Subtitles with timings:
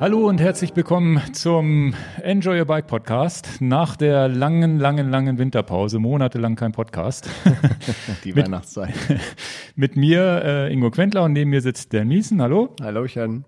[0.00, 3.60] Hallo und herzlich willkommen zum Enjoy Your Bike Podcast.
[3.60, 7.28] Nach der langen, langen, langen Winterpause, monatelang kein Podcast.
[8.24, 8.94] Die mit, Weihnachtszeit.
[9.74, 12.40] Mit mir äh, Ingo Quentler und neben mir sitzt der Miesen.
[12.40, 12.76] Hallo.
[12.80, 13.44] Hallöchen.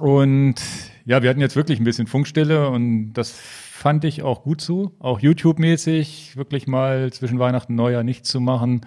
[0.00, 0.56] Und
[1.04, 4.90] ja, wir hatten jetzt wirklich ein bisschen Funkstille und das fand ich auch gut so,
[4.98, 8.80] auch YouTube-mäßig, wirklich mal zwischen Weihnachten und Neujahr nichts zu machen.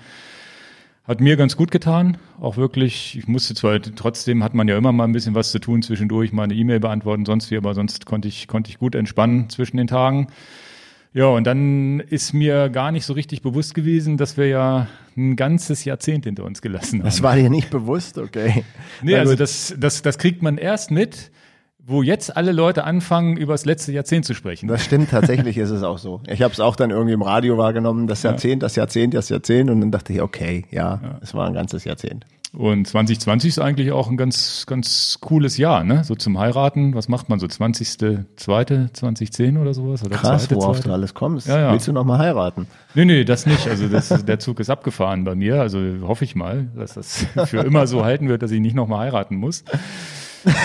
[1.09, 2.17] Hat mir ganz gut getan.
[2.39, 5.57] Auch wirklich, ich musste zwar, trotzdem hat man ja immer mal ein bisschen was zu
[5.57, 8.93] tun zwischendurch, mal eine E-Mail beantworten, sonst wie, aber sonst konnte ich, konnte ich gut
[8.93, 10.27] entspannen zwischen den Tagen.
[11.11, 15.35] Ja, und dann ist mir gar nicht so richtig bewusst gewesen, dass wir ja ein
[15.35, 17.05] ganzes Jahrzehnt hinter uns gelassen haben.
[17.05, 18.63] Das war dir nicht bewusst, okay.
[19.01, 21.31] Nee, also das, das, das kriegt man erst mit,
[21.89, 24.67] wo jetzt alle Leute anfangen, über das letzte Jahrzehnt zu sprechen.
[24.67, 26.21] Das stimmt, tatsächlich ist es auch so.
[26.27, 29.69] Ich habe es auch dann irgendwie im Radio wahrgenommen, das Jahrzehnt, das Jahrzehnt, das Jahrzehnt
[29.69, 31.19] und dann dachte ich, okay, ja, ja.
[31.21, 32.25] es war ein ganzes Jahrzehnt.
[32.51, 36.03] Und 2020 ist eigentlich auch ein ganz, ganz cooles Jahr, ne?
[36.03, 36.95] So zum Heiraten.
[36.95, 37.47] Was macht man so?
[37.47, 38.25] 20.
[38.37, 40.03] Zweite, 2010 oder sowas?
[40.03, 40.89] Oder Krass, zweite, worauf zweite?
[40.89, 41.47] du alles kommst.
[41.47, 41.71] Ja, ja.
[41.71, 42.65] Willst du noch mal heiraten?
[42.95, 43.67] Nee, nee, das nicht.
[43.67, 45.61] Also das, der Zug ist abgefahren bei mir.
[45.61, 48.87] Also hoffe ich mal, dass das für immer so halten wird, dass ich nicht noch
[48.87, 49.63] mal heiraten muss.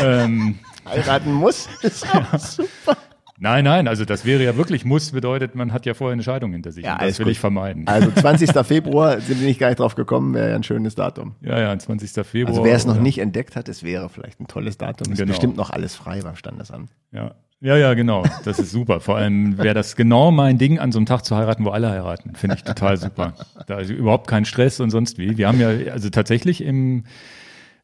[0.02, 1.68] ähm, heiraten muss.
[1.82, 2.38] Ist auch ja.
[2.38, 2.96] super.
[3.38, 6.52] Nein, nein, also das wäre ja wirklich muss, bedeutet, man hat ja vorher eine Scheidung
[6.52, 6.84] hinter sich.
[6.84, 7.32] Ja, das will gut.
[7.32, 7.86] ich vermeiden.
[7.86, 8.50] Also 20.
[8.64, 11.34] Februar sind wir nicht gar nicht drauf gekommen, wäre ja ein schönes Datum.
[11.40, 12.24] Ja, ja, 20.
[12.24, 12.54] Februar.
[12.54, 15.12] Also wer es noch nicht entdeckt hat, es wäre vielleicht ein tolles Datum.
[15.12, 15.30] Es genau.
[15.30, 16.90] ist bestimmt noch alles frei beim Standesamt.
[17.12, 17.34] Ja.
[17.60, 18.24] Ja, ja, genau.
[18.44, 19.00] Das ist super.
[19.00, 21.88] Vor allem wäre das genau mein Ding, an so einem Tag zu heiraten, wo alle
[21.88, 22.34] heiraten.
[22.34, 23.32] Finde ich total super.
[23.66, 25.38] Da ist überhaupt kein Stress und sonst wie.
[25.38, 27.04] Wir haben ja also tatsächlich im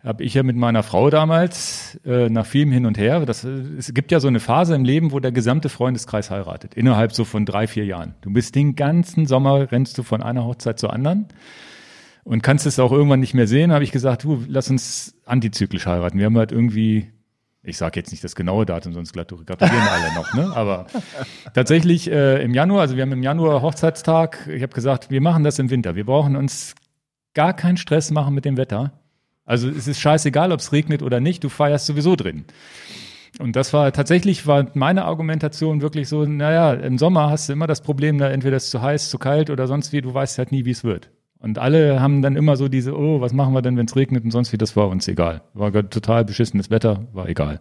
[0.02, 3.24] habe ich ja mit meiner Frau damals äh, nach vielem hin und her.
[3.26, 7.12] Das, es gibt ja so eine Phase im Leben, wo der gesamte Freundeskreis heiratet, innerhalb
[7.12, 8.14] so von drei, vier Jahren.
[8.22, 11.28] Du bist den ganzen Sommer, rennst du von einer Hochzeit zur anderen
[12.24, 13.72] und kannst es auch irgendwann nicht mehr sehen.
[13.72, 16.18] Habe ich gesagt, du, lass uns antizyklisch heiraten.
[16.18, 17.10] Wir haben halt irgendwie,
[17.62, 20.50] ich sage jetzt nicht das genaue Datum, sonst gratulieren alle noch, ne?
[20.56, 20.86] Aber
[21.52, 24.48] tatsächlich äh, im Januar, also wir haben im Januar Hochzeitstag.
[24.50, 25.94] Ich habe gesagt, wir machen das im Winter.
[25.94, 26.74] Wir brauchen uns
[27.34, 28.92] gar keinen Stress machen mit dem Wetter
[29.44, 32.44] also es ist scheißegal, ob es regnet oder nicht, du feierst sowieso drin.
[33.38, 37.66] Und das war tatsächlich war meine Argumentation wirklich so, naja, im Sommer hast du immer
[37.66, 40.38] das Problem, da entweder ist es zu heiß, zu kalt oder sonst wie, du weißt
[40.38, 41.10] halt nie, wie es wird.
[41.38, 44.24] Und alle haben dann immer so diese, oh, was machen wir denn, wenn es regnet
[44.24, 45.42] und sonst wie, das war uns egal.
[45.54, 47.60] War total beschissenes Wetter, war egal.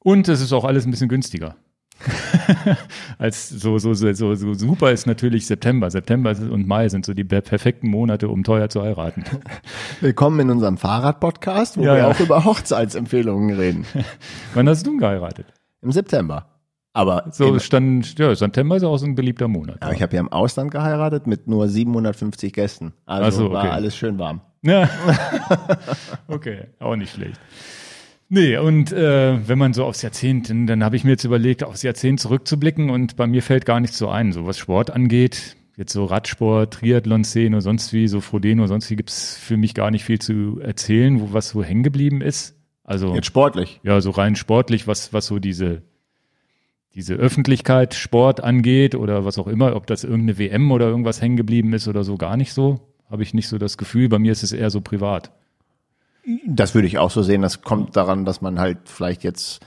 [0.00, 1.56] Und es ist auch alles ein bisschen günstiger.
[3.18, 5.90] als so, so, so, so, so super ist natürlich September.
[5.90, 9.24] September und Mai sind so die perfekten Monate, um teuer zu heiraten.
[10.00, 12.08] Willkommen in unserem Fahrrad-Podcast, wo ja, wir ja.
[12.08, 13.86] auch über Hochzeitsempfehlungen reden.
[14.54, 15.46] Wann hast du geheiratet?
[15.82, 16.46] Im September.
[16.92, 19.76] Aber so stand, ja, September ist auch so ein beliebter Monat.
[19.80, 19.96] Aber ja.
[19.96, 22.92] ich habe ja im Ausland geheiratet mit nur 750 Gästen.
[23.06, 23.54] Also so, okay.
[23.54, 24.40] war alles schön warm.
[24.62, 24.88] Ja.
[26.28, 27.38] okay, auch nicht schlecht.
[28.30, 31.64] Nee, und äh, wenn man so aufs Jahrzehnt, dann, dann habe ich mir jetzt überlegt,
[31.64, 35.56] aufs Jahrzehnt zurückzublicken und bei mir fällt gar nichts so ein, so was Sport angeht.
[35.76, 40.04] Jetzt so Radsport, Triathlon-Szene, sonst wie, so Frodeno, sonst wie gibt's für mich gar nicht
[40.04, 42.56] viel zu erzählen, wo was so hängen geblieben ist.
[42.84, 43.80] Also jetzt sportlich.
[43.82, 45.82] Ja, so rein sportlich, was was so diese
[46.94, 51.36] diese Öffentlichkeit Sport angeht oder was auch immer, ob das irgendeine WM oder irgendwas hängen
[51.36, 52.80] geblieben ist oder so, gar nicht so.
[53.08, 54.08] Habe ich nicht so das Gefühl.
[54.08, 55.30] Bei mir ist es eher so privat.
[56.46, 57.42] Das würde ich auch so sehen.
[57.42, 59.60] Das kommt daran, dass man halt vielleicht jetzt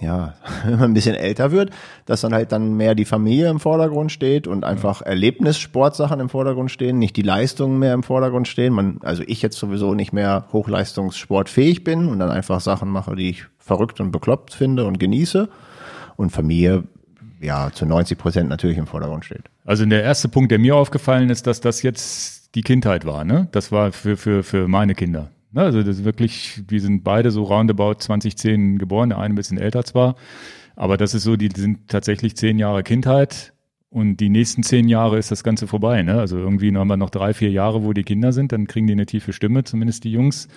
[0.00, 0.34] ja,
[0.64, 1.70] wenn man ein bisschen älter wird,
[2.06, 6.70] dass dann halt dann mehr die Familie im Vordergrund steht und einfach Erlebnissportsachen im Vordergrund
[6.70, 8.72] stehen, nicht die Leistungen mehr im Vordergrund stehen.
[8.72, 13.30] Man, also ich jetzt sowieso nicht mehr hochleistungssportfähig bin und dann einfach Sachen mache, die
[13.30, 15.48] ich verrückt und bekloppt finde und genieße.
[16.16, 16.84] Und Familie
[17.40, 19.44] ja zu 90 Prozent natürlich im Vordergrund steht.
[19.64, 23.46] Also der erste Punkt, der mir aufgefallen ist, dass das jetzt die Kindheit war, ne?
[23.52, 25.30] Das war für, für, für meine Kinder.
[25.50, 29.36] Ne, also das ist wirklich, wir sind beide so roundabout 2010 geboren, der eine ein
[29.36, 30.16] bisschen älter zwar,
[30.76, 33.54] aber das ist so, die sind tatsächlich zehn Jahre Kindheit
[33.90, 36.02] und die nächsten zehn Jahre ist das Ganze vorbei.
[36.02, 36.20] Ne?
[36.20, 38.92] Also irgendwie haben wir noch drei, vier Jahre, wo die Kinder sind, dann kriegen die
[38.92, 40.48] eine tiefe Stimme, zumindest die Jungs.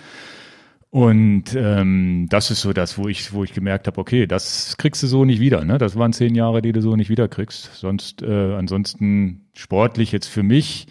[0.90, 5.02] Und ähm, das ist so das, wo ich, wo ich gemerkt habe, okay, das kriegst
[5.02, 5.64] du so nicht wieder.
[5.64, 5.78] Ne?
[5.78, 7.74] Das waren zehn Jahre, die du so nicht wieder kriegst.
[7.74, 10.86] Sonst, äh, ansonsten sportlich jetzt für mich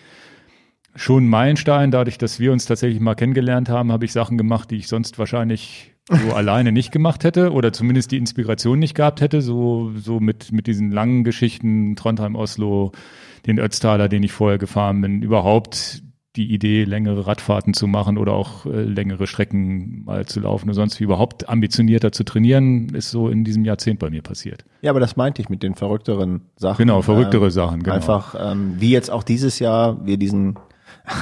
[0.95, 1.91] schon ein Meilenstein.
[1.91, 5.19] Dadurch, dass wir uns tatsächlich mal kennengelernt haben, habe ich Sachen gemacht, die ich sonst
[5.19, 9.41] wahrscheinlich so alleine nicht gemacht hätte oder zumindest die Inspiration nicht gehabt hätte.
[9.41, 12.91] So, so mit, mit diesen langen Geschichten, Trondheim, Oslo,
[13.45, 16.03] den Ötztaler, den ich vorher gefahren bin, überhaupt
[16.37, 20.75] die Idee, längere Radfahrten zu machen oder auch äh, längere Strecken mal zu laufen und
[20.75, 24.63] sonst wie überhaupt ambitionierter zu trainieren, ist so in diesem Jahrzehnt bei mir passiert.
[24.81, 26.77] Ja, aber das meinte ich mit den verrückteren Sachen.
[26.77, 27.95] Genau, verrücktere äh, Sachen, genau.
[27.95, 30.55] Einfach, ähm, wie jetzt auch dieses Jahr wir diesen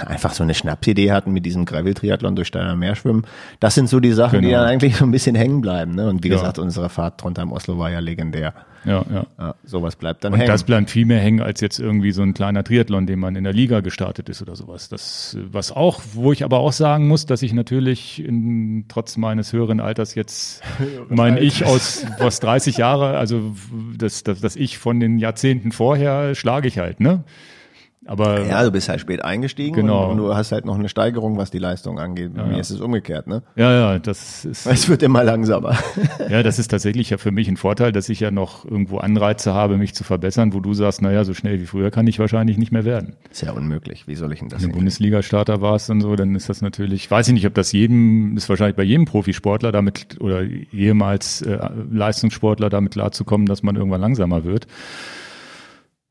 [0.05, 3.25] einfach so eine Schnapsidee hatten mit diesem Gravel-Triathlon durch Steiner Meer schwimmen.
[3.59, 4.59] Das sind so die Sachen, die Genau.
[4.59, 5.95] dann eigentlich so ein bisschen hängen bleiben.
[5.95, 6.07] Ne?
[6.07, 6.35] Und wie Ja.
[6.35, 8.53] gesagt, unsere Fahrt Trondheim-Oslo war ja legendär.
[8.85, 9.25] Ja, ja.
[9.37, 10.47] Ja, sowas bleibt dann Und hängen.
[10.49, 13.43] das bleibt viel mehr hängen als jetzt irgendwie so ein kleiner Triathlon, den man in
[13.43, 14.87] der Liga gestartet ist oder sowas.
[14.87, 19.51] Das, was auch, wo ich aber auch sagen muss, dass ich natürlich in, trotz meines
[19.51, 20.63] höheren Alters jetzt
[21.09, 23.53] mein Ich aus, aus 30 Jahre, also
[23.97, 27.25] das, das, das Ich von den Jahrzehnten vorher schlage ich halt, ne?
[28.09, 30.09] Aber ja, du bist halt spät eingestiegen Genau.
[30.09, 32.33] und, du hast halt noch eine Steigerung, was die Leistung angeht.
[32.33, 33.43] Bei mir ist es umgekehrt, ne?
[33.55, 35.77] ja, ja, das ist, Es wird immer langsamer.
[36.29, 39.53] ja, das ist tatsächlich ja für mich ein Vorteil, dass ich ja noch irgendwo Anreize
[39.53, 42.57] habe, mich zu verbessern, wo du sagst, naja, so schnell wie früher kann ich wahrscheinlich
[42.57, 43.15] nicht mehr werden.
[43.29, 44.07] Ist ja unmöglich.
[44.07, 44.77] Wie soll ich denn das Wenn du?
[44.77, 48.49] Bundesliga-Starter warst und so, dann ist das natürlich, weiß ich nicht, ob das jedem, ist
[48.49, 51.59] wahrscheinlich bei jedem Profisportler damit oder jemals äh,
[51.91, 54.65] Leistungssportler damit klarzukommen, dass man irgendwann langsamer wird.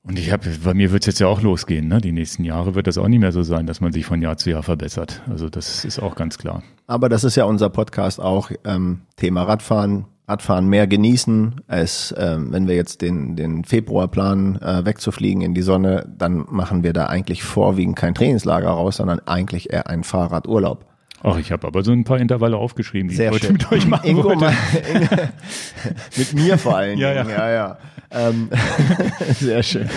[0.09, 2.01] Und ich habe, bei mir wird es jetzt ja auch losgehen, ne?
[2.01, 4.39] Die nächsten Jahre wird das auch nicht mehr so sein, dass man sich von Jahr
[4.39, 5.21] zu Jahr verbessert.
[5.29, 6.63] Also das ist auch ganz klar.
[6.87, 10.07] Aber das ist ja unser Podcast auch ähm, Thema Radfahren.
[10.27, 15.55] Radfahren mehr genießen, als ähm, wenn wir jetzt den, den Februar planen, äh, wegzufliegen in
[15.55, 20.05] die Sonne, dann machen wir da eigentlich vorwiegend kein Trainingslager raus, sondern eigentlich eher einen
[20.05, 20.85] Fahrradurlaub.
[21.23, 24.07] Ach, ich habe aber so ein paar Intervalle aufgeschrieben, die ich heute mit euch machen
[24.09, 24.53] Ingo, wollte.
[26.17, 27.31] mit mir vor allen Ja, Dingen.
[27.31, 27.79] Ja, ja.
[28.11, 28.49] Ähm,
[29.39, 29.89] sehr schön.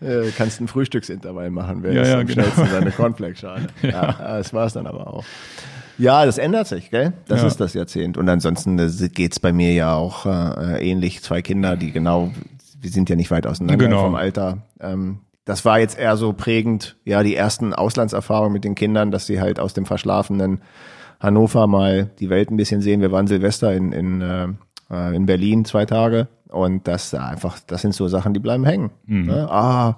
[0.00, 2.42] Äh, kannst ein Frühstücksintervall machen, wer Ja, ja, am genau.
[2.44, 3.66] schnellsten seine Cornflakes-Schale.
[3.82, 3.90] Ja.
[3.90, 5.24] ja, das war's dann aber auch.
[5.98, 7.12] Ja, das ändert sich, gell?
[7.28, 7.46] Das Ja.
[7.48, 8.16] ist das Jahrzehnt.
[8.16, 11.22] Und ansonsten äh, geht's bei mir ja auch äh, ähnlich.
[11.22, 12.32] Zwei Kinder, die genau,
[12.80, 14.04] wir sind ja nicht weit auseinander Genau.
[14.04, 14.58] vom Alter.
[14.80, 15.18] Ähm,
[15.50, 19.40] das war jetzt eher so prägend, ja, die ersten Auslandserfahrungen mit den Kindern, dass sie
[19.40, 20.60] halt aus dem verschlafenen
[21.18, 23.00] Hannover mal die Welt ein bisschen sehen.
[23.00, 24.46] Wir waren Silvester in, in, äh,
[24.92, 28.64] äh, in Berlin zwei Tage und das da einfach, das sind so Sachen, die bleiben
[28.64, 28.92] hängen.
[29.26, 29.50] Ne?
[29.50, 29.96] Ah,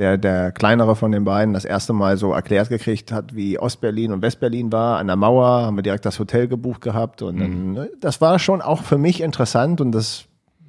[0.00, 4.10] der, der kleinere von den beiden das erste Mal so erklärt gekriegt hat, wie Ostberlin
[4.10, 4.98] und Westberlin war.
[4.98, 8.40] An der Mauer haben wir direkt das Hotel gebucht gehabt und dann, ne, das war
[8.40, 10.24] schon auch für mich interessant und das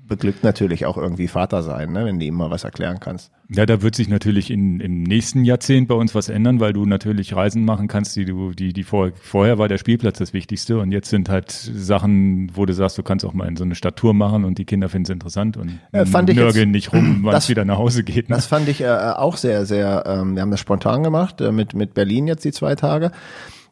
[0.08, 3.32] beglückt natürlich auch irgendwie Vater sein, ne, wenn du ihm mal was erklären kannst.
[3.50, 6.86] Ja, da wird sich natürlich in, im nächsten Jahrzehnt bei uns was ändern, weil du
[6.86, 10.80] natürlich Reisen machen kannst, die du, die, die vor, vorher war der Spielplatz das Wichtigste
[10.80, 13.76] und jetzt sind halt Sachen, wo du sagst, du kannst auch mal in so eine
[13.76, 17.20] Stadttour machen und die Kinder finden es interessant und Ja, fand ich nörgeln nicht rum,
[17.22, 18.30] wann es wieder nach Hause geht.
[18.30, 18.36] Ne?
[18.36, 21.76] Das fand ich äh, auch sehr, sehr, ähm, wir haben das spontan gemacht, äh, mit,
[21.76, 23.12] mit Berlin jetzt die zwei Tage,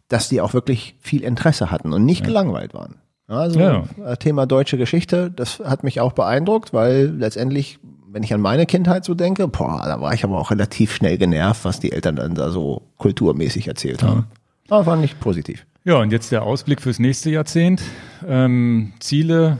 [0.07, 2.95] dass die auch wirklich viel Interesse hatten und nicht gelangweilt waren.
[3.27, 3.83] Also Ja.
[4.05, 7.79] äh, Thema deutsche Geschichte, das hat mich auch beeindruckt, weil letztendlich,
[8.13, 11.17] wenn ich an meine Kindheit so denke, boah, da war ich aber auch relativ schnell
[11.17, 14.27] genervt, was die Eltern dann da so kulturmäßig erzählt haben.
[14.69, 15.65] Aber fand ich positiv.
[15.83, 17.81] Ja, und jetzt der Ausblick fürs nächste Jahrzehnt.
[18.25, 19.57] Ähm, Ziele,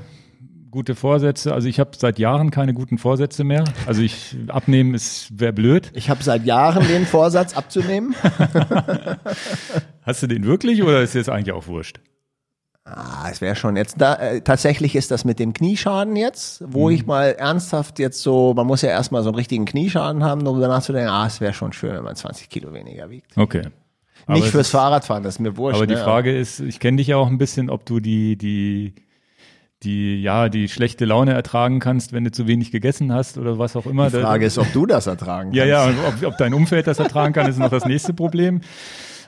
[0.69, 1.53] gute Vorsätze.
[1.53, 3.63] Also ich habe seit Jahren keine guten Vorsätze mehr.
[3.87, 5.91] Also ich abnehmen ist wäre blöd.
[5.93, 8.15] Ich habe seit Jahren den Vorsatz abzunehmen.
[10.03, 11.99] Hast du den wirklich oder ist jetzt eigentlich auch wurscht?
[12.85, 14.15] Ah, es wäre schon jetzt da.
[14.15, 16.95] Äh, tatsächlich ist das mit dem Knieschaden jetzt, wo Mhm.
[16.95, 20.45] ich mal ernsthaft jetzt so, man muss ja erstmal so einen richtigen Knieschaden haben, um
[20.45, 23.37] darüber nachzudenken, ah, es wäre schon schön, wenn man 20 Kilo weniger wiegt.
[23.37, 23.61] Okay.
[24.25, 25.77] Aber Nicht fürs ist- Fahrradfahren, das ist mir wurscht.
[25.77, 26.03] Aber die ne?
[26.03, 28.95] Frage ist, ich kenne dich ja auch ein bisschen, ob du die, die,
[29.83, 33.75] die, ja, die schlechte Laune ertragen kannst, wenn du zu wenig gegessen hast oder was
[33.77, 34.09] auch immer.
[34.09, 35.57] die Frage ist, ob du das ertragen kannst.
[35.57, 38.59] Ja, ja, und ob, ob dein Umfeld das ertragen kann, ist noch das nächste Problem.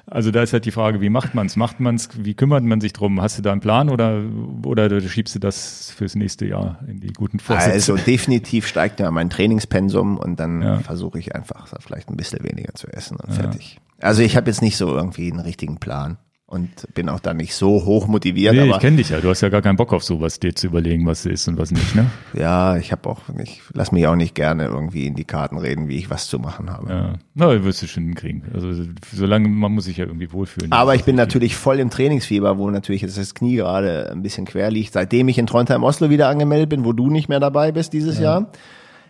[0.07, 1.55] Also da ist halt die Frage, wie macht man's?
[1.55, 2.09] Macht man's?
[2.15, 3.21] Wie kümmert man sich drum?
[3.21, 4.21] Hast du da einen Plan oder
[4.63, 7.71] oder schiebst du das fürs nächste Jahr in die guten Vorsätze?
[7.73, 10.79] Also definitiv steigt ja mein Trainingspensum und dann Ja.
[10.79, 13.79] versuche ich einfach vielleicht ein bisschen weniger zu essen und fertig.
[13.99, 17.55] Also ich habe jetzt nicht so irgendwie einen richtigen Plan und bin auch da nicht
[17.55, 19.19] so hoch motiviert, nee, aber ich kenne dich ja.
[19.19, 21.71] Du hast ja gar keinen Bock auf sowas, dir zu überlegen, was ist und was
[21.71, 22.11] nicht, ne?
[22.33, 25.87] ja, ich habe auch nicht, lass mich auch nicht gerne irgendwie in die Karten reden,
[25.87, 26.89] wie ich was zu machen habe.
[26.91, 27.13] Ja.
[27.33, 28.43] Na, wirst du schon hinkriegen.
[28.53, 28.71] Also
[29.11, 30.71] solange man muss sich ja irgendwie wohlfühlen.
[30.71, 34.21] Aber Das ich bin natürlich voll im Trainingsfieber, wo natürlich jetzt das Knie gerade ein
[34.21, 34.93] bisschen quer liegt.
[34.93, 38.19] Seitdem ich in Trondheim Oslo wieder angemeldet bin, wo du nicht mehr dabei bist dieses
[38.19, 38.51] Jahr,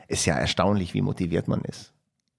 [0.08, 1.92] ist ja erstaunlich, wie motiviert man ist.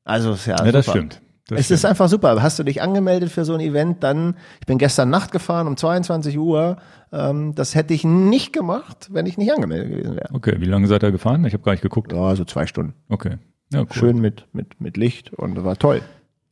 [0.04, 0.98] Also ist ja, Ja, das super.
[0.98, 1.20] stimmt.
[1.48, 1.76] Das es stimmt.
[1.78, 2.42] ist einfach super.
[2.42, 5.76] Hast du dich angemeldet für so ein Event, dann, ich bin gestern Nacht gefahren um
[5.76, 6.76] 22 Uhr.
[7.12, 10.28] Ähm, das hätte ich nicht gemacht, wenn ich nicht angemeldet gewesen wäre.
[10.34, 11.44] Okay, wie lange seid ihr gefahren?
[11.44, 12.12] Ich habe gar nicht geguckt.
[12.12, 12.94] Ja, so zwei Stunden.
[13.08, 13.38] Okay.
[13.72, 13.86] Ja, cool.
[13.92, 16.02] Schön mit, mit, mit Licht und war toll.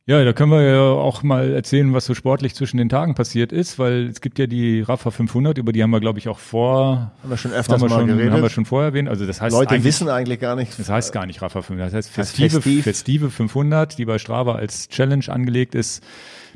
[0.07, 3.51] Ja, da können wir ja auch mal erzählen, was so sportlich zwischen den Tagen passiert
[3.51, 6.37] ist, weil es gibt ja die Rafa 500, über die haben wir, glaube ich, auch
[6.37, 8.31] vor, Haben wir schon haben öfters wir mal schon, geredet.
[8.31, 9.09] haben wir schon vorher erwähnt.
[9.09, 10.77] Also das heißt Leute eigentlich, wissen eigentlich gar nicht.
[10.77, 12.83] das heißt gar nicht Rafa 500, das heißt Festive, Festiv.
[12.83, 16.03] Festive 500, die bei Strava als Challenge angelegt ist,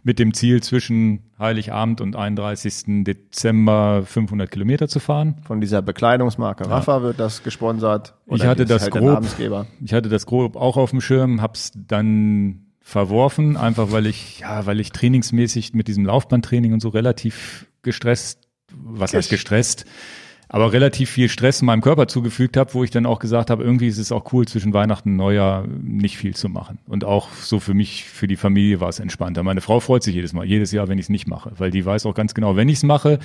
[0.03, 3.03] mit dem Ziel zwischen Heiligabend und 31.
[3.03, 5.41] Dezember 500 Kilometer zu fahren.
[5.48, 8.13] Von dieser Bekleidungsmarke Rafa wird das gesponsert.
[8.27, 9.25] Ich hatte das halt grob,
[9.84, 14.65] ich hatte das grob auch auf dem Schirm, hab's dann verworfen, einfach weil ich, ja,
[14.65, 19.86] weil ich trainingsmäßig mit diesem Laufbandtraining und so relativ gestresst, was heißt gestresst,
[20.51, 23.63] aber relativ viel Stress in meinem Körper zugefügt habe, wo ich dann auch gesagt habe,
[23.63, 26.79] irgendwie ist es auch cool, zwischen Weihnachten und Neujahr nicht viel zu machen.
[26.88, 29.44] Und auch so für mich, für die Familie war es entspannter.
[29.44, 31.86] Meine Frau freut sich jedes Mal, jedes Jahr, wenn ich es nicht mache, weil die
[31.86, 33.20] weiß auch ganz genau, wenn ich es mache,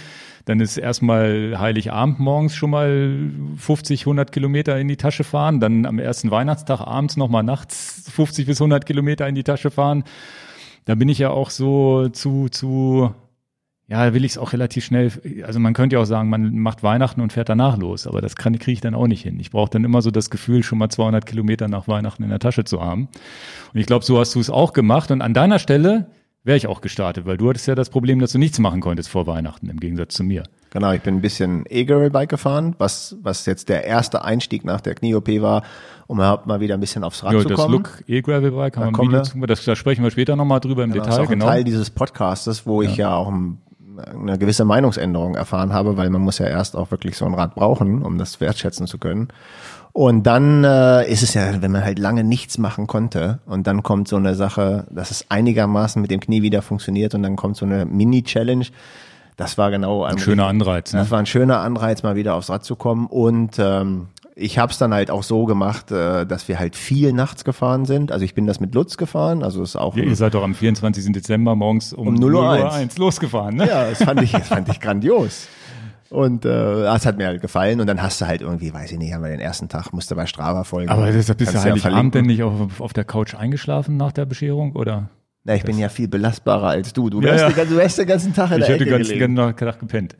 [0.44, 5.86] dann ist erstmal Heiligabend morgens schon mal 50, 100 Kilometer in die Tasche fahren, dann
[5.86, 10.04] am ersten Weihnachtstag abends nochmal nachts 50 bis 100 Kilometer in die Tasche fahren.
[10.84, 13.14] Da bin ich ja auch so zu, zu
[13.86, 15.12] ja, will ich es auch relativ schnell,
[15.46, 18.34] also man könnte ja auch sagen, man macht Weihnachten und fährt danach los, aber das
[18.34, 19.38] kriege ich dann auch nicht hin.
[19.38, 22.38] Ich brauche dann immer so das Gefühl, schon mal 200 Kilometer nach Weihnachten in der
[22.38, 23.08] Tasche zu haben.
[23.74, 26.06] Und ich glaube, so hast du es auch gemacht und an deiner Stelle
[26.44, 29.08] wäre ich auch gestartet, weil du hattest ja das Problem, dass du nichts machen konntest
[29.08, 30.44] vor Weihnachten, im Gegensatz zu mir.
[30.70, 34.94] Genau, ich bin ein bisschen E-Gravel-Bike gefahren, was, was jetzt der erste Einstieg nach der
[34.94, 35.62] Knie-OP war,
[36.06, 37.72] um überhaupt mal wieder ein bisschen aufs Rad jo, zu das kommen.
[37.74, 40.90] Look E-Gravel-Bike, haben wir ein Video zu, das, da sprechen wir später nochmal drüber im
[40.92, 41.22] Genau, Detail.
[41.22, 41.46] ist auch ein Genau.
[41.46, 43.58] Teil dieses Podcastes, wo ich ja auch ein
[43.98, 47.54] eine gewisse Meinungsänderung erfahren habe, weil man muss ja erst auch wirklich so ein Rad
[47.54, 49.28] brauchen, um das wertschätzen zu können.
[49.92, 53.84] Und dann äh, ist es ja, wenn man halt lange nichts machen konnte und dann
[53.84, 57.56] kommt so eine Sache, dass es einigermaßen mit dem Knie wieder funktioniert und dann kommt
[57.56, 58.66] so eine Mini-Challenge.
[59.36, 60.92] Das war genau ein, Ein schöner Anreiz.
[60.92, 60.98] Ne?
[60.98, 63.06] das war ein schöner Anreiz, mal wieder aufs Rad zu kommen.
[63.06, 67.12] Und ähm, ich habe es dann halt auch so gemacht, äh, dass wir halt viel
[67.12, 68.10] nachts gefahren sind.
[68.12, 70.54] Also ich bin das mit Lutz gefahren, also ist auch Ja, ihr seid doch am
[70.54, 71.12] 24.
[71.12, 73.68] Dezember morgens um, Um 0 Uhr 1 losgefahren, ne?
[73.68, 75.46] Ja, das fand ich, das fand ich grandios.
[76.10, 76.48] Und äh,
[76.84, 77.80] das hat mir halt gefallen.
[77.80, 80.14] Und dann hast du halt irgendwie, weiß ich nicht, haben wir den ersten Tag, musste
[80.14, 80.88] bei Strava folgen.
[80.90, 84.12] Aber deshalb bist du Kannst ja Heiligabend denn nicht auf, auf der Couch eingeschlafen nach
[84.12, 85.08] der Bescherung, oder?
[85.44, 87.10] Na, ich bin ja viel belastbarer als du.
[87.10, 87.48] Du Ja, wärst, ja.
[87.48, 89.34] Den, ganzen- du wärst den ganzen Tag in Ich der hätte Ecke ganz, gelegen.
[89.36, 90.16] ganz Tag gepennt.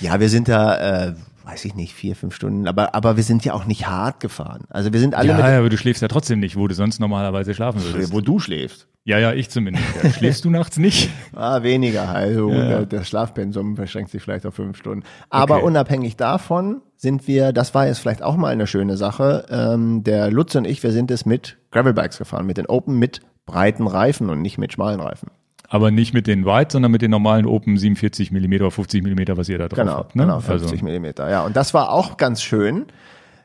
[0.00, 1.14] Ja, wir sind da, äh,
[1.50, 2.68] weiß ich nicht, vier, fünf Stunden.
[2.68, 4.64] Aber, aber wir sind ja auch nicht hart gefahren.
[4.70, 6.74] Also wir sind alle Ja, mit, ja, aber du schläfst ja trotzdem nicht, wo du
[6.74, 8.12] sonst normalerweise schlafen würdest.
[8.12, 8.86] wo du schläfst.
[9.04, 9.84] Ja, ja, ich zumindest.
[10.02, 10.10] Ja.
[10.12, 11.10] Schläfst du nachts nicht?
[11.34, 12.08] Ah, weniger.
[12.10, 12.68] Also Ja.
[12.68, 15.04] der, der Schlafpensum beschränkt sich vielleicht auf fünf Stunden.
[15.30, 15.64] Aber Okay.
[15.64, 20.30] unabhängig davon sind wir, das war jetzt vielleicht auch mal eine schöne Sache, ähm, der
[20.30, 24.28] Lutz und ich, wir sind es mit Gravelbikes gefahren, mit den Open mit breiten Reifen
[24.30, 25.30] und nicht mit schmalen Reifen.
[25.72, 29.36] Aber nicht mit den White, sondern mit den normalen Open 47 mm oder 50 mm,
[29.36, 30.16] was ihr da drauf Genau, habt.
[30.16, 30.24] Ne?
[30.24, 31.30] genau, 50 also, Millimeter.
[31.30, 32.86] Ja, und das war auch ganz schön.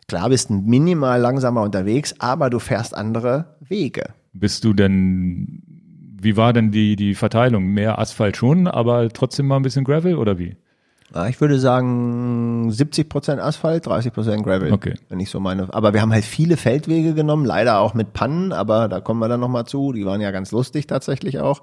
[0.08, 4.05] Klar, bist minimal langsamer unterwegs, aber du fährst andere Wege.
[4.34, 5.62] bist du denn,
[6.20, 7.67] wie war denn die, die Verteilung?
[7.67, 10.55] Mehr Asphalt schon, aber trotzdem mal ein bisschen Gravel oder wie?
[11.29, 14.74] Ich würde sagen 70 Prozent Asphalt, 30 Prozent Gravel.
[14.74, 14.96] Okay.
[15.10, 15.72] Wenn ich so meine.
[15.74, 19.27] Aber wir haben halt viele Feldwege genommen, leider auch mit Pannen, aber da kommen wir
[19.29, 19.94] dann nochmal zu.
[19.94, 21.62] Die waren ja ganz lustig tatsächlich auch.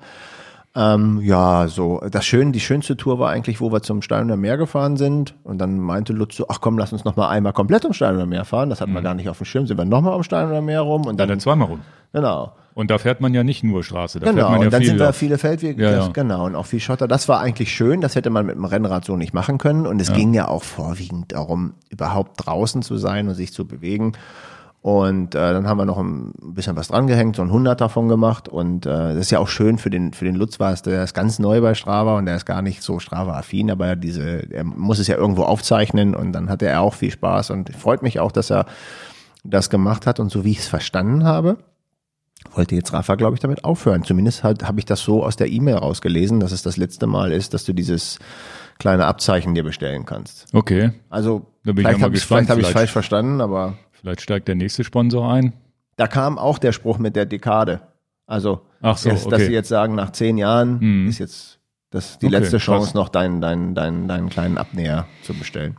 [0.74, 4.56] Ähm, ja, so das schön, die schönste Tour war eigentlich, wo wir zum Steinerner Meer
[4.56, 5.34] gefahren sind.
[5.44, 8.24] Und dann meinte Lutz so, ach komm, lass uns noch mal einmal komplett um Steinerner
[8.26, 8.70] Meer fahren.
[8.70, 9.66] Das hatten wir gar nicht auf dem Schirm.
[9.66, 11.80] Sind wir noch mal um Steinerner Meer rum und Ja, dann, dann zweimal rum.
[12.12, 12.52] genau.
[12.74, 14.80] Und da fährt man ja nicht nur Straße, da Genau, fährt man ja und dann
[14.80, 15.16] viel sind wir Lauf.
[15.16, 16.12] viele Feldwege, Ja, das, ja.
[16.14, 17.06] genau, und auch viel Schotter.
[17.06, 19.86] Das war eigentlich schön, das hätte man mit dem Rennrad so nicht machen können.
[19.86, 24.12] Und es ging ja auch vorwiegend darum, überhaupt draußen zu sein und sich zu bewegen.
[24.82, 28.48] Und äh, dann haben wir noch ein bisschen was drangehängt, so ein Hunderter von gemacht.
[28.48, 31.04] Und äh, das ist ja auch schön für den für den Lutz war es, der
[31.04, 34.64] ist ganz neu bei Strava und der ist gar nicht so Strava-affin, aber diese, er
[34.64, 38.18] muss es ja irgendwo aufzeichnen und dann hatte er auch viel Spaß und freut mich
[38.18, 38.66] auch, dass er
[39.44, 40.18] das gemacht hat.
[40.18, 41.58] Und so wie ich es verstanden habe,
[42.52, 44.02] wollte jetzt Rafa, glaube ich, damit aufhören.
[44.02, 47.30] Zumindest halt, habe ich das so aus der E-Mail rausgelesen, dass es das letzte Mal
[47.30, 48.18] ist, dass du dieses
[48.80, 50.46] kleine Abzeichen dir bestellen kannst.
[50.52, 52.76] Okay, Also vielleicht habe ich vielleicht hab ich vielleicht.
[52.76, 55.54] falsch verstanden, aber vielleicht steigt der nächste Sponsor ein.
[55.96, 57.80] da kam auch der Spruch mit der Dekade.
[58.26, 59.46] Also, Ach so, jetzt, dass okay.
[59.46, 61.08] sie jetzt sagen, nach zehn Jahren Mhm.
[61.08, 61.58] ist jetzt
[61.90, 62.64] das die Okay, letzte krass.
[62.64, 65.76] Chance, noch deinen, deinen, deinen, deinen kleinen Abnäher zu bestellen.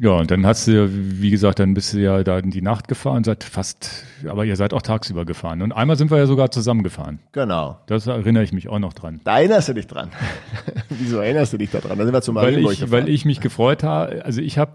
[0.00, 2.62] Ja, und dann hast du, ja, wie gesagt, dann bist du ja da in die
[2.62, 5.60] Nacht gefahren, seid fast, aber ihr seid auch tagsüber gefahren.
[5.60, 7.18] Und einmal sind wir ja sogar zusammen gefahren.
[7.32, 7.78] Genau.
[7.86, 9.20] Das erinnere ich mich auch noch dran.
[9.24, 10.10] Da erinnerst du dich dran.
[10.88, 11.98] Wieso erinnerst du dich da dran?
[11.98, 13.02] Da sind wir zum Weil Marienburg ich, gefahren.
[13.06, 14.70] weil ich mich gefreut habe, also ich habe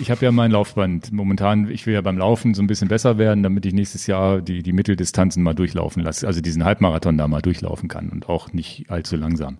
[0.00, 3.18] ich habe ja mein Laufband momentan, ich will ja beim Laufen so ein bisschen besser
[3.18, 7.28] werden, damit ich nächstes Jahr die, die Mitteldistanzen mal durchlaufen lasse, also diesen Halbmarathon da
[7.28, 9.58] mal durchlaufen kann und auch nicht allzu langsam.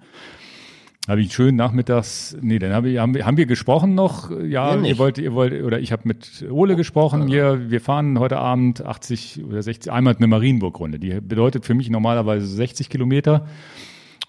[1.08, 4.76] Habe ich schön nachmittags, nee, dann habe ich, haben, wir, haben wir gesprochen noch, ja,
[4.76, 4.90] nicht.
[4.90, 8.84] ihr wollt, ihr wollt, oder ich habe mit Ole gesprochen, wir, wir fahren heute Abend
[8.86, 13.46] 80 oder 60, einmal eine Marienburg-Runde, die bedeutet für mich normalerweise 60 Kilometer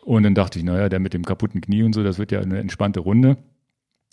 [0.02, 2.40] und dann dachte ich, naja, der mit dem kaputten Knie und so, das wird ja
[2.40, 3.38] eine entspannte Runde.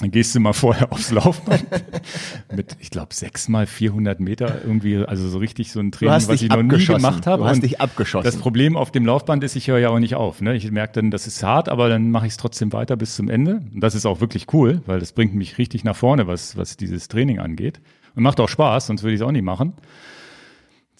[0.01, 1.65] Dann gehst du mal vorher aufs Laufband
[2.57, 6.29] mit, ich glaube, sechs mal 400 Meter irgendwie, also so richtig so ein Training, was
[6.43, 7.43] ich noch nie gemacht habe.
[7.43, 8.25] Du hast Und dich abgeschossen.
[8.25, 10.41] das Problem auf dem Laufband ist, ich höre ja auch nicht auf.
[10.41, 10.57] Ne?
[10.57, 13.29] Ich merke dann, das ist hart, aber dann mache ich es trotzdem weiter bis zum
[13.29, 13.61] Ende.
[13.75, 16.79] Und das ist auch wirklich cool, weil das bringt mich richtig nach vorne, was, was
[16.79, 17.81] dieses Training angeht.
[18.15, 19.75] Und macht auch Spaß, sonst würde ich es auch nicht machen.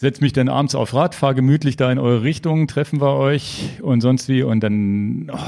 [0.01, 3.69] Setz mich dann abends auf Rad, fahr gemütlich da in eure Richtung, treffen wir euch
[3.83, 5.39] und sonst wie und dann, oh,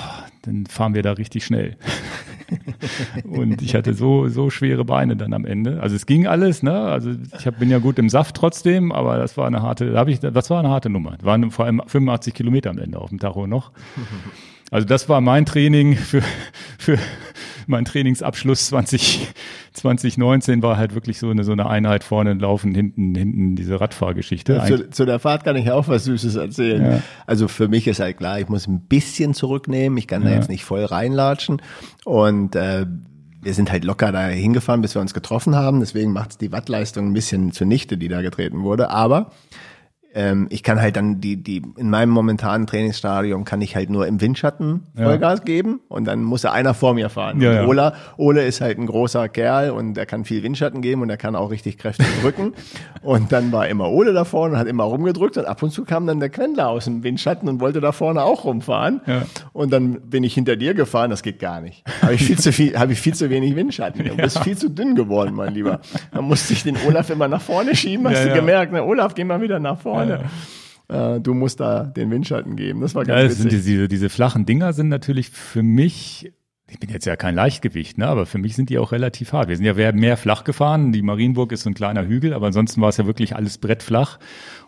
[0.43, 1.79] dann fahren wir da richtig schnell.
[3.25, 5.81] und ich hatte so, so schwere Beine dann am Ende.
[5.81, 6.75] Also es ging alles, ne?
[6.75, 10.01] Also ich hab, bin ja gut im Saft trotzdem, aber das war eine harte, da
[10.01, 11.17] hab ich, das war eine harte Nummer.
[11.23, 13.73] Waren vor allem 85 Kilometer am Ende auf dem Tacho noch.
[14.71, 16.23] Also das war mein Training für,
[16.79, 16.99] für
[17.67, 19.29] mein Trainingsabschluss 20,
[19.73, 24.55] 2019 war halt wirklich so eine, so eine Einheit vorne laufen, hinten, hinten diese Radfahrgeschichte.
[24.55, 26.85] Ja, zu, zu, der Fahrt kann ich auch was Süßes erzählen.
[26.85, 27.03] Ja.
[27.27, 29.99] Also für mich ist halt klar, ich muss ein bisschen zurücknehmen.
[29.99, 30.31] Ich kann ja.
[30.31, 31.63] da jetzt nicht voll reinlatschen.
[32.05, 32.87] Und äh,
[33.43, 35.81] wir sind halt locker da hingefahren, bis wir uns getroffen haben.
[35.81, 38.91] Deswegen macht es die Wattleistung ein bisschen zunichte, die da getreten wurde.
[38.91, 39.33] Aber
[40.15, 44.07] ähm, ich kann halt dann die, die, in meinem momentanen Trainingsstadium kann ich halt nur
[44.07, 45.45] im Windschatten Vollgas ja.
[45.45, 47.41] geben und dann muss er einer vor mir fahren.
[47.41, 47.67] Ja, ja.
[47.67, 51.17] Ola, Ole ist halt ein großer Kerl und er kann viel Windschatten geben und er
[51.17, 52.53] kann auch richtig kräftig drücken.
[53.03, 55.85] und dann war immer Ole da vorne und hat immer rumgedrückt und ab und zu
[55.85, 59.01] kam dann der Quendler aus dem Windschatten und wollte da vorne auch rumfahren.
[59.07, 59.23] Ja.
[59.53, 61.85] Und dann bin ich hinter dir gefahren, das geht gar nicht.
[62.03, 64.05] Habe ich viel zu viel, habe ich viel zu wenig Windschatten.
[64.05, 65.81] Du bist viel zu dünn geworden, mein Lieber.
[66.13, 68.85] Dann musste ich den Olaf immer nach vorne schieben, hast du gemerkt, ne?
[68.85, 70.31] Olaf, geh mal wieder nach vorne vorne.
[70.91, 71.17] Ja.
[71.17, 72.81] Äh, du musst da den Windschatten geben.
[72.81, 76.33] Das war ganz ja, das sind diese, diese flachen Dinger sind natürlich für mich
[76.73, 79.49] ich bin jetzt ja kein Leichtgewicht, ne, aber für mich sind die auch relativ hart.
[79.49, 80.91] Wir sind ja mehr flach gefahren.
[80.91, 84.19] Die Marienburg ist so ein kleiner Hügel, aber ansonsten war es ja wirklich alles brettflach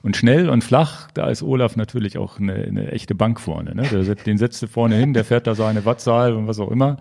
[0.02, 1.08] und schnell und flach.
[1.14, 3.74] Da ist Olaf natürlich auch eine, eine echte Bank vorne.
[3.74, 4.16] Ne?
[4.26, 6.98] Den setzt du vorne hin, der fährt da seine Wattzahl und was auch immer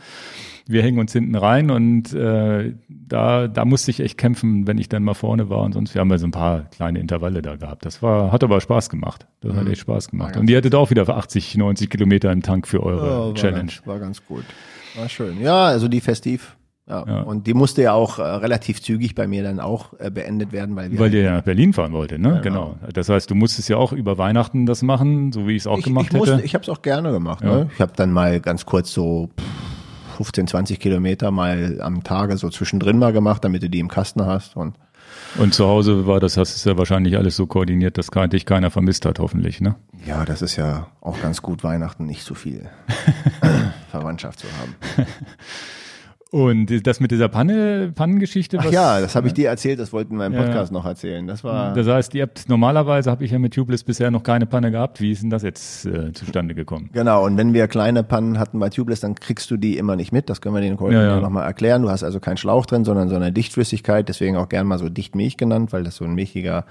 [0.68, 4.90] wir hängen uns hinten rein und äh, da, da musste ich echt kämpfen, wenn ich
[4.90, 7.56] dann mal vorne war und sonst, wir haben ja so ein paar kleine Intervalle da
[7.56, 7.86] gehabt.
[7.86, 9.28] Das war, hat aber Spaß gemacht.
[9.42, 9.60] Das mhm.
[9.60, 10.38] hat echt Spaß gemacht.
[10.38, 13.66] Und ihr hattet auch wieder 80, 90 Kilometer im Tank für eure ja, war Challenge.
[13.66, 14.46] Ganz, war ganz gut.
[14.96, 15.42] War schön.
[15.42, 16.56] Ja, also die Festiv.
[16.88, 17.06] Ja.
[17.08, 17.22] ja.
[17.22, 20.76] Und die musste ja auch äh, relativ zügig bei mir dann auch äh, beendet werden,
[20.76, 21.00] weil wir.
[21.00, 22.42] Weil ihr ja nach Berlin fahren wollte, ne?
[22.44, 22.76] Genau.
[22.82, 22.92] genau.
[22.92, 25.78] Das heißt, du musstest ja auch über Weihnachten das machen, so wie ich es auch
[25.78, 26.46] ich, gemacht ich musste, hätte.
[26.46, 27.44] Ich habe es auch gerne gemacht.
[27.44, 27.56] Ja.
[27.56, 27.70] Ne?
[27.74, 29.46] Ich habe dann mal ganz kurz so pff,
[30.14, 34.26] 15, 20 Kilometer mal am Tage so zwischendrin mal gemacht, damit du die im Kasten
[34.26, 34.76] hast und
[35.38, 38.70] und zu Hause war das, hast du ja wahrscheinlich alles so koordiniert, dass dich keiner
[38.72, 39.76] vermisst hat, hoffentlich, ne?
[40.06, 42.70] Ja, das ist ja auch ganz gut, Weihnachten nicht so viel
[43.92, 45.08] Verwandtschaft zu haben.
[46.34, 48.58] Und das mit dieser Panne, Pannengeschichte.
[48.60, 50.74] Ach ja, das habe ich dir erzählt, das wollten wir im Podcast ja.
[50.80, 51.28] noch erzählen.
[51.28, 51.76] Das war.
[51.76, 55.00] Das heißt, ihr habt normalerweise habe ich ja mit Tubeless bisher noch keine Panne gehabt.
[55.00, 56.90] Wie ist denn das jetzt äh, zustande gekommen?
[56.92, 60.12] Genau, und wenn wir kleine Pannen hatten bei Tubeless, dann kriegst du die immer nicht
[60.12, 60.28] mit.
[60.28, 61.20] Das können wir den Kollegen ja, ja.
[61.20, 61.84] nochmal erklären.
[61.84, 64.90] Du hast also keinen Schlauch drin, sondern so eine Dichtflüssigkeit, deswegen auch gern mal so
[64.90, 66.66] Dichtmilch genannt, weil das so ein milchiger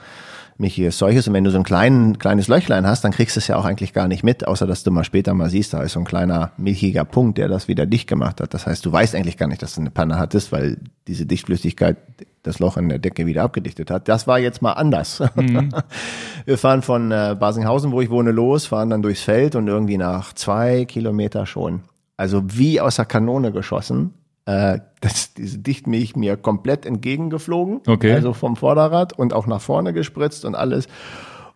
[0.70, 1.28] Zeug ist.
[1.28, 3.64] Und wenn du so ein klein, kleines Löchlein hast, dann kriegst du es ja auch
[3.64, 6.04] eigentlich gar nicht mit, außer dass du mal später mal siehst, da ist so ein
[6.04, 8.54] kleiner milchiger Punkt, der das wieder dicht gemacht hat.
[8.54, 11.96] Das heißt, du weißt eigentlich gar nicht, dass du eine Panne hattest, weil diese Dichtflüssigkeit
[12.42, 14.08] das Loch in der Decke wieder abgedichtet hat.
[14.08, 15.22] Das war jetzt mal anders.
[15.36, 15.70] Mhm.
[16.44, 19.96] Wir fahren von äh, Basinghausen, wo ich wohne, los, fahren dann durchs Feld und irgendwie
[19.96, 21.82] nach zwei Kilometer schon.
[22.16, 24.14] Also wie aus der Kanone geschossen
[24.46, 28.12] äh, das, diese Dichtmilch mir komplett entgegengeflogen, okay.
[28.12, 30.88] also vom Vorderrad und auch nach vorne gespritzt und alles.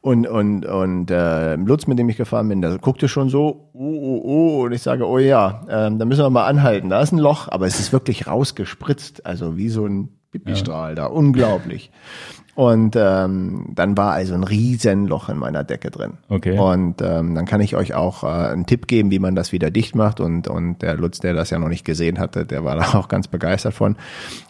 [0.01, 3.81] Und, und, und äh, Lutz, mit dem ich gefahren bin, der guckte schon so, oh,
[3.81, 6.91] oh, oh, und ich sage, oh ja, ähm, da müssen wir mal anhalten.
[6.91, 10.95] Da ist ein Loch, aber es ist wirklich rausgespritzt, also wie so ein Pipistrahl ja.
[10.95, 11.91] da, unglaublich.
[12.57, 16.15] Und ähm, dann war also ein Riesenloch in meiner Decke drin.
[16.31, 16.59] Okay.
[16.59, 19.71] Und ähm, dann kann ich euch auch äh, einen Tipp geben, wie man das wieder
[19.71, 20.21] dicht macht.
[20.21, 23.09] Und, und der Lutz, der das ja noch nicht gesehen hatte, der war da auch
[23.09, 23.97] ganz begeistert von.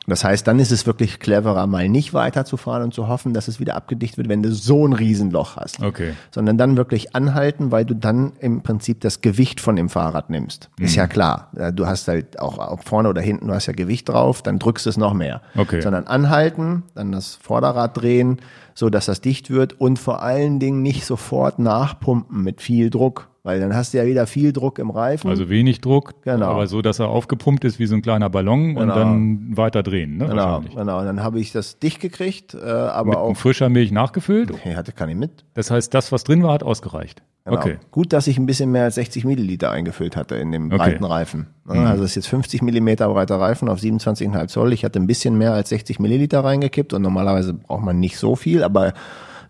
[0.06, 3.60] Das heißt, dann ist es wirklich cleverer, mal nicht weiterzufahren und zu hoffen, dass es
[3.60, 5.82] wieder abgedicht wird, wenn du so ein Riesenloch hast.
[5.82, 6.14] Okay.
[6.30, 10.70] Sondern dann wirklich anhalten, weil du dann im Prinzip das Gewicht von dem Fahrrad nimmst.
[10.78, 10.84] Mhm.
[10.84, 11.50] Ist ja klar.
[11.74, 14.86] Du hast halt auch ob vorne oder hinten, du hast ja Gewicht drauf, dann drückst
[14.86, 15.42] du es noch mehr.
[15.56, 15.80] Okay.
[15.80, 18.38] Sondern anhalten, dann das Vorderrad drehen,
[18.76, 23.28] so dass das dicht wird und vor allen Dingen nicht sofort nachpumpen mit viel Druck
[23.46, 25.30] weil dann hast du ja wieder viel Druck im Reifen.
[25.30, 26.46] Also wenig Druck, genau.
[26.46, 28.80] aber so, dass er aufgepumpt ist wie so ein kleiner Ballon genau.
[28.82, 30.16] und dann weiter drehen.
[30.16, 30.26] Ne?
[30.26, 30.98] Genau, genau.
[30.98, 34.52] Und dann habe ich das dicht gekriegt, äh, aber mit auch frischer Milch nachgefüllt.
[34.64, 35.44] Nee, hatte keine mit.
[35.54, 37.22] Das heißt, das, was drin war, hat ausgereicht.
[37.46, 37.58] Genau.
[37.58, 37.78] Okay.
[37.92, 41.12] Gut, dass ich ein bisschen mehr als 60 Milliliter eingefüllt hatte in dem breiten okay.
[41.12, 41.46] Reifen.
[41.64, 41.78] Mhm.
[41.78, 44.72] Also es ist jetzt 50 Millimeter breiter Reifen auf 27,5 Zoll.
[44.72, 48.34] Ich hatte ein bisschen mehr als 60 Milliliter reingekippt und normalerweise braucht man nicht so
[48.34, 48.94] viel, aber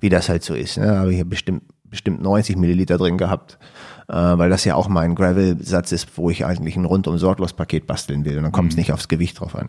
[0.01, 3.59] wie das halt so ist, ne, habe ich hier bestimmt bestimmt 90 Milliliter drin gehabt
[4.09, 7.87] äh, weil das ja auch mein Gravel-Satz ist, wo ich eigentlich ein rundum sorglos Paket
[7.87, 8.81] basteln will und dann kommt es mhm.
[8.81, 9.69] nicht aufs Gewicht drauf an.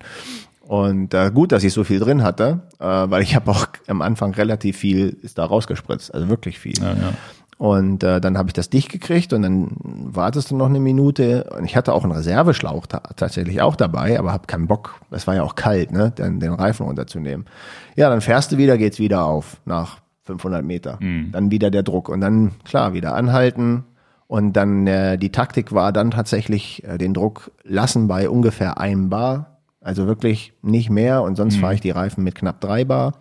[0.61, 4.01] Und äh, gut, dass ich so viel drin hatte, äh, weil ich habe auch am
[4.01, 6.77] Anfang relativ viel ist da rausgespritzt, also wirklich viel.
[6.77, 7.13] Ja, ja.
[7.57, 11.49] Und äh, dann habe ich das dicht gekriegt und dann wartest du noch eine Minute.
[11.57, 15.01] Und ich hatte auch einen Reserveschlauch tatsächlich auch dabei, aber habe keinen Bock.
[15.09, 17.47] Es war ja auch kalt, ne, den, den Reifen runterzunehmen.
[17.95, 20.99] Ja, dann fährst du wieder, geht's wieder auf nach 500 Meter.
[21.31, 23.85] Dann wieder der Druck und dann, klar, wieder anhalten.
[24.27, 29.09] Und dann äh, die Taktik war dann tatsächlich äh, den Druck lassen bei ungefähr einem
[29.09, 29.57] Bar.
[29.81, 33.13] Also wirklich nicht mehr und sonst fahre ich die Reifen mit knapp drei Bar.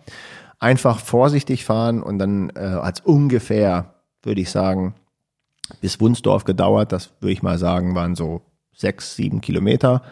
[0.59, 4.95] Einfach vorsichtig fahren und dann äh, als ungefähr, würde ich sagen,
[5.81, 6.91] bis Wunsdorf gedauert.
[6.91, 8.41] Das würde ich mal sagen, waren so
[8.73, 10.03] sechs, sieben Kilometer,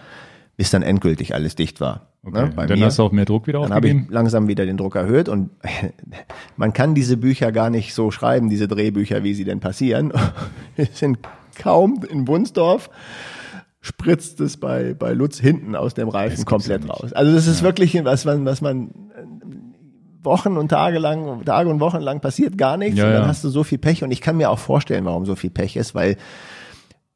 [0.58, 2.08] bis dann endgültig alles dicht war.
[2.24, 2.48] Okay.
[2.48, 2.86] Ne, dann mir.
[2.86, 4.14] hast du auch mehr Druck wieder Dann habe ich aufgegeben.
[4.14, 5.52] langsam wieder den Druck erhöht und
[6.58, 10.12] man kann diese Bücher gar nicht so schreiben, diese Drehbücher, wie sie denn passieren.
[10.76, 11.20] Wir sind
[11.56, 12.90] kaum in Wunsdorf
[13.86, 17.14] spritzt es bei, bei Lutz hinten aus dem Reifen komplett ja raus.
[17.14, 18.90] Also das ist wirklich was man, was man
[20.26, 23.28] Wochen und Tage lang, Tage und Wochen lang passiert gar nichts Ja, und dann ja.
[23.28, 25.76] hast du so viel Pech und ich kann mir auch vorstellen, warum so viel Pech
[25.76, 26.18] ist, weil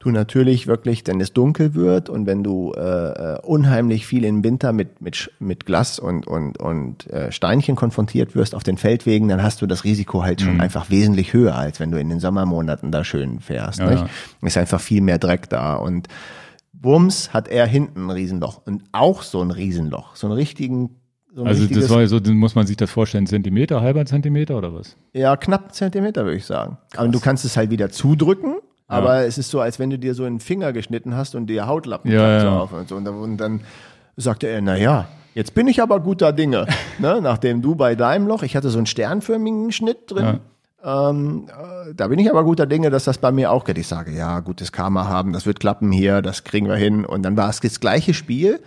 [0.02, 4.46] du natürlich wirklich, wenn es dunkel wird und wenn du äh, äh, unheimlich viel im
[4.46, 9.28] Winter mit mit mit Glas und und und äh, Steinchen konfrontiert wirst auf den Feldwegen,
[9.28, 10.46] dann hast du das Risiko halt Mhm.
[10.46, 13.80] schon einfach wesentlich höher, als wenn du in den Sommermonaten da schön fährst.
[13.80, 14.06] Ja, nicht?
[14.42, 14.48] ja.
[14.48, 16.08] Ist einfach viel mehr Dreck da und
[16.82, 20.99] Wumms hat er hinten ein Riesenloch und auch so ein Riesenloch, so einen richtigen
[21.34, 24.74] so Also das war ja so, muss man sich das vorstellen, Zentimeter, halber Zentimeter oder
[24.74, 24.96] was?
[25.14, 26.78] ja knapp einen Zentimeter würde ich sagen.
[26.96, 28.56] Aber du kannst es halt wieder zudrücken.
[28.88, 31.68] Aber es ist so, als wenn du dir so einen Finger geschnitten hast und dir
[31.68, 32.60] Hautlappen Ja, ja.
[32.60, 32.96] auf und so.
[32.96, 33.62] Und dann, und dann
[34.18, 36.66] sagte er, na ja, jetzt bin ich aber guter Dinge.
[37.00, 37.20] ne?
[37.22, 40.40] Nachdem du bei deinem Loch, ich hatte so einen sternförmigen Schnitt drin.
[40.84, 43.78] Ähm, äh, da bin ich aber guter Dinge, dass das bei mir auch geht.
[43.78, 47.06] Ich sage, ja, gutes Karma haben, das wird klappen hier, das kriegen wir hin.
[47.06, 48.60] Und dann war es das gleiche Spiel.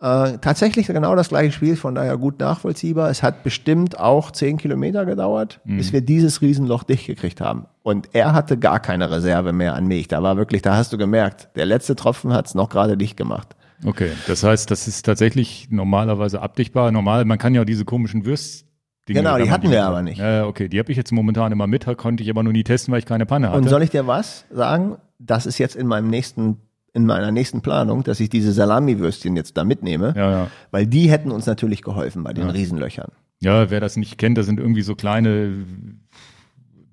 [0.00, 3.10] Äh, tatsächlich genau das gleiche Spiel, von daher gut nachvollziehbar.
[3.10, 7.66] Es hat bestimmt auch zehn Kilometer gedauert, bis wir dieses Riesenloch dicht gekriegt haben.
[7.82, 10.06] Und er hatte gar keine Reserve mehr an Milch.
[10.06, 13.16] Da war wirklich, da hast du gemerkt, der letzte Tropfen hat es noch gerade dicht
[13.16, 13.56] gemacht.
[13.84, 16.90] Okay, das heißt, das ist tatsächlich normalerweise abdichtbar.
[16.92, 18.68] Normal, man kann ja auch diese komischen Würst
[19.14, 20.18] Genau, die hatten wir aber nicht.
[20.18, 22.92] Ja, okay, die habe ich jetzt momentan immer mit, konnte ich aber noch nie testen,
[22.92, 23.58] weil ich keine Panne hatte.
[23.58, 24.96] Und soll ich dir was sagen?
[25.18, 26.58] Das ist jetzt in meinem nächsten,
[26.94, 30.50] in meiner nächsten Planung, dass ich diese Salami-Würstchen jetzt da mitnehme, ja, ja.
[30.70, 33.12] weil die hätten uns natürlich geholfen bei den Riesenlöchern.
[33.40, 35.52] Ja, wer das nicht kennt, das sind irgendwie so kleine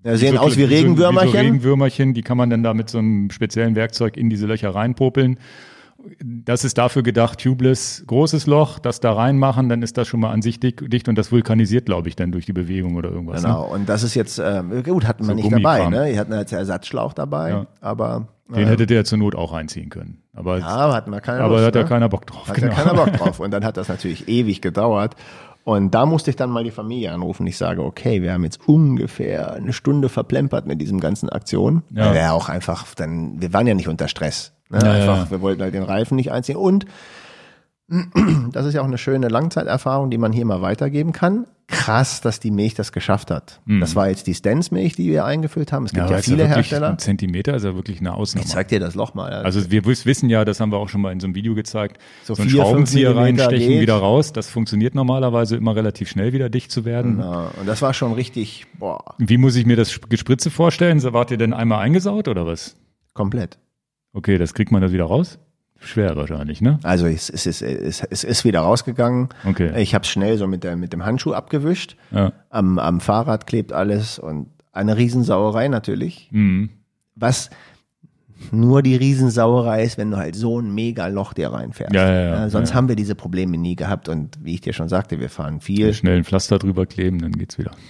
[0.04, 1.32] Ja, sehen so, aus wie so- Wie so Regenwürmerchen.
[1.40, 5.40] Regenwürmerchen, die kann man dann da mit so einem speziellen Werkzeug in diese Löcher reinpopeln.
[6.24, 10.32] Das ist dafür gedacht, tubeless, großes Loch, das da reinmachen, dann ist das schon mal
[10.32, 13.42] an sich dick, dicht und das vulkanisiert, glaube ich, dann durch die Bewegung oder irgendwas.
[13.42, 13.48] Ne?
[13.50, 16.12] Genau, und das ist jetzt, ähm, gut, hatten wir So nicht dabei, ne?
[16.12, 17.68] Die hatten jetzt Ersatzschlauch dabei, Ja.
[17.82, 20.22] aber Den hätte der zur Not auch reinziehen können.
[20.34, 21.88] Aber, ja, hatten wir keine aber Lust, da hat ja ne?
[21.90, 22.48] keiner Bock drauf.
[22.48, 23.40] Hat ja keiner Bock drauf.
[23.40, 25.16] Und dann hat das natürlich ewig gedauert.
[25.64, 27.48] Und da musste ich dann mal die Familie anrufen.
[27.48, 31.82] Ich sage, okay, wir haben jetzt ungefähr eine Stunde verplempert mit diesem ganzen Aktion.
[31.90, 32.14] Ja.
[32.14, 34.54] Wir auch einfach dann, wir waren ja nicht unter Stress.
[34.70, 34.80] Ne?
[34.84, 35.32] Ja, einfach, ja.
[35.32, 36.58] wir wollten halt den Reifen nicht einziehen.
[36.58, 36.86] Und
[38.52, 41.46] das ist ja auch eine schöne Langzeiterfahrung, die man hier mal weitergeben kann.
[41.68, 43.60] Krass, dass die Milch das geschafft hat.
[43.80, 45.86] Das war jetzt die Stance-Milch, die wir eingefüllt haben.
[45.86, 46.10] Es gibt Mhm.
[46.10, 46.90] Ja, ja, ja viele wirklich Hersteller.
[46.90, 48.46] Ein Zentimeter ist ja wirklich eine Ausnahme.
[48.46, 49.32] Ich zeig dir das Loch mal.
[49.32, 51.56] Also wir wiss- wissen ja, das haben wir auch schon mal in so einem Video
[51.56, 53.82] gezeigt, So so, vier, Schraubenzieher reinstechen, geht.
[53.82, 54.32] wieder raus.
[54.32, 57.18] Das funktioniert normalerweise immer relativ schnell wieder dicht zu werden.
[57.20, 61.02] Ja, und das war schon richtig, boah, Wie muss ich mir das Gespritze vorstellen?
[61.14, 62.76] Wart ihr denn einmal eingesaut oder was?
[63.16, 63.58] komplett.
[64.16, 65.40] Okay, das kriegt man das wieder raus?
[65.78, 66.80] Schwer wahrscheinlich, ne?
[66.84, 69.28] Also es, es, ist, es, es ist wieder rausgegangen.
[69.46, 69.78] Okay.
[69.82, 71.98] Ich habe schnell so mit, der, mit dem Handschuh abgewischt.
[72.12, 72.32] Ja.
[72.50, 76.30] Am, am Fahrrad klebt alles und eine Riesensauerei natürlich.
[76.32, 76.70] Mhm.
[77.16, 77.50] Was
[78.52, 81.94] nur die Riesensauerei ist, wenn du halt so ein mega Loch dir reinfährst.
[81.94, 84.90] Ja, ja, ja, sonst haben wir diese Probleme nie gehabt und wie ich dir schon
[84.90, 85.94] sagte, wir fahren viel.
[85.94, 87.72] Schnell ein Pflaster drüber kleben, dann geht's wieder.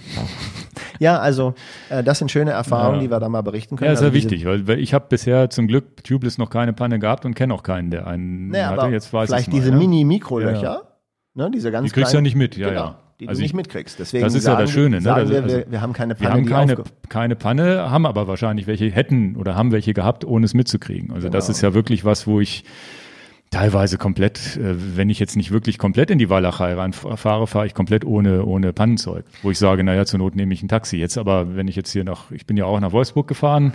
[0.98, 1.52] Ja, also
[1.90, 3.88] äh, das sind schöne Erfahrungen, die wir da mal berichten können.
[3.88, 6.48] Ja, ist also ja diese- wichtig, weil, weil ich habe bisher zum Glück Tubeless noch
[6.48, 8.80] keine Panne gehabt und kenne auch keinen, der einen Naja, hatte.
[8.82, 9.76] aber Jetzt weiß vielleicht mal, diese ja.
[9.76, 10.82] Mini-Mikrolöcher,
[11.34, 12.98] ne, diese ganz Die kriegst du ja nicht mit, ja, genau, ja.
[13.20, 13.98] Die Also du ich- nicht mitkriegst.
[13.98, 15.02] Deswegen Das ist ja sagen, das Schöne, ne?
[15.02, 17.90] Sagen Das- wir, also- wir, wir haben keine Wir Panne, haben die keine, keine Panne,
[17.90, 21.12] haben aber wahrscheinlich welche hätten oder haben welche gehabt, ohne es mitzukriegen.
[21.12, 21.56] Also das Genau.
[21.56, 22.64] ist ja wirklich was, wo ich
[23.50, 27.74] teilweise komplett, äh, wenn ich jetzt nicht wirklich komplett in die Walachei reinfahre, fahre ich
[27.74, 29.24] komplett ohne, ohne Pannenzeug.
[29.42, 30.96] Wo ich sage, naja, zur Not nehme ich ein Taxi.
[30.96, 33.72] Jetzt aber, wenn ich jetzt hier nach, ich bin ja auch nach Wolfsburg gefahren,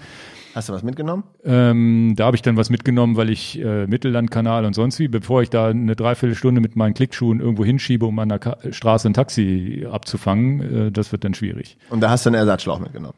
[0.54, 1.24] Hast du was mitgenommen?
[1.44, 5.42] ähm, da habe ich dann was mitgenommen, weil ich äh, Mittellandkanal und sonst wie, bevor
[5.42, 9.14] ich da eine Dreiviertelstunde mit meinen Klickschuhen irgendwo hinschiebe, um an der Ka Straße ein
[9.14, 11.78] Taxi abzufangen, äh, das wird dann schwierig.
[11.90, 13.16] Und da hast du einen Ersatzschlauch mitgenommen.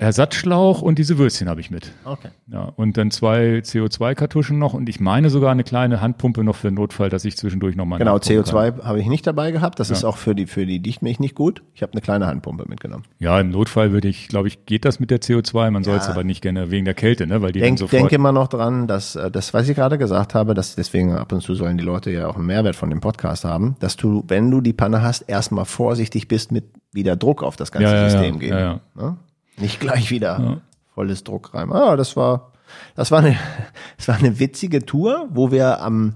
[0.00, 1.92] Ersatzschlauch und diese Würstchen habe ich mit.
[2.04, 2.28] Okay.
[2.46, 6.68] Ja, und dann zwei CO2-Kartuschen noch und ich meine sogar eine kleine Handpumpe noch für
[6.68, 9.78] den Notfall, dass ich zwischendurch nochmal Genau, CO2 habe ich nicht dabei gehabt.
[9.78, 11.62] Das ist auch für die, für die Dichtmilch nicht gut.
[11.74, 13.04] Ich habe eine kleine Handpumpe mitgenommen.
[13.18, 15.70] Ja, im Notfall würde ich, glaube ich, geht das mit der CO2.
[15.70, 17.42] Man soll es aber nicht gerne wegen der Kälte, ne?
[17.42, 18.00] Weil die Denk, dann sofort.
[18.00, 21.30] denke immer noch dran, dass äh, das, was ich gerade gesagt habe, dass deswegen ab
[21.32, 24.24] und zu sollen die Leute ja auch einen Mehrwert von dem Podcast haben, dass du,
[24.28, 27.94] wenn du die Panne hast, erstmal vorsichtig bist mit wieder Druck auf das ganze Ja,
[27.94, 28.10] ja, ja.
[28.10, 28.58] System geben.
[28.58, 29.16] Ja, ja.
[29.60, 30.62] Nicht gleich wieder
[30.94, 31.72] volles Druck rein.
[31.72, 32.52] Ah, das war,
[32.94, 33.36] das war eine,
[33.96, 36.14] das war eine witzige Tour, wo wir am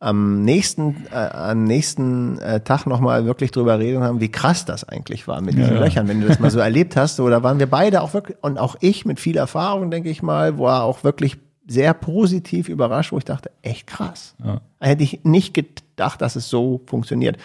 [0.00, 4.86] am nächsten, äh, am nächsten äh, Tag nochmal wirklich drüber reden haben, wie krass das
[4.86, 5.80] eigentlich war mit diesen ja.
[5.80, 7.16] Löchern, wenn du das mal so erlebt hast.
[7.16, 10.22] So, da waren wir beide auch wirklich, und auch ich mit viel Erfahrung, denke ich
[10.22, 14.34] mal, war auch wirklich sehr positiv überrascht, wo ich dachte, echt krass.
[14.44, 14.60] Ja.
[14.78, 17.38] Hätte ich nicht gedacht, dass es so funktioniert.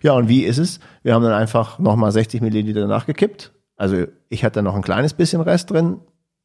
[0.00, 0.80] Ja, und wie ist es?
[1.02, 3.52] Wir haben dann einfach nochmal 60 Milliliter nachgekippt.
[3.76, 5.98] Also ich hatte noch ein kleines bisschen Rest drin,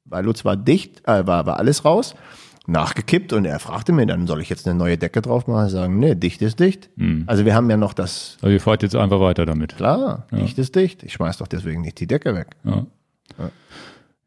[0.06, 2.16] weil Lutz war dicht, äh, war, war alles raus,
[2.68, 5.66] nachgekippt und er fragte mir dann, soll ich jetzt eine neue Decke drauf machen?
[5.68, 6.90] Ich sagen, nee, dicht ist dicht.
[7.28, 9.76] Also wir haben ja noch das, Also ihr fahrt jetzt einfach weiter damit.
[9.78, 11.04] klar, dicht ist dicht.
[11.04, 12.48] Ich schmeiß doch deswegen nicht die Decke weg.
[12.64, 12.86] Ja.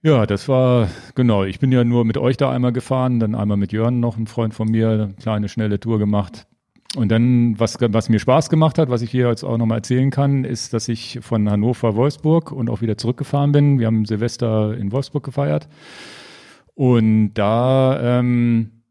[0.02, 3.56] Ja, das war, genau, ich bin ja nur mit euch da einmal gefahren, dann einmal
[3.56, 6.46] mit Jörn noch, ein Freund von mir, eine kleine, schnelle Tour gemacht.
[6.96, 10.10] Und dann, was, was mir Spaß gemacht hat, was ich hier jetzt auch nochmal erzählen
[10.10, 13.80] kann, ist, dass ich von Hannover, Wolfsburg und auch wieder zurückgefahren bin.
[13.80, 15.68] Wir haben Silvester in Wolfsburg gefeiert.
[16.74, 18.82] Und da ähm,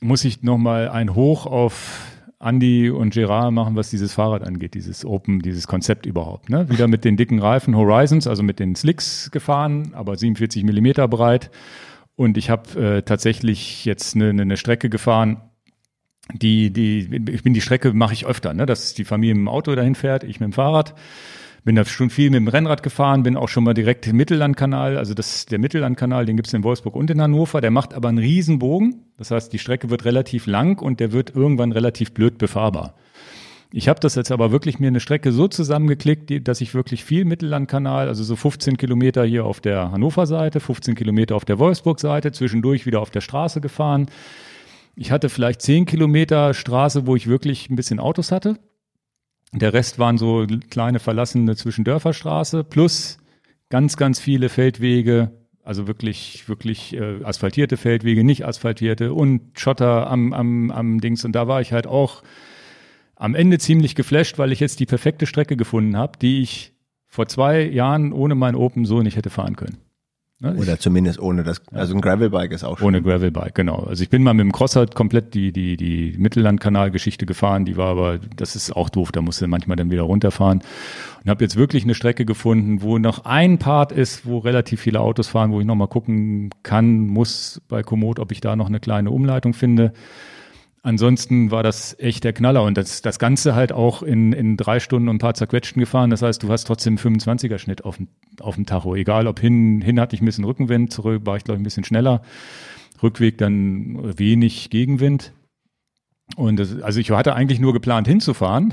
[0.00, 2.04] muss ich nochmal ein Hoch auf
[2.38, 6.50] Andy und Gerard machen, was dieses Fahrrad angeht, dieses Open, dieses Konzept überhaupt.
[6.50, 6.68] Ne?
[6.68, 11.50] Wieder mit den dicken Reifen Horizons, also mit den Slicks gefahren, aber 47 Millimeter breit.
[12.14, 15.40] Und ich habe äh, tatsächlich jetzt eine, eine Strecke gefahren,
[16.32, 18.66] die, die, ich bin die Strecke mache ich öfter, ne?
[18.66, 20.94] dass die Familie mit dem Auto dahin fährt, ich mit dem Fahrrad.
[21.64, 24.96] Bin da schon viel mit dem Rennrad gefahren, bin auch schon mal direkt im Mittellandkanal,
[24.96, 28.18] also das, der Mittellandkanal, den gibt's in Wolfsburg und in Hannover, der macht aber einen
[28.18, 29.02] Riesenbogen.
[29.18, 32.94] Das heißt, die Strecke wird relativ lang und der wird irgendwann relativ blöd befahrbar.
[33.72, 37.24] Ich habe das jetzt aber wirklich mir eine Strecke so zusammengeklickt, dass ich wirklich viel
[37.24, 42.86] Mittellandkanal, also so 15 Kilometer hier auf der Hannover-Seite, 15 Kilometer auf der Wolfsburg-Seite, zwischendurch
[42.86, 44.06] wieder auf der Straße gefahren.
[44.96, 48.58] Ich hatte vielleicht 10 Kilometer Straße, wo ich wirklich ein bisschen Autos hatte.
[49.52, 53.18] Der Rest waren so kleine verlassene Zwischendörferstraße plus
[53.68, 55.32] ganz, ganz viele Feldwege,
[55.62, 61.24] also wirklich, wirklich äh, asphaltierte Feldwege, nicht asphaltierte und Schotter am, am, am Dings.
[61.24, 62.22] Und da war ich halt auch
[63.16, 66.72] am Ende ziemlich geflasht, weil ich jetzt die perfekte Strecke gefunden habe, die ich
[67.06, 69.78] vor zwei Jahren ohne mein Open so nicht hätte fahren können.
[70.38, 70.52] Ne?
[70.54, 72.88] Ich- Oder zumindest ohne das, also ein Gravelbike ist auch schon.
[72.88, 73.76] ohne Gravelbike, genau.
[73.88, 77.88] Also ich bin mal mit dem Crosser komplett die, die, die Mittellandkanalgeschichte gefahren, die war
[77.88, 80.60] aber, das ist auch doof, da musst du manchmal dann wieder runterfahren.
[81.24, 85.00] Und habe jetzt wirklich eine Strecke gefunden, wo noch ein Part ist, wo relativ viele
[85.00, 88.78] Autos fahren, wo ich nochmal gucken kann, muss bei Komoot, ob ich da noch eine
[88.78, 89.94] kleine Umleitung finde.
[90.86, 94.78] Ansonsten war das echt der Knaller und das, das Ganze halt auch in, in drei
[94.78, 96.10] Stunden und ein paar zerquetschten gefahren.
[96.10, 98.06] Das heißt, du hast trotzdem 25er Schnitt auf dem,
[98.38, 98.94] auf dem Tacho.
[98.94, 101.64] Egal, ob hin, hin hatte ich ein bisschen Rückenwind, zurück war ich glaube ich ein
[101.64, 102.22] bisschen schneller.
[103.02, 105.32] Rückweg dann wenig Gegenwind.
[106.36, 108.72] Und das, also ich hatte eigentlich nur geplant hinzufahren.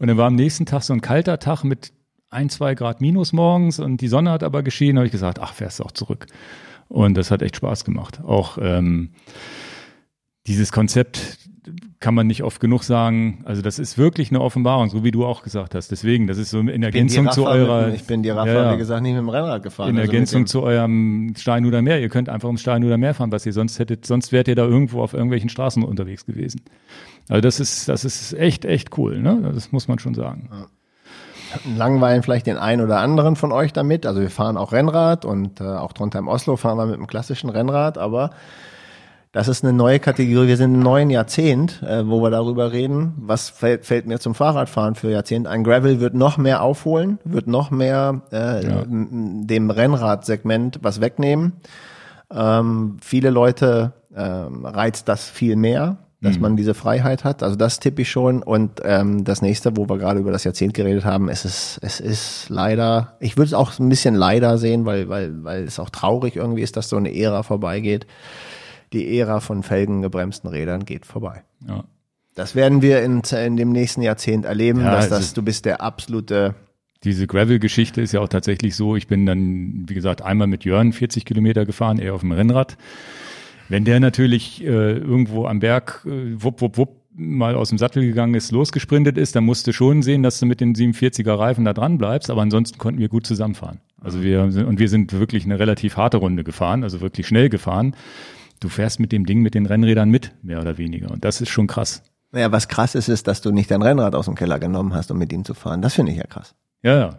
[0.00, 1.92] Und dann war am nächsten Tag so ein kalter Tag mit
[2.28, 4.98] ein, zwei Grad minus morgens und die Sonne hat aber geschienen.
[4.98, 6.26] Habe ich gesagt, ach, fährst du auch zurück.
[6.88, 8.20] Und das hat echt Spaß gemacht.
[8.24, 9.12] Auch ähm,
[10.46, 11.38] dieses Konzept
[11.98, 13.42] kann man nicht oft genug sagen.
[13.44, 15.90] Also das ist wirklich eine Offenbarung, so wie du auch gesagt hast.
[15.90, 17.86] Deswegen, das ist so in Ergänzung zu Raffa eurer.
[17.86, 18.72] mit, ich bin die Rafa, Ja, ja.
[18.74, 19.88] wie gesagt, nicht mit dem Rennrad gefahren.
[19.90, 22.00] in also Ergänzung dem- zu eurem Steinhuder Meer.
[22.00, 24.06] Ihr könnt einfach ums Steinhuder Meer fahren, was ihr sonst hättet.
[24.06, 26.60] Sonst wärt ihr da irgendwo auf irgendwelchen Straßen unterwegs gewesen.
[27.28, 29.18] Also das ist, das ist echt, echt cool.
[29.20, 29.50] Ne?
[29.54, 30.48] Das muss man schon sagen.
[31.76, 34.06] langweilen vielleicht den einen oder anderen von euch damit.
[34.06, 37.98] Also wir fahren auch Rennrad und äh, auch Trondheim-Oslo fahren wir mit einem klassischen Rennrad,
[37.98, 38.30] aber
[39.36, 40.48] das ist eine neue Kategorie.
[40.48, 43.12] Wir sind im neuen Jahrzehnt, äh, wo wir darüber reden.
[43.18, 45.46] Was fällt, fällt mir zum Fahrradfahren für Jahrzehnt?
[45.46, 48.84] Ein Gravel wird noch mehr aufholen, wird noch mehr äh, Ja.
[48.88, 51.52] dem Rennradsegment was wegnehmen.
[52.32, 57.42] Ähm, viele Leute ähm, reizt das viel mehr, dass man diese Freiheit hat.
[57.42, 58.42] Also das tippe ich schon.
[58.42, 62.00] Und ähm, das nächste, wo wir gerade über das Jahrzehnt geredet haben, es ist, es
[62.00, 65.90] ist leider, ich würde es auch ein bisschen leider sehen, weil, weil, weil es auch
[65.90, 68.06] traurig irgendwie ist, dass so eine Ära vorbeigeht.
[68.92, 71.42] Die Ära von felgengebremsten Rädern geht vorbei.
[71.66, 71.84] Ja.
[72.34, 75.80] Das werden wir in, in dem nächsten Jahrzehnt erleben, Ja, dass das, du bist der
[75.80, 76.54] absolute
[77.02, 78.94] Diese Gravel-Geschichte ist ja auch tatsächlich so.
[78.94, 82.76] Ich bin dann, wie gesagt, einmal mit Jörn 40 Kilometer gefahren, eher auf dem Rennrad.
[83.68, 88.04] Wenn der natürlich äh, irgendwo am Berg äh, wupp, wupp, wupp mal aus dem Sattel
[88.04, 91.64] gegangen ist, losgesprintet ist, dann musst du schon sehen, dass du mit den 47er Reifen
[91.64, 93.80] da dran bleibst, aber ansonsten konnten wir gut zusammenfahren.
[94.00, 97.48] Also wir sind, und wir sind wirklich eine relativ harte Runde gefahren, also wirklich schnell
[97.48, 97.96] gefahren.
[98.60, 101.10] Du fährst mit dem Ding mit den Rennrädern mit, mehr oder weniger.
[101.10, 102.02] Und das ist schon krass.
[102.32, 105.10] Naja, was krass ist, ist, dass du nicht dein Rennrad aus dem Keller genommen hast,
[105.10, 105.82] um mit ihm zu fahren.
[105.82, 106.54] Das finde ich ja krass.
[106.82, 107.10] Ja, ja.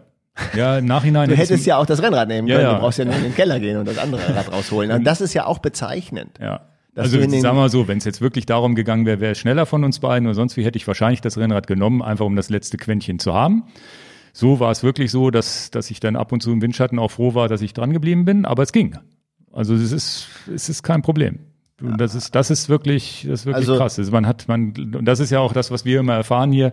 [0.54, 1.28] Ja, im Nachhinein.
[1.28, 2.68] Du hättest ja auch das Rennrad nehmen Ja, können.
[2.68, 2.74] ja.
[2.74, 4.90] Du brauchst ja nur in den Keller gehen und das andere Rad rausholen.
[4.92, 6.38] Und das ist ja auch bezeichnend.
[6.40, 6.60] Ja.
[6.94, 9.66] Also sagen wir mal so, wenn es jetzt wirklich darum gegangen wäre, wer ist schneller
[9.66, 12.50] von uns beiden oder sonst wie, hätte ich wahrscheinlich das Rennrad genommen, einfach um das
[12.50, 13.64] letzte Quäntchen zu haben.
[14.32, 17.10] So war es wirklich so, dass, dass ich dann ab und zu im Windschatten auch
[17.10, 18.96] froh war, dass ich dran geblieben bin, aber es ging.
[19.52, 21.40] Also es ist, es ist kein Problem.
[21.80, 23.98] Und das ist, das ist wirklich, das ist wirklich Also- krass.
[23.98, 26.72] Also man hat, man, und das ist ja auch das, was wir immer erfahren hier.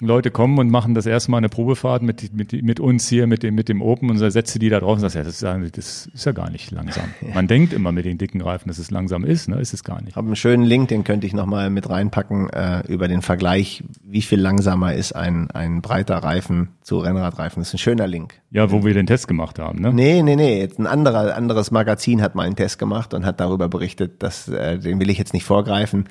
[0.00, 3.42] Leute kommen und machen das erste Mal eine Probefahrt mit, mit, mit uns hier, mit
[3.42, 5.56] dem, mit dem Open und du die da drauf und sagst, ja, das ist, ja-
[5.58, 7.04] das ist ja gar nicht langsam.
[7.34, 9.60] Man denkt immer mit den dicken Reifen, dass es langsam ist, ne?
[9.60, 10.10] Ist es gar nicht.
[10.10, 13.84] Ich habe einen schönen Link, den könnte ich nochmal mit reinpacken, äh, über den Vergleich,
[14.02, 17.60] wie viel langsamer ist ein, ein breiter Reifen zu Rennradreifen.
[17.60, 18.34] Das ist ein schöner Link.
[18.50, 19.92] Ja, wo wir den Test gemacht haben, ne?
[19.92, 20.58] Nee, nee, nee.
[20.60, 24.48] Jetzt ein anderer, anderes Magazin hat mal einen Test gemacht und hat darüber berichtet, dass,
[24.48, 26.04] äh, den will ich jetzt nicht vorgreifen.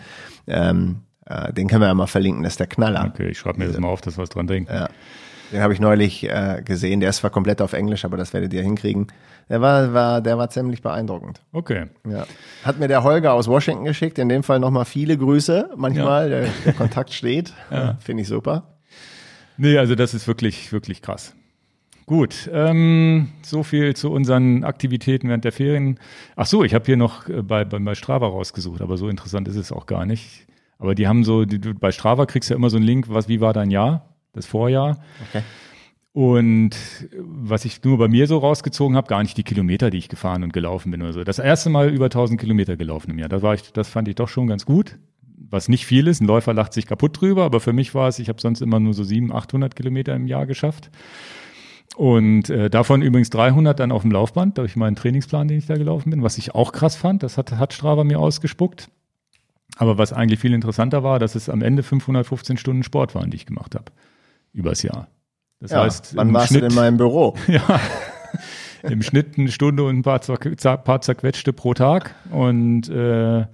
[0.48, 3.06] Ähm, äh, den können wir ja mal verlinken, das ist der Knaller.
[3.14, 4.74] Okay, ich schreibe mir das mal auf, dass wir was dran denken.
[4.74, 4.90] Ja.
[5.52, 7.00] Den habe ich neulich äh, gesehen.
[7.00, 9.08] Der ist zwar komplett auf Englisch, aber das werdet ihr hinkriegen.
[9.50, 11.42] Der war, war, der war ziemlich beeindruckend.
[11.52, 11.86] Okay.
[12.10, 12.26] Ja.
[12.64, 14.18] Hat mir der Holger aus Washington geschickt.
[14.18, 15.70] In dem Fall nochmal viele Grüße.
[15.76, 17.54] Manchmal der, der Kontakt steht.
[17.72, 17.98] Ja.
[18.00, 18.78] Finde ich super.
[19.58, 21.36] Nee, also das ist wirklich, wirklich krass.
[22.06, 26.00] Gut, ähm, so viel zu unseren Aktivitäten während der Ferien.
[26.36, 29.48] Ach so, ich habe hier noch äh, bei, bei, bei Strava rausgesucht, aber so interessant
[29.48, 30.46] ist es auch gar nicht.
[30.84, 33.30] Aber die haben so, die, bei Strava kriegst du ja immer so einen Link, was,
[33.30, 34.98] wie war dein Jahr, das Vorjahr.
[35.30, 35.42] Okay.
[36.12, 36.72] Und
[37.18, 40.44] was ich nur bei mir so rausgezogen habe, gar nicht die Kilometer, die ich gefahren
[40.44, 41.24] und gelaufen bin oder so.
[41.24, 43.30] Das erste Mal über 1000 Kilometer gelaufen im Jahr.
[43.30, 45.00] Das, war ich, das fand ich doch schon ganz gut.
[45.50, 46.20] Was nicht viel ist.
[46.20, 48.82] Ein Läufer lacht sich kaputt drüber, aber für mich war es, ich habe sonst immer
[48.82, 50.92] nur so 700, 800 Kilometer im Jahr geschafft.
[51.96, 55.78] Und äh, davon übrigens 300 dann auf dem Laufband, durch meinen Trainingsplan, den ich da
[55.78, 57.24] gelaufen bin, was ich auch krass fand.
[57.24, 58.90] Das hat, hat Strava mir ausgespuckt.
[59.78, 63.38] Aber was eigentlich viel interessanter war, dass es am Ende 515 Stunden Sport waren, die
[63.38, 63.86] ich gemacht habe.
[64.54, 65.08] Übers Jahr.
[65.60, 67.36] Das Ja, heißt, wann im warst Schnitt, du mal im Büro?
[67.48, 67.80] ja,
[68.84, 72.14] im Schnitt eine Stunde und ein paar, paar zerquetschte pro Tag.
[72.32, 73.46] Und äh,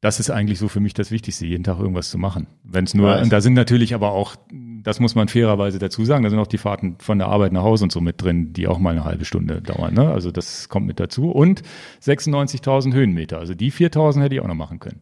[0.00, 2.46] das ist eigentlich so für mich das Wichtigste, jeden Tag irgendwas zu machen.
[2.64, 4.34] Wenn es nur, und da sind natürlich aber auch,
[4.82, 7.62] das muss man fairerweise dazu sagen, da sind auch die Fahrten von der Arbeit nach
[7.62, 9.92] Hause und so mit drin, die auch mal eine halbe Stunde dauern.
[9.92, 10.10] Ne?
[10.10, 11.30] Also das kommt mit dazu.
[11.30, 11.62] Und
[12.02, 13.38] 96.000 Höhenmeter.
[13.38, 15.00] Also die 4.000 hätte ich auch noch machen können.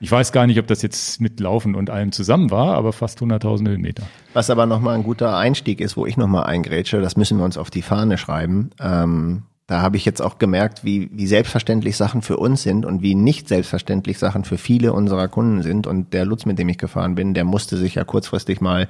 [0.00, 3.20] Ich weiß gar nicht, ob das jetzt mit Laufen und allem zusammen war, aber fast
[3.20, 4.02] 100.000 Höhenmeter.
[4.32, 7.58] Was aber nochmal ein guter Einstieg ist, wo ich nochmal eingrätsche, das müssen wir uns
[7.58, 8.70] auf die Fahne schreiben.
[8.80, 13.02] Ähm, da habe ich jetzt auch gemerkt, wie, wie selbstverständlich Sachen für uns sind und
[13.02, 15.86] wie nicht selbstverständlich Sachen für viele unserer Kunden sind.
[15.86, 18.88] Und der Lutz, mit dem ich gefahren bin, der musste sich ja kurzfristig mal,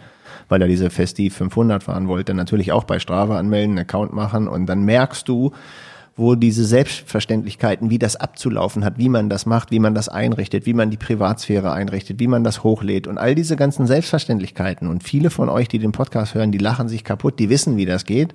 [0.49, 4.47] weil er diese Festiv 500 fahren wollte, natürlich auch bei Strava anmelden, einen Account machen.
[4.47, 5.51] Und dann merkst du,
[6.19, 10.67] wo diese Selbstverständlichkeiten, wie das abzulaufen hat, wie man das macht, wie man das einrichtet,
[10.67, 14.89] wie man die Privatsphäre einrichtet, wie man das hochlädt und all diese ganzen Selbstverständlichkeiten.
[14.89, 17.87] Und viele von euch, die den Podcast hören, die lachen sich kaputt, die wissen, wie
[17.87, 18.35] das geht.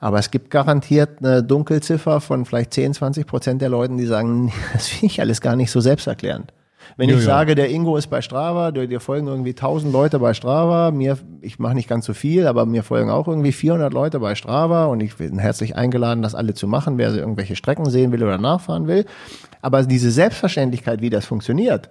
[0.00, 4.46] Aber es gibt garantiert eine Dunkelziffer von vielleicht 10, 20 Prozent der Leuten, die sagen,
[4.46, 6.52] "Nee, das finde ich alles gar nicht so selbsterklärend.
[6.96, 7.26] Wenn Ja, ich ja.
[7.26, 11.58] sage, der Ingo ist bei Strava, dir, folgen irgendwie 1000 Leute bei Strava, mir, ich
[11.58, 15.00] mache nicht ganz so viel, aber mir folgen auch irgendwie 400 Leute bei Strava und
[15.00, 18.38] ich bin herzlich eingeladen, das alle zu machen, wer so irgendwelche Strecken sehen will oder
[18.38, 19.06] nachfahren will.
[19.60, 21.88] Aber diese Selbstverständlichkeit, wie das funktioniert,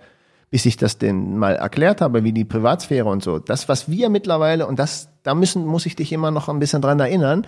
[0.50, 4.10] bis ich das denn mal erklärt habe, wie die Privatsphäre und so, das, was wir
[4.10, 7.48] mittlerweile, und das, da müssen, muss ich dich immer noch ein bisschen dran erinnern,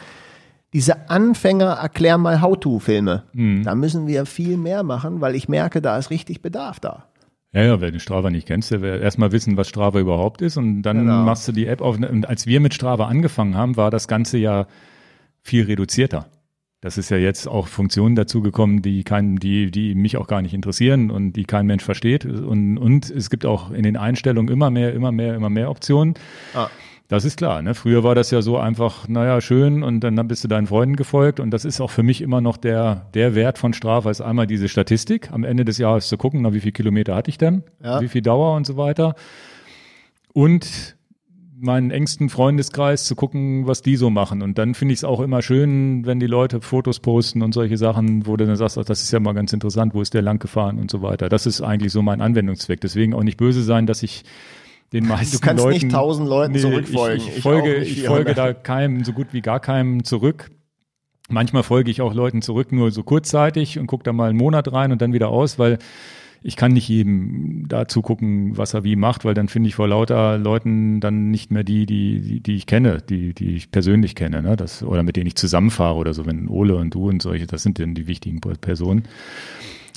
[0.71, 3.23] diese Anfänger erklär mal How-To-Filme,
[3.63, 7.03] da müssen wir viel mehr machen, weil ich merke, da ist richtig Bedarf da.
[7.53, 10.57] Ja, ja, wer den Strava nicht kennt, der will erstmal wissen, was Strava überhaupt ist
[10.57, 11.23] und dann Genau.
[11.23, 11.97] machst du die App auf.
[11.97, 14.65] Und als wir mit Strava angefangen haben, war das Ganze ja
[15.43, 16.25] viel reduzierter.
[16.81, 20.53] Das ist ja jetzt auch Funktionen dazugekommen, die kein, die, die mich auch gar nicht
[20.53, 22.25] interessieren und die kein Mensch versteht.
[22.25, 26.15] Und, und es gibt auch in den Einstellungen immer mehr, immer mehr, immer mehr Optionen.
[26.53, 26.67] Ah.
[27.09, 27.61] Das ist klar.
[27.61, 27.75] Ne?
[27.75, 31.39] Früher war das ja so einfach, naja, schön und dann bist du deinen Freunden gefolgt
[31.39, 34.47] und das ist auch für mich immer noch der, der Wert von Strava, ist einmal
[34.47, 37.63] diese Statistik, am Ende des Jahres zu gucken, na, wie viele Kilometer hatte ich denn,
[37.83, 38.01] Ja.
[38.01, 39.15] wie viel Dauer und so weiter
[40.33, 40.95] und
[41.59, 44.41] meinen engsten Freundeskreis zu gucken, was die so machen.
[44.41, 47.77] Und dann finde ich es auch immer schön, wenn die Leute Fotos posten und solche
[47.77, 50.21] Sachen, wo du dann sagst, ach, das ist ja mal ganz interessant, wo ist der
[50.23, 51.29] lang gefahren und so weiter.
[51.29, 52.81] Das ist eigentlich so mein Anwendungszweck.
[52.81, 54.23] Deswegen auch nicht böse sein, dass ich
[54.93, 57.17] den meisten Du kannst Leuten, nicht tausend Leuten zurückfolgen.
[57.17, 58.37] Ich, ich, folge, ich folge 400.
[58.37, 60.51] da keinem, so gut wie gar keinem zurück.
[61.29, 64.71] Manchmal folge ich auch Leuten zurück, nur so kurzzeitig und gucke da mal einen Monat
[64.71, 65.79] rein und dann wieder aus, weil
[66.45, 69.87] ich kann nicht jedem da zugucken, was er wie macht, weil dann finde ich vor
[69.87, 74.13] lauter Leuten dann nicht mehr die, die, die, die ich kenne, die, die ich persönlich
[74.13, 74.57] kenne, ne?
[74.57, 77.63] Das, oder mit denen ich zusammenfahre oder so, wenn Ole und du und solche, das
[77.63, 79.03] sind dann die wichtigen Personen.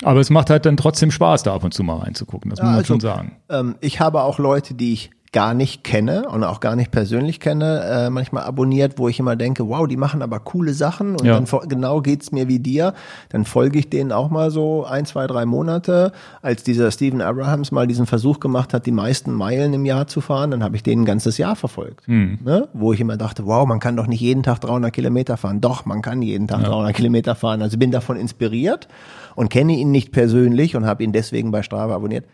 [0.03, 2.64] Aber es macht halt dann trotzdem Spaß, da ab und zu mal reinzugucken, das ja,
[2.64, 3.36] muss man also, schon sagen.
[3.49, 7.40] Ähm, ich habe auch Leute, die ich gar nicht kenne und auch gar nicht persönlich
[7.40, 11.24] kenne, äh, manchmal abonniert, wo ich immer denke, wow, die machen aber coole Sachen und
[11.24, 11.38] ja.
[11.38, 12.94] dann genau geht's mir wie dir.
[13.28, 16.12] Dann folge ich denen auch mal so ein, zwei, drei Monate.
[16.40, 20.22] Als dieser Stephen Abrahams mal diesen Versuch gemacht hat, die meisten Meilen im Jahr zu
[20.22, 22.09] fahren, dann habe ich den ein ganzes Jahr verfolgt.
[22.09, 22.38] Mhm.
[22.42, 22.68] Ne?
[22.72, 25.61] Wo ich immer dachte, wow, man kann doch nicht jeden Tag 300 Kilometer fahren.
[25.61, 26.68] Doch, man kann jeden Tag ja.
[26.68, 27.61] 300 Kilometer fahren.
[27.61, 28.88] Also bin davon inspiriert
[29.37, 32.26] und kenne ihn nicht persönlich und habe ihn deswegen bei Strava abonniert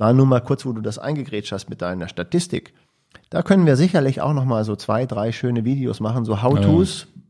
[0.00, 2.72] war nur mal kurz, wo du das eingegrätscht hast mit deiner Statistik.
[3.28, 7.02] Da können wir sicherlich auch noch mal so zwei, drei schöne Videos machen, so How-Tos.
[7.02, 7.22] Ja.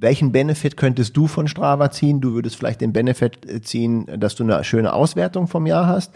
[0.00, 2.20] Welchen Benefit könntest du von Strava ziehen?
[2.20, 6.12] Du würdest vielleicht den Benefit äh, ziehen, dass du eine schöne Auswertung vom Jahr hast.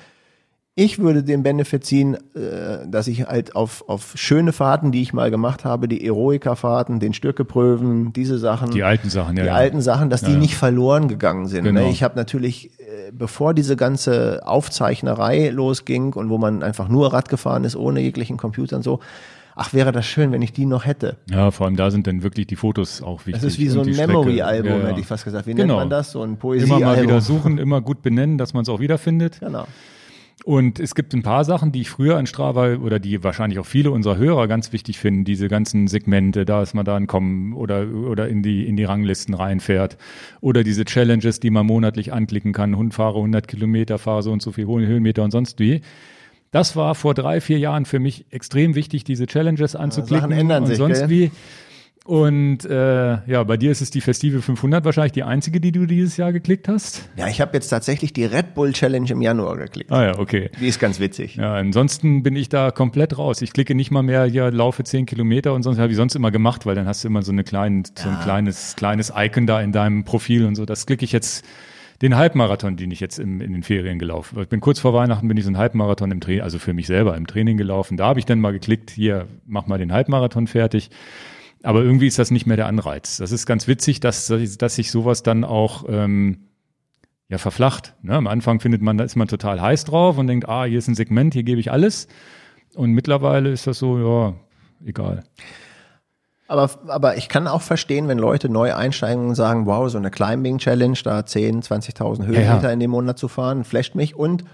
[0.75, 5.13] Ich würde den Benefit ziehen, äh, dass ich halt auf, auf schöne Fahrten, die ich
[5.13, 8.71] mal gemacht habe, die Eroica-Fahrten, den Stückepröven, diese Sachen.
[8.71, 9.43] Die alten Sachen, ja.
[9.43, 9.55] Die ja.
[9.55, 11.65] alten Sachen, dass ja, die nicht verloren gegangen sind.
[11.65, 11.75] Ne?
[11.75, 11.91] Genau.
[11.91, 17.29] Ich habe natürlich, äh, bevor diese ganze Aufzeichnerei losging und wo man einfach nur Rad
[17.29, 19.01] gefahren ist, ohne jeglichen Computer und so,
[19.55, 21.19] ach, wäre das schön, wenn ich die noch hätte.
[21.29, 23.35] Ja, vor allem da sind dann wirklich die Fotos auch wichtig.
[23.35, 24.87] Das ist wie so ein Memory-Album, ja, ja.
[24.87, 25.47] hätte ich fast gesagt.
[25.47, 25.75] Wie genau.
[25.75, 26.13] nennt man das?
[26.13, 29.41] So ein Poesie Immer mal wieder suchen, immer gut benennen, dass man es auch wiederfindet.
[29.41, 29.67] Genau.
[30.45, 33.67] Und es gibt ein paar Sachen, die ich früher an Strava oder die wahrscheinlich auch
[33.67, 37.87] viele unserer Hörer ganz wichtig finden, diese ganzen Segmente, da ist man dann kommen oder,
[37.89, 39.97] oder in die, in die Ranglisten reinfährt
[40.41, 44.43] oder diese Challenges, die man monatlich anklicken kann, Hund fahre 100 Kilometer, fahre so und
[44.43, 45.81] so viel Höhenmeter und sonst wie.
[46.51, 50.65] Das war vor drei, vier Jahren für mich extrem wichtig, diese Challenges anzuklicken Sachen ändern
[50.65, 51.09] und sich, sonst gell?
[51.09, 51.31] wie.
[52.05, 55.87] Und äh, ja, bei dir ist es die Festive 500 wahrscheinlich die einzige, die du
[55.87, 57.09] dieses Jahr geklickt hast.
[57.17, 59.93] Ja, ich habe jetzt tatsächlich die Red Bull Challenge im Januar geklickt.
[59.93, 60.51] Ah ja, okay.
[60.61, 61.37] Die ist ganz witzig.
[61.37, 63.41] Ja, ansonsten bin ich da komplett raus.
[63.41, 66.33] Ich klicke nicht mal mehr, ja, laufe 10 Kilometer und sonst habe ich sonst immer
[66.33, 69.61] gemacht, weil dann hast du immer so, eine kleine, so ein kleines, kleines Icon da
[69.61, 70.65] in deinem Profil und so.
[70.65, 71.45] Das klicke ich jetzt
[72.03, 74.43] den Halbmarathon, den ich jetzt im, in den Ferien gelaufen bin.
[74.43, 76.89] Ich bin kurz vor Weihnachten bin ich so einen Halbmarathon im Training, also für mich
[76.89, 77.97] selber im Training gelaufen.
[77.97, 80.91] Da habe ich dann mal geklickt, hier, mach mal den Halbmarathon fertig.
[81.63, 83.19] Aber irgendwie ist das nicht mehr der Anreiz.
[83.19, 86.49] Das ist ganz witzig, dass, dass sich sowas dann auch ähm,
[87.29, 87.95] ja verflacht.
[88.03, 88.15] Ne?
[88.15, 90.89] Am Anfang findet man, da ist man total heiß drauf und denkt, ah, hier ist
[90.89, 92.09] ein Segment, hier gebe ich alles.
[92.75, 94.35] Und mittlerweile ist das so, ja,
[94.85, 95.25] egal.
[96.49, 100.11] Aber, aber ich kann auch verstehen, wenn Leute neu einsteigen und sagen, wow, so eine
[100.11, 102.71] Climbing Challenge, da 10, 20.000 Höhenmeter ja, ja.
[102.71, 104.45] in dem Monat zu fahren, flasht mich und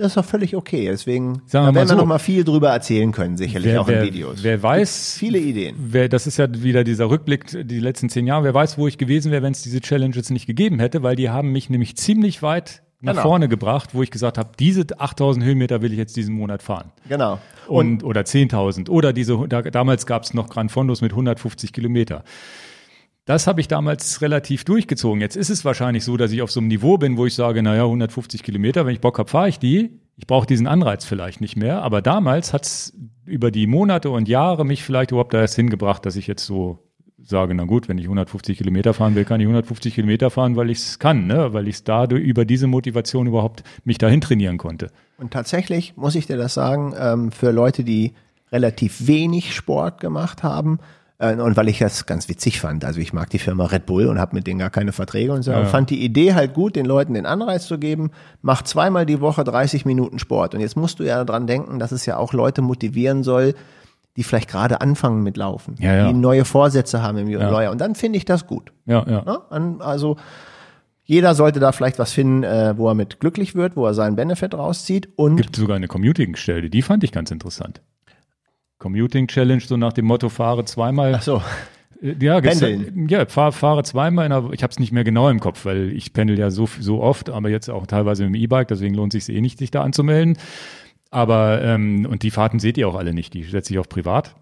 [0.00, 0.86] das ist doch völlig okay.
[0.90, 3.80] Deswegen Sagen wir da werden so, wir noch mal viel drüber erzählen können, sicherlich wer,
[3.80, 4.42] auch in wer, Videos.
[4.42, 5.76] Wer weiß, viele Ideen.
[5.78, 8.44] Wer, das ist ja wieder dieser Rückblick die letzten zehn Jahre.
[8.44, 11.30] Wer weiß, wo ich gewesen wäre, wenn es diese Challenges nicht gegeben hätte, weil die
[11.30, 13.22] haben mich nämlich ziemlich weit nach genau.
[13.22, 16.92] vorne gebracht, wo ich gesagt habe, diese 8000 Höhenmeter will ich jetzt diesen Monat fahren.
[17.08, 17.38] Genau.
[17.66, 21.72] Und, Und oder 10.000 oder diese da, damals gab es noch Gran Fondos mit 150
[21.72, 22.24] Kilometer.
[23.30, 25.20] Das habe ich damals relativ durchgezogen.
[25.20, 27.62] Jetzt ist es wahrscheinlich so, dass ich auf so einem Niveau bin, wo ich sage,
[27.62, 30.00] naja, 150 Kilometer, wenn ich Bock habe, fahre ich die.
[30.16, 31.82] Ich brauche diesen Anreiz vielleicht nicht mehr.
[31.82, 32.92] Aber damals hat es
[33.24, 36.80] über die Monate und Jahre mich vielleicht überhaupt erst hingebracht, dass ich jetzt so
[37.22, 40.68] sage, na gut, wenn ich 150 Kilometer fahren will, kann ich 150 Kilometer fahren, weil
[40.68, 41.52] ich es kann, ne?
[41.52, 44.90] weil ich es dadurch über diese Motivation überhaupt mich dahin trainieren konnte.
[45.18, 48.12] Und tatsächlich muss ich dir das sagen, ähm, für Leute, die
[48.50, 50.80] relativ wenig Sport gemacht haben,
[51.20, 52.84] und weil ich das ganz witzig fand.
[52.84, 55.42] Also ich mag die Firma Red Bull und habe mit denen gar keine Verträge und
[55.42, 55.50] so.
[55.50, 55.66] Ja.
[55.66, 58.10] fand die Idee halt gut, den Leuten den Anreiz zu geben,
[58.40, 60.54] mach zweimal die Woche 30 Minuten Sport.
[60.54, 63.54] Und jetzt musst du ja dran denken, dass es ja auch Leute motivieren soll,
[64.16, 66.08] die vielleicht gerade anfangen mit Laufen, ja, ja.
[66.08, 67.70] die neue Vorsätze haben im Neujahr.
[67.70, 68.72] Und dann finde ich das gut.
[68.86, 69.42] Ja, ja.
[69.78, 70.16] Also
[71.04, 74.16] jeder sollte da vielleicht was finden, äh, wo er mit glücklich wird, wo er seinen
[74.16, 75.08] Benefit rauszieht.
[75.16, 77.82] Und gibt sogar eine Commuting-Stelle, die fand ich ganz interessant.
[78.80, 81.14] Commuting Challenge, so nach dem Motto, fahre zweimal.
[81.14, 81.42] Ach so.
[82.02, 83.08] Äh, ja, Pendeln.
[83.08, 85.92] ja, fahre, fahre zweimal in einer, ich habe es nicht mehr genau im Kopf, weil
[85.92, 89.12] ich pendel ja so, so oft, aber jetzt auch teilweise mit dem E-Bike, deswegen lohnt
[89.12, 90.38] sich eh nicht, sich da anzumelden.
[91.10, 94.34] Aber, ähm, und die Fahrten seht ihr auch alle nicht, die setze ich auf privat.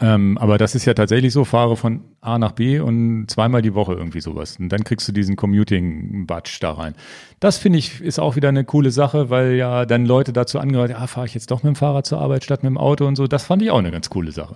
[0.00, 3.74] Ähm, aber das ist ja tatsächlich so, fahre von A nach B und zweimal die
[3.74, 4.56] Woche irgendwie sowas.
[4.60, 6.94] Und dann kriegst du diesen Commuting-Batch da rein.
[7.40, 10.90] Das finde ich ist auch wieder eine coole Sache, weil ja dann Leute dazu angehört,
[10.90, 13.16] ja, fahre ich jetzt doch mit dem Fahrrad zur Arbeit statt mit dem Auto und
[13.16, 13.26] so.
[13.26, 14.54] Das fand ich auch eine ganz coole Sache.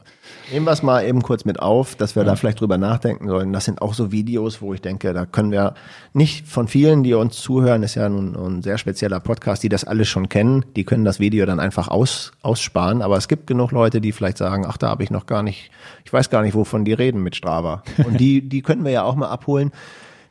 [0.53, 2.29] Nehmen wir es mal eben kurz mit auf, dass wir ja.
[2.29, 3.53] da vielleicht drüber nachdenken sollen.
[3.53, 5.75] Das sind auch so Videos, wo ich denke, da können wir
[6.13, 9.83] nicht von vielen, die uns zuhören, ist ja nun ein sehr spezieller Podcast, die das
[9.83, 13.03] alles schon kennen, die können das Video dann einfach aus, aussparen.
[13.03, 15.73] Aber es gibt genug Leute, die vielleicht sagen, ach, da habe ich noch gar nicht,
[16.05, 17.83] ich weiß gar nicht, wovon die reden mit Strava.
[18.05, 19.73] Und die, die können wir ja auch mal abholen.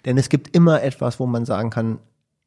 [0.05, 1.99] Denn es gibt immer etwas, wo man sagen kann,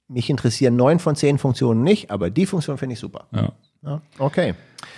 [0.08, 3.26] mich interessieren neun von zehn Funktionen nicht, aber die Funktion finde ich super.
[3.32, 3.52] Ja.
[3.82, 4.54] Ja, okay.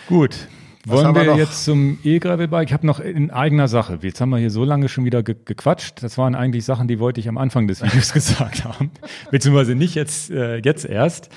[0.09, 0.49] Gut.
[0.87, 2.69] Was Wollen wir wir jetzt zum E-Gravel-Bike?
[2.69, 3.99] Ich habe noch in eigener Sache.
[4.01, 6.03] Jetzt haben wir hier so lange schon wieder ge gequatscht.
[6.03, 8.91] Das waren eigentlich Sachen, die wollte ich am Anfang des Videos gesagt haben.
[9.31, 11.29] Beziehungsweise nicht jetzt, äh, jetzt erst.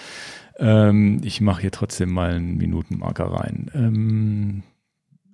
[0.57, 3.69] Ähm, ich mache hier trotzdem mal einen Minutenmarker rein.
[3.73, 4.63] Ähm,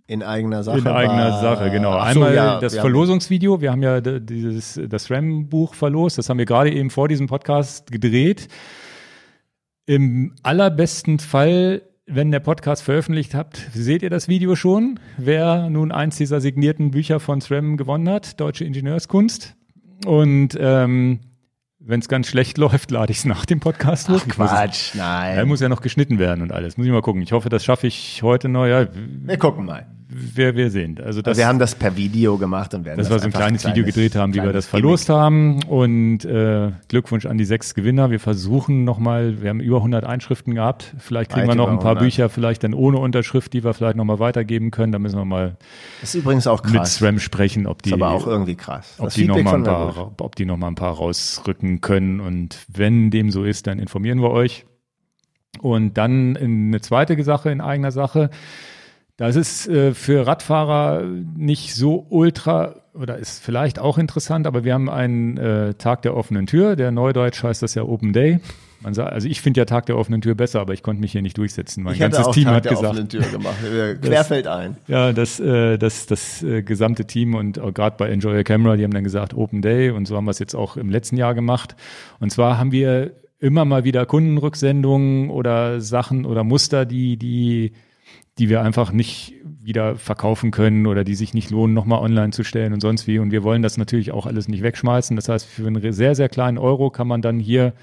[0.10, 0.80] In eigener Sache.
[0.80, 1.92] in eigener war- Sache, genau.
[1.92, 3.62] Ach so, Einmal ja, das haben- Verlosungsvideo.
[3.62, 6.18] Wir haben ja dieses, das RAM-Buch verlost.
[6.18, 8.48] Das haben wir gerade eben vor diesem Podcast gedreht.
[9.86, 15.92] Im allerbesten Fall, wenn der Podcast veröffentlicht habt, seht ihr das Video schon, wer nun
[15.92, 19.56] eins dieser signierten Bücher von SRAM gewonnen hat, Deutsche Ingenieurskunst.
[20.08, 21.20] Und ähm,
[21.78, 24.28] wenn es ganz schlecht läuft, lade ich es nach dem Podcast hoch.
[24.28, 25.38] Quatsch, nein.
[25.38, 26.78] Er muss ja noch geschnitten werden und alles.
[26.78, 27.22] Muss ich mal gucken.
[27.22, 28.66] Ich hoffe, das schaffe ich heute noch.
[28.66, 29.86] Ja, wir gucken mal.
[30.12, 31.00] Wir, wir sehen.
[31.04, 33.32] Also das, wir haben das per Video gemacht und werden dass das wir so ein
[33.32, 35.62] kleines, Video gedreht haben, wie wir das verlost haben.
[35.66, 38.10] Und äh, Glückwunsch an die sechs Gewinner.
[38.10, 40.96] Wir versuchen nochmal, wir haben über 100 Einschriften gehabt.
[40.98, 42.04] Vielleicht kriegen Weit wir noch ein paar 100.
[42.04, 44.92] Bücher, vielleicht dann ohne Unterschrift, die wir vielleicht nochmal weitergeben können.
[44.92, 45.58] Da müssen wir mal
[46.02, 46.96] Das ist übrigens auch mit krass.
[46.96, 48.96] SRAM sprechen, ob die, ist aber auch irgendwie krass.
[48.98, 51.82] ob Das die, noch Feedback mal ein paar, ob die noch mal ein paar rausrücken
[51.82, 52.20] können.
[52.20, 54.66] Und wenn dem so ist, dann informieren wir euch.
[55.62, 58.32] Und dann in eine zweite Sache in eigener Sache.
[59.20, 61.04] Das ist äh, für Radfahrer
[61.36, 66.16] nicht so ultra oder ist vielleicht auch interessant, aber wir haben einen äh, Tag der
[66.16, 66.78] offenen Tür.
[66.78, 68.40] Der Neudeutsch heißt das ja Open Day.
[68.92, 71.22] Sagt, also ich finde ja Tag der offenen Tür besser, aber ich konnte mich hier
[71.22, 71.84] nicht durchsetzen.
[71.84, 73.56] Mein Ich ganzes auch Team Tag hat der gesagt, offenen Tür gemacht.
[74.02, 74.78] Querfeld ein.
[74.88, 78.78] ja, das, äh, das, das äh, gesamte Team und auch gerade bei Enjoy Your Camera,
[78.78, 81.18] die haben dann gesagt Open Day und so haben wir es jetzt auch im letzten
[81.18, 81.76] Jahr gemacht.
[82.22, 83.12] Und zwar haben wir
[83.42, 87.74] immer mal wieder Kundenrücksendungen oder Sachen oder Muster, die, die,
[88.40, 92.44] die wir einfach nicht wieder verkaufen können oder die sich nicht lohnen, nochmal online zu
[92.44, 93.20] stellen und sonst wie.
[93.20, 95.16] Und wir wollen das natürlich auch alles nicht wegschmeißen.
[95.16, 97.74] Das heißt, für einen sehr, sehr kleinen Euro kann man dann hier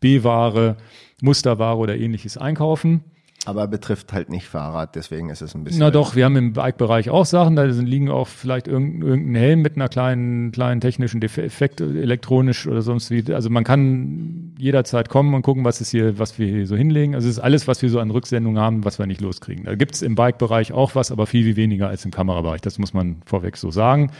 [0.00, 0.76] B-Ware,
[1.22, 3.02] Musterware oder ähnliches einkaufen.
[3.46, 5.78] Aber betrifft halt nicht Fahrrad, deswegen ist es ein bisschen.
[5.78, 9.76] Na doch, wir haben im Bike-Bereich auch Sachen, da liegen auch vielleicht irgendein Helm mit
[9.76, 13.32] einer kleinen, kleinen technischen Defekt, elektronisch oder sonst wie.
[13.32, 17.14] Also man kann jederzeit kommen und gucken, was ist hier, was wir hier so hinlegen.
[17.14, 19.64] Also es ist alles, was wir so an Rücksendungen haben, was wir nicht loskriegen.
[19.64, 22.62] Da gibt's im Bike-Bereich auch was, aber viel, viel weniger als im Kamerabereich.
[22.62, 24.10] Das muss man vorweg so sagen.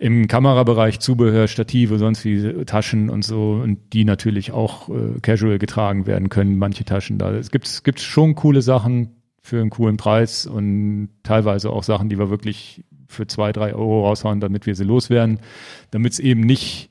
[0.00, 5.58] Im Kamerabereich Zubehör, Stative, sonst wie Taschen und so und die natürlich auch äh, casual
[5.58, 7.32] getragen werden können, manche Taschen da.
[7.32, 12.18] Es gibt, gibt schon coole Sachen für einen coolen Preis und teilweise auch Sachen, die
[12.18, 15.40] wir wirklich für zwei, drei Euro raushauen, damit wir sie loswerden,
[15.90, 16.90] damit es eben nicht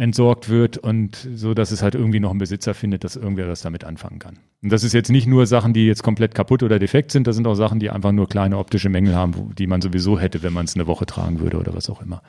[0.00, 3.60] entsorgt wird und so, dass es halt irgendwie noch einen Besitzer findet, dass irgendwer was
[3.60, 4.38] damit anfangen kann.
[4.62, 7.36] Und das ist jetzt nicht nur Sachen, die jetzt komplett kaputt oder defekt sind, das
[7.36, 10.42] sind auch Sachen, die einfach nur kleine optische Mängel haben, wo, die man sowieso hätte,
[10.42, 12.22] wenn man es eine Woche tragen würde oder was auch immer.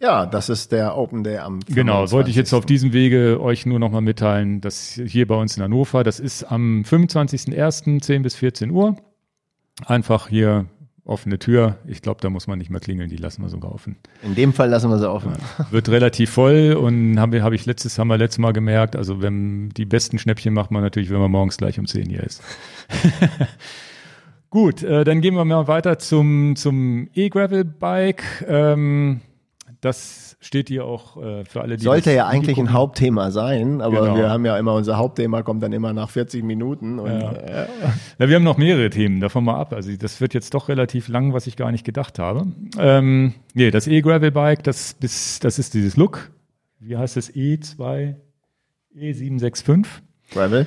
[0.00, 3.66] Ja, das ist der Open Day am Genau, wollte ich jetzt auf diesem Wege euch
[3.66, 8.00] nur nochmal mitteilen, dass hier bei uns in Hannover, das ist am 25.01.
[8.02, 8.96] 10 bis 14 Uhr.
[9.86, 10.66] Einfach hier
[11.04, 11.78] offene Tür.
[11.86, 13.96] Ich glaube, da muss man nicht mehr klingeln, die lassen wir sogar offen.
[14.22, 15.32] In dem Fall lassen wir sie offen.
[15.70, 19.20] Wird relativ voll und haben wir, habe ich letztes, haben wir letztes Mal gemerkt, also
[19.20, 22.42] wenn die besten Schnäppchen macht man natürlich, wenn man morgens gleich um 10 hier ist.
[24.50, 28.44] Gut, äh, dann gehen wir mal weiter zum, zum E-Gravel-Bike.
[28.46, 29.22] Ähm,
[29.80, 32.72] das steht hier auch äh, für alle, die Sollte ja eigentlich ein gucken.
[32.74, 34.16] Hauptthema sein, aber Genau.
[34.16, 37.32] wir haben ja immer unser Hauptthema kommt dann immer nach 40 Minuten und Ja.
[37.32, 37.66] äh,
[38.18, 39.72] Ja, wir haben noch mehrere Themen, davon mal ab.
[39.72, 42.46] Also das wird jetzt doch relativ lang, was ich gar nicht gedacht habe.
[42.78, 46.30] Ähm, nee, das E-Gravel-Bike, das, das ist dieses Look.
[46.80, 47.32] Wie heißt das?
[47.32, 48.16] E2,
[48.96, 49.86] E765.
[50.32, 50.66] Gravel.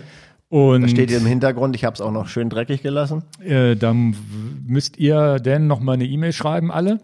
[0.50, 3.24] Und Das steht hier im Hintergrund, ich habe es auch noch schön dreckig gelassen.
[3.44, 4.16] äh, dann
[4.66, 7.00] müsst ihr Dan noch mal eine E-Mail schreiben, alle.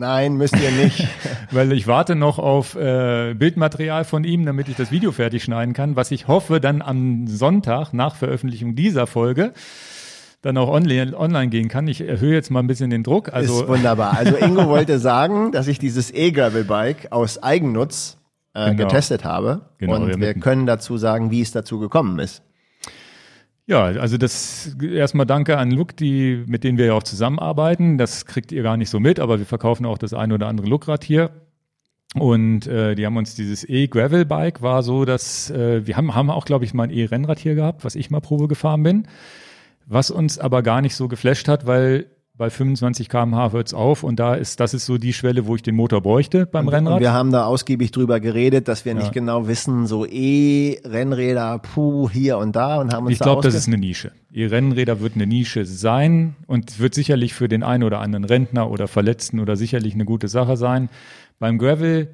[0.00, 1.06] Nein, müsst ihr nicht.
[1.50, 5.74] Weil ich warte noch auf äh, Bildmaterial von ihm, damit ich das Video fertig schneiden
[5.74, 9.52] kann, was ich hoffe, dann am Sonntag nach Veröffentlichung dieser Folge
[10.40, 11.86] dann auch online, online gehen kann.
[11.86, 13.30] Ich erhöhe jetzt mal ein bisschen den Druck.
[13.30, 14.16] Also ist wunderbar.
[14.16, 18.16] Also Ingo wollte sagen, dass ich dieses E-Gravel-Bike aus Eigennutz
[18.54, 18.84] äh, Genau.
[18.88, 19.66] getestet habe.
[19.76, 22.42] Genau, und wir wir können dazu sagen, wie es dazu gekommen ist.
[23.70, 27.98] Ja, also das erstmal danke an Look, die, mit denen wir ja auch zusammenarbeiten.
[27.98, 30.66] Das kriegt ihr gar nicht so mit, aber wir verkaufen auch das ein oder andere
[30.66, 31.30] Lookrad hier.
[32.16, 36.46] Und äh, die haben uns dieses E-Gravel-Bike war so, dass äh, wir haben, haben auch,
[36.46, 39.06] glaube ich, mal ein E-Rennrad hier gehabt, was ich mal Probe gefahren bin.
[39.86, 42.06] Was uns aber gar nicht so geflasht hat, weil
[42.40, 45.62] bei 25 km/h hört's auf und da ist, das ist so die Schwelle, wo ich
[45.62, 46.98] den Motor bräuchte beim Und Rennrad.
[46.98, 49.12] wir haben da ausgiebig drüber geredet, dass wir nicht Ja.
[49.12, 53.68] genau wissen, so E-Rennräder, puh, hier und da und haben uns Ich glaube, das ist
[53.68, 54.12] eine Nische.
[54.32, 58.70] Ihr Rennräder wird eine Nische sein und wird sicherlich für den einen oder anderen Rentner
[58.70, 60.88] oder Verletzten oder sicherlich eine gute Sache sein.
[61.40, 62.08] Beim Gravel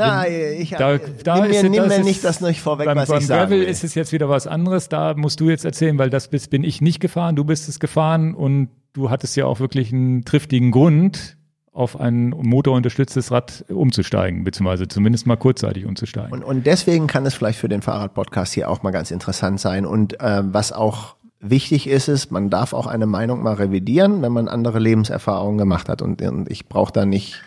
[0.00, 3.26] Na, ich Da- da nimm mir, nimm nicht das nicht vorweg, beim, was beim ich
[3.26, 3.66] sagen Gravel will.
[3.68, 4.88] ist es jetzt wieder was anderes.
[4.88, 7.36] Da musst du jetzt erzählen, weil das bist, bin ich nicht gefahren.
[7.36, 11.36] Du bist es gefahren und du hattest ja auch wirklich einen triftigen Grund,
[11.72, 16.32] auf ein motorunterstütztes Rad umzusteigen, beziehungsweise zumindest mal kurzzeitig umzusteigen.
[16.32, 19.86] Und, und deswegen kann es vielleicht für den Fahrradpodcast hier auch mal ganz interessant sein.
[19.86, 24.32] Und äh, was auch wichtig ist, ist, man darf auch eine Meinung mal revidieren, wenn
[24.32, 26.02] man andere Lebenserfahrungen gemacht hat.
[26.02, 27.40] Und, und ich brauche da nicht,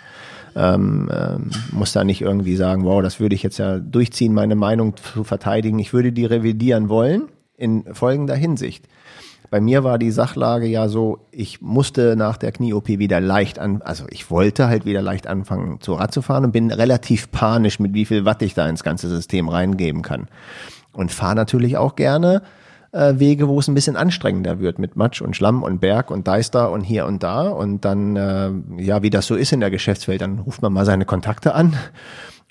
[0.56, 4.56] ähm, ähm, muss da nicht irgendwie sagen, wow, das würde ich jetzt ja durchziehen, meine
[4.56, 5.80] Meinung zu verteidigen.
[5.80, 7.24] Ich würde die revidieren wollen
[7.58, 8.88] in folgender Hinsicht.
[9.49, 13.84] Bei mir war die Sachlage ja so, ich musste nach der Knie-OP wieder leicht an,
[13.84, 17.80] also ich wollte halt wieder leicht anfangen zu Rad zu fahren und bin relativ panisch,
[17.80, 20.28] mit wie viel Watt ich da ins ganze System reingeben kann.
[20.91, 22.41] Und fahre natürlich auch gerne
[22.94, 26.28] äh, Wege, wo es ein bisschen anstrengender wird mit Matsch und Schlamm und Berg und
[26.28, 27.50] Deister und hier und da.
[27.50, 30.86] Und dann, äh, ja, wie das so ist in der Geschäftswelt, dann ruft man mal
[30.86, 31.76] seine Kontakte an.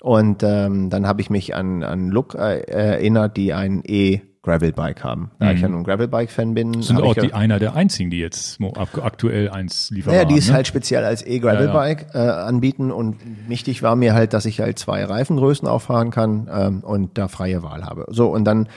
[0.01, 5.31] Und ähm, dann habe ich mich an, an Look äh, erinnert, die ein E-Gravelbike haben.
[5.39, 6.81] Da ich ja nun Gravelbike-Fan bin.
[6.81, 8.59] sind hab auch ja- die einer der einzigen, die jetzt
[9.01, 10.13] aktuell eins liefern.
[10.13, 10.55] naja, die ist ne?
[10.55, 13.15] halt speziell als E-Gravelbike äh, anbieten und
[13.47, 17.63] wichtig war mir halt, dass ich halt zwei Reifengrößen auffahren kann ähm, und da freie
[17.63, 18.05] Wahl habe.
[18.09, 18.67] So, und dann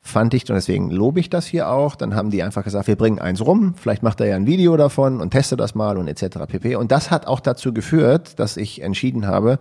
[0.00, 2.96] fand ich, und deswegen lobe ich das hier auch, dann haben die einfach gesagt, wir
[2.96, 6.08] bringen eins rum, vielleicht macht er ja ein Video davon und teste das mal und
[6.08, 6.38] etc.
[6.46, 6.76] pp.
[6.76, 9.58] Und das hat auch dazu geführt, dass ich entschieden habe,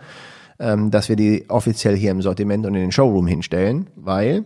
[0.60, 4.46] ähm, dass wir die offiziell hier im Sortiment und in den Showroom hinstellen, weil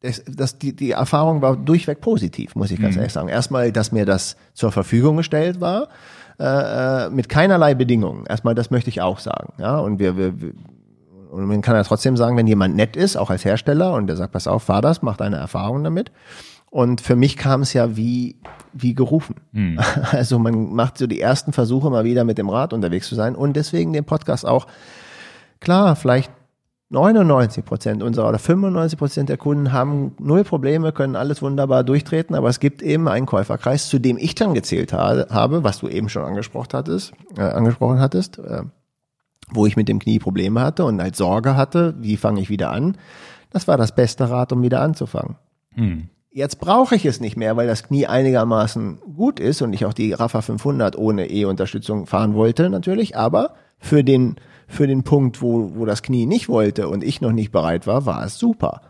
[0.00, 3.28] das, das, die, die Erfahrung war durchweg positiv, muss ich ganz ehrlich sagen.
[3.28, 5.88] Erstmal, dass mir das zur Verfügung gestellt war,
[6.40, 8.26] äh, äh, mit keinerlei Bedingungen.
[8.26, 9.52] Erstmal, das möchte ich auch sagen.
[9.58, 10.54] Ja, und wir, wir, wir
[11.32, 14.16] und man kann ja trotzdem sagen, wenn jemand nett ist, auch als Hersteller, und der
[14.16, 16.12] sagt, pass auf, fahr das, mach deine Erfahrungen damit.
[16.70, 18.36] Und für mich kam es ja wie,
[18.72, 19.36] wie gerufen.
[20.12, 23.34] Also man macht so die ersten Versuche mal wieder mit dem Rad unterwegs zu sein
[23.34, 24.66] und deswegen den Podcast auch.
[25.60, 26.30] Klar, vielleicht
[26.90, 32.36] 99 Prozent unserer oder 95 Prozent der Kunden haben null Probleme, können alles wunderbar durchtreten,
[32.36, 35.88] aber es gibt eben einen Käuferkreis, zu dem ich dann gezählt ha habe, was du
[35.88, 38.64] eben schon angesprochen hattest, äh, angesprochen hattest, äh,
[39.54, 42.70] wo ich mit dem Knie Probleme hatte und halt Sorge hatte, wie fange ich wieder
[42.70, 42.96] an.
[43.50, 45.36] Das war das beste Rad, um wieder anzufangen.
[46.30, 49.92] Jetzt brauche ich es nicht mehr, weil das Knie einigermaßen gut ist und ich auch
[49.92, 54.36] die Rafa 500 ohne E-Unterstützung fahren wollte natürlich, aber für den,
[54.66, 58.06] für den Punkt, wo, wo das Knie nicht wollte und ich noch nicht bereit war,
[58.06, 58.80] war es super.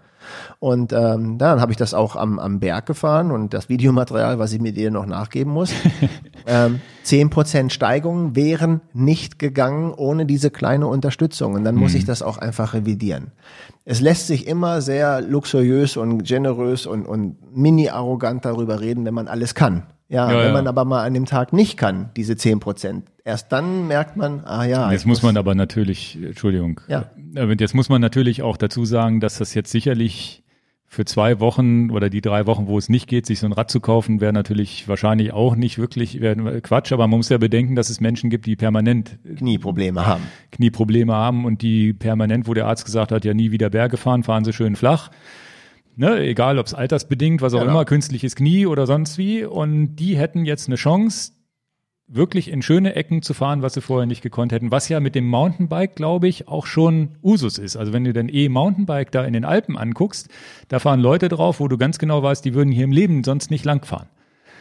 [0.63, 4.53] Und ähm, dann habe ich das auch am, am Berg gefahren und das Videomaterial, was
[4.53, 5.73] ich mit dir noch nachgeben muss.
[6.47, 11.55] ähm, 10% Steigung wären nicht gegangen ohne diese kleine Unterstützung.
[11.55, 13.33] Und dann muss ich das auch einfach revidieren.
[13.85, 19.27] Es lässt sich immer sehr luxuriös und generös und, und mini-arrogant darüber reden, wenn man
[19.27, 19.83] alles kann.
[20.09, 20.53] Ja, Ja, wenn ja.
[20.53, 24.65] man aber mal an dem Tag nicht kann, diese 10%, erst dann merkt man, ah
[24.65, 24.93] ja.
[24.93, 27.07] Jetzt muss man aber natürlich, Entschuldigung, Ja.
[27.35, 30.42] äh, jetzt muss man natürlich auch dazu sagen, dass das jetzt sicherlich
[30.93, 33.71] für zwei Wochen oder die drei Wochen, wo es nicht geht, sich so ein Rad
[33.71, 36.21] zu kaufen, wäre natürlich wahrscheinlich auch nicht wirklich
[36.63, 36.93] Quatsch.
[36.93, 40.25] Aber man muss ja bedenken, dass es Menschen gibt, die permanent Knieprobleme haben.
[40.51, 44.23] Knieprobleme haben und die permanent, wo der Arzt gesagt hat, ja nie wieder Berge fahren,
[44.23, 45.11] fahren sie schön flach.
[45.97, 47.71] Ne, egal ob es altersbedingt, was auch Genau.
[47.73, 49.45] immer, künstliches Knie oder sonst wie.
[49.45, 51.33] Und die hätten jetzt eine Chance,
[52.15, 54.71] wirklich in schöne Ecken zu fahren, was sie vorher nicht gekonnt hätten.
[54.71, 57.77] Was ja mit dem Mountainbike, glaube ich, auch schon Usus ist.
[57.77, 60.29] Also wenn du dein E-Mountainbike da in den Alpen anguckst,
[60.69, 63.51] da fahren Leute drauf, wo du ganz genau weißt, die würden hier im Leben sonst
[63.51, 64.07] nicht lang fahren.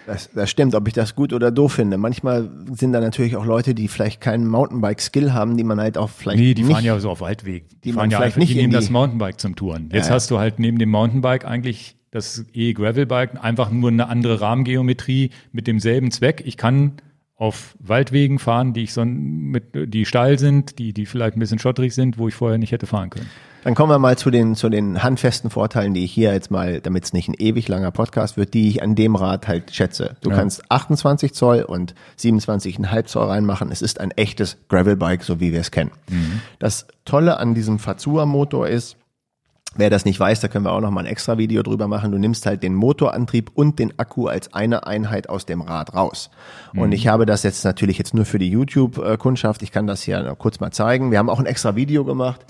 [0.07, 1.97] Das, das stimmt, ob ich das gut oder doof finde.
[1.97, 6.09] Manchmal sind da natürlich auch Leute, die vielleicht keinen Mountainbike-Skill haben, die man halt auch
[6.09, 7.69] vielleicht Nee, die nicht fahren ja so auf Waldweg.
[7.69, 9.89] Die, die fahren ja vielleicht einfach, die nicht in nehmen die- das Mountainbike zum Touren.
[9.93, 10.15] Jetzt Ja.
[10.15, 15.67] hast du halt neben dem Mountainbike eigentlich das E-Gravelbike einfach nur eine andere Rahmengeometrie mit
[15.67, 16.41] demselben Zweck.
[16.45, 16.93] Ich kann
[17.41, 21.57] auf Waldwegen fahren, die ich so mit, die steil sind, die, die vielleicht ein bisschen
[21.57, 23.25] schottrig sind, wo ich vorher nicht hätte fahren können.
[23.63, 26.81] Dann kommen wir mal zu den, zu den handfesten Vorteilen, die ich hier jetzt mal,
[26.81, 30.17] damit es nicht ein ewig langer Podcast wird, die ich an dem Rad halt schätze.
[30.21, 30.35] Du Ja.
[30.35, 33.71] kannst 28 Zoll und 27,5 Zoll reinmachen.
[33.71, 35.89] Es ist ein echtes Gravelbike, so wie wir es kennen.
[36.59, 38.97] Das Tolle an diesem Fazua-Motor ist,
[39.75, 42.11] Wer das nicht weiß, da können wir auch noch mal ein extra Video drüber machen.
[42.11, 46.29] Du nimmst halt den Motorantrieb und den Akku als eine Einheit aus dem Rad raus.
[46.75, 49.63] Und ich habe das jetzt natürlich jetzt nur für die YouTube-Kundschaft.
[49.63, 51.09] Ich kann das hier noch kurz mal zeigen.
[51.11, 52.45] Wir haben auch ein extra Video gemacht.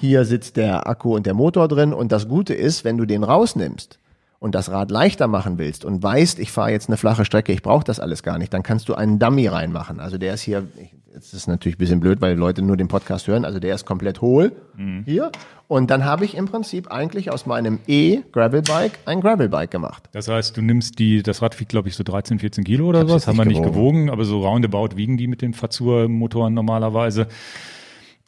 [0.00, 1.94] Hier sitzt der Akku und der Motor drin.
[1.94, 3.98] Und das Gute ist, wenn du den rausnimmst
[4.38, 7.62] und das Rad leichter machen willst und weißt, ich fahre jetzt eine flache Strecke, ich
[7.62, 9.98] brauche das alles gar nicht, dann kannst du einen Dummy reinmachen.
[10.00, 12.88] Also der ist hier, ich- jetzt ist natürlich ein bisschen blöd, weil Leute nur den
[12.88, 14.52] Podcast hören, also der ist komplett hohl
[15.04, 15.32] hier.
[15.66, 20.08] Und dann habe ich im Prinzip eigentlich aus meinem E-Gravelbike ein Gravelbike gemacht.
[20.12, 23.00] Das heißt, du nimmst die, das Rad wiegt, glaube ich, so 13, 14 Kilo oder
[23.00, 27.28] hab's was, haben wir nicht gewogen, aber so roundabout wiegen die mit den Fazur-Motoren normalerweise.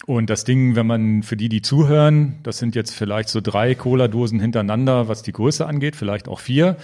[0.07, 3.75] Und das Ding, wenn man für die, die zuhören, das sind jetzt vielleicht so drei
[3.75, 6.77] Cola-Dosen hintereinander, was die Größe angeht, vielleicht auch vier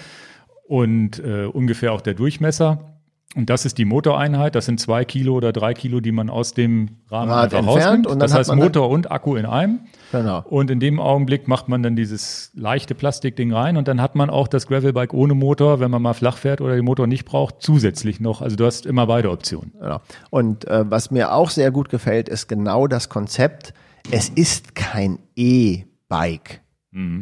[0.68, 2.95] und äh, ungefähr auch der Durchmesser.
[3.36, 4.54] Und das ist die Motoreinheit.
[4.54, 7.84] Das sind zwei Kilo oder drei Kilo, die man aus dem Rahmen Rad einfach entfernt
[7.84, 8.06] rausnimmt.
[8.06, 9.80] und das heißt Motor und Akku in einem.
[10.10, 10.42] Genau.
[10.48, 14.30] Und in dem Augenblick macht man dann dieses leichte Plastikding rein und dann hat man
[14.30, 17.56] auch das Gravelbike ohne Motor, wenn man mal flach fährt oder den Motor nicht braucht,
[17.60, 18.40] zusätzlich noch.
[18.40, 19.72] Also du hast immer beide Optionen.
[19.78, 20.00] Genau.
[20.30, 23.74] Und äh, was mir auch sehr gut gefällt, ist genau das Konzept.
[24.10, 26.62] Es ist kein E-Bike.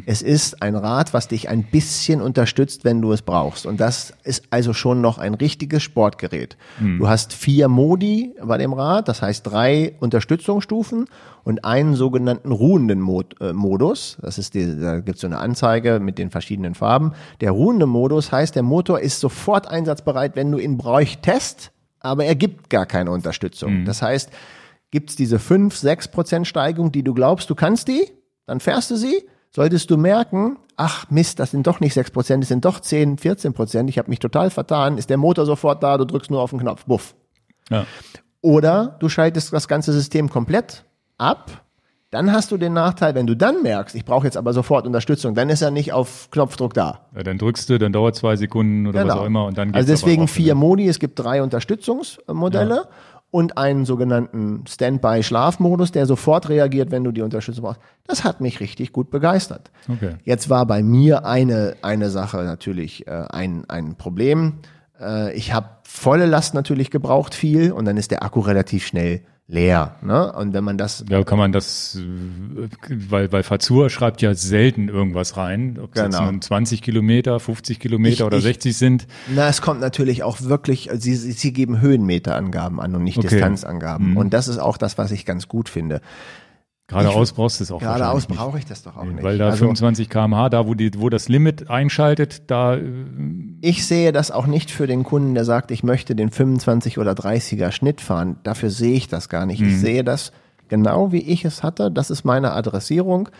[0.07, 3.67] Es ist ein Rad, was dich ein bisschen unterstützt, wenn du es brauchst.
[3.67, 6.57] Und das ist also schon noch ein richtiges Sportgerät.
[6.99, 11.07] Du hast vier Modi bei dem Rad, das heißt drei Unterstützungsstufen
[11.43, 14.17] und einen sogenannten ruhenden Mod äh, Modus.
[14.23, 17.13] Das ist die, da gibt es so eine Anzeige mit den verschiedenen Farben.
[17.41, 22.37] Der ruhende Modus heißt, der Motor ist sofort einsatzbereit, wenn du ihn bräuchtest, aber er
[22.37, 23.85] gibt gar keine Unterstützung.
[23.87, 24.31] Das heißt,
[24.93, 28.07] gibt's diese 5, 6 Prozent Steigung, die du glaubst, du kannst die,
[28.47, 29.25] dann fährst du sie.
[29.55, 33.19] Solltest du merken, ach Mist, das sind doch nicht 6 Prozent, das sind doch 10,
[33.19, 36.41] 14 Prozent, ich habe mich total vertan, ist der Motor sofort da, du drückst nur
[36.41, 37.15] auf den Knopf, buff.
[37.71, 37.87] Ja.
[38.41, 40.85] Oder du schaltest das ganze System komplett
[41.19, 41.63] ab.
[42.11, 45.37] Dann hast du den Nachteil, wenn du dann merkst, ich brauche jetzt aber sofort Unterstützung,
[45.37, 47.07] dann ist er nicht auf Knopfdruck da.
[47.15, 49.77] Ja, dann drückst du, dann dauert zwei Sekunden oder was auch immer und dann geht's
[49.77, 52.89] also deswegen vier Modi, es gibt drei Unterstützungsmodelle
[53.35, 57.81] und einen sogenannten Standby-Schlafmodus, der sofort reagiert, wenn du die Unterstützung brauchst.
[58.07, 59.73] Das hat mich richtig gut begeistert.
[59.89, 60.15] Okay.
[60.23, 64.61] Jetzt war bei mir eine, eine Sache natürlich äh, ein, ein Problem.
[65.01, 69.23] Äh, ich habe volle Last natürlich gebraucht, viel, und dann ist der Akku relativ schnell
[69.47, 69.97] leer.
[70.03, 70.33] Ne?
[70.33, 72.69] Und wenn man das Ja, kann man das, äh,
[73.11, 76.31] weil, weil Fazur schreibt ja selten irgendwas rein, ob es jetzt Genau.
[76.31, 79.07] nun 20 Kilometer, 50 Kilometer Ich- oder ich- 60 sind.
[79.35, 83.29] Na, es kommt natürlich auch wirklich, sie, sie sie geben Höhenmeterangaben an und nicht Okay.
[83.29, 84.17] Distanzangaben.
[84.17, 86.01] Und das ist auch das, was ich ganz gut finde.
[86.87, 89.23] Geradeaus brauchst du es auch Geradeaus brauche ich das doch auch nicht.
[89.23, 92.83] Weil da Also, 25 km/h, da wo, die, wo das Limit einschaltet, da, äh,
[93.63, 97.13] ich sehe das auch nicht für den Kunden, der sagt, ich möchte den 25 oder
[97.13, 98.37] 30er Schnitt fahren.
[98.43, 99.61] Dafür sehe ich das gar nicht.
[99.61, 99.69] Mhm.
[99.69, 100.33] Ich sehe das
[100.69, 101.91] genau wie ich es hatte.
[101.91, 103.31] Das ist meine Adressierung.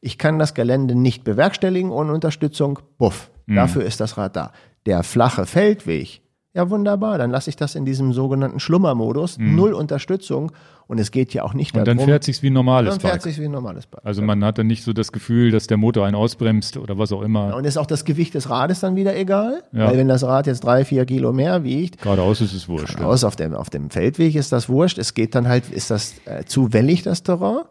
[0.00, 2.78] Ich kann das Gelände nicht bewerkstelligen ohne Unterstützung.
[2.98, 3.30] Buff.
[3.46, 3.56] Mhm.
[3.56, 4.52] Dafür ist das Rad da.
[4.86, 6.20] Der flache Feldweg.
[6.54, 7.16] Ja, wunderbar.
[7.16, 9.38] Dann lasse ich das in diesem sogenannten Schlummermodus.
[9.38, 10.52] Null Unterstützung.
[10.86, 11.78] Und es geht ja auch nicht Mhm.
[11.80, 13.22] und dann fährt sich's wie ein normales dann fährt Bike.
[13.22, 14.04] sich wie ein normales Bike.
[14.04, 17.10] Also man hat dann nicht so das Gefühl, dass der Motor einen ausbremst oder was
[17.12, 17.56] auch immer.
[17.56, 19.62] Und ist auch das Gewicht des Rades dann wieder egal?
[19.72, 19.86] Ja.
[19.88, 22.98] Weil wenn das Rad jetzt drei, vier Kilo mehr wiegt, Geradeaus ist es wurscht.
[23.00, 23.06] ja.
[23.06, 24.98] aus auf dem, auf dem Feldweg ist das wurscht.
[24.98, 27.62] Es geht dann halt, ist das äh, zu wellig, das Terrain?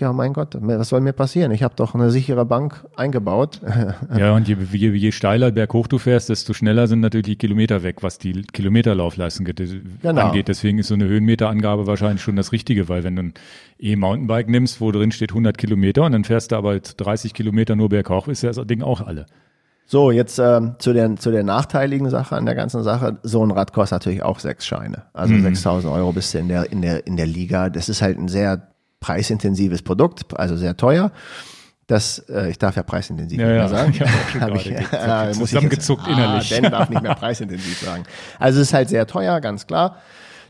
[0.00, 1.52] Ja, mein Gott, was soll mir passieren?
[1.52, 3.60] Ich habe doch eine sichere Bank eingebaut.
[4.16, 7.82] Ja, und je, je, je steiler berghoch du fährst, desto schneller sind natürlich die Kilometer
[7.82, 9.46] weg, was die Kilometerlaufleistung
[10.02, 10.20] Genau.
[10.22, 10.48] angeht.
[10.48, 13.34] Deswegen ist so eine Höhenmeterangabe wahrscheinlich schon das Richtige, weil wenn du ein
[13.78, 17.76] E-Mountainbike nimmst, wo drin steht 100 Kilometer und dann fährst du aber jetzt 30 Kilometer
[17.76, 19.26] nur berghoch, ist ja das Ding auch alle.
[19.86, 23.18] So, jetzt ähm, zu, der, zu der nachteiligen Sache an der ganzen Sache.
[23.24, 25.02] So ein Rad kostet natürlich auch sechs Scheine.
[25.12, 27.70] Also 6000 Euro bist du in der, in, der, in der Liga.
[27.70, 28.69] Das ist halt ein sehr
[29.00, 31.10] preisintensives Produkt, also sehr teuer.
[31.86, 33.68] Das, äh, ich darf ja preisintensiv Ja, nicht mehr ja.
[33.68, 33.92] sagen.
[33.92, 36.54] Ich hab ich, äh, muss ich zusammengezuckt jetzt, innerlich.
[36.54, 38.04] Ah, Dan darf nicht mehr preisintensiv sagen.
[38.38, 39.96] Also es ist halt sehr teuer, ganz klar.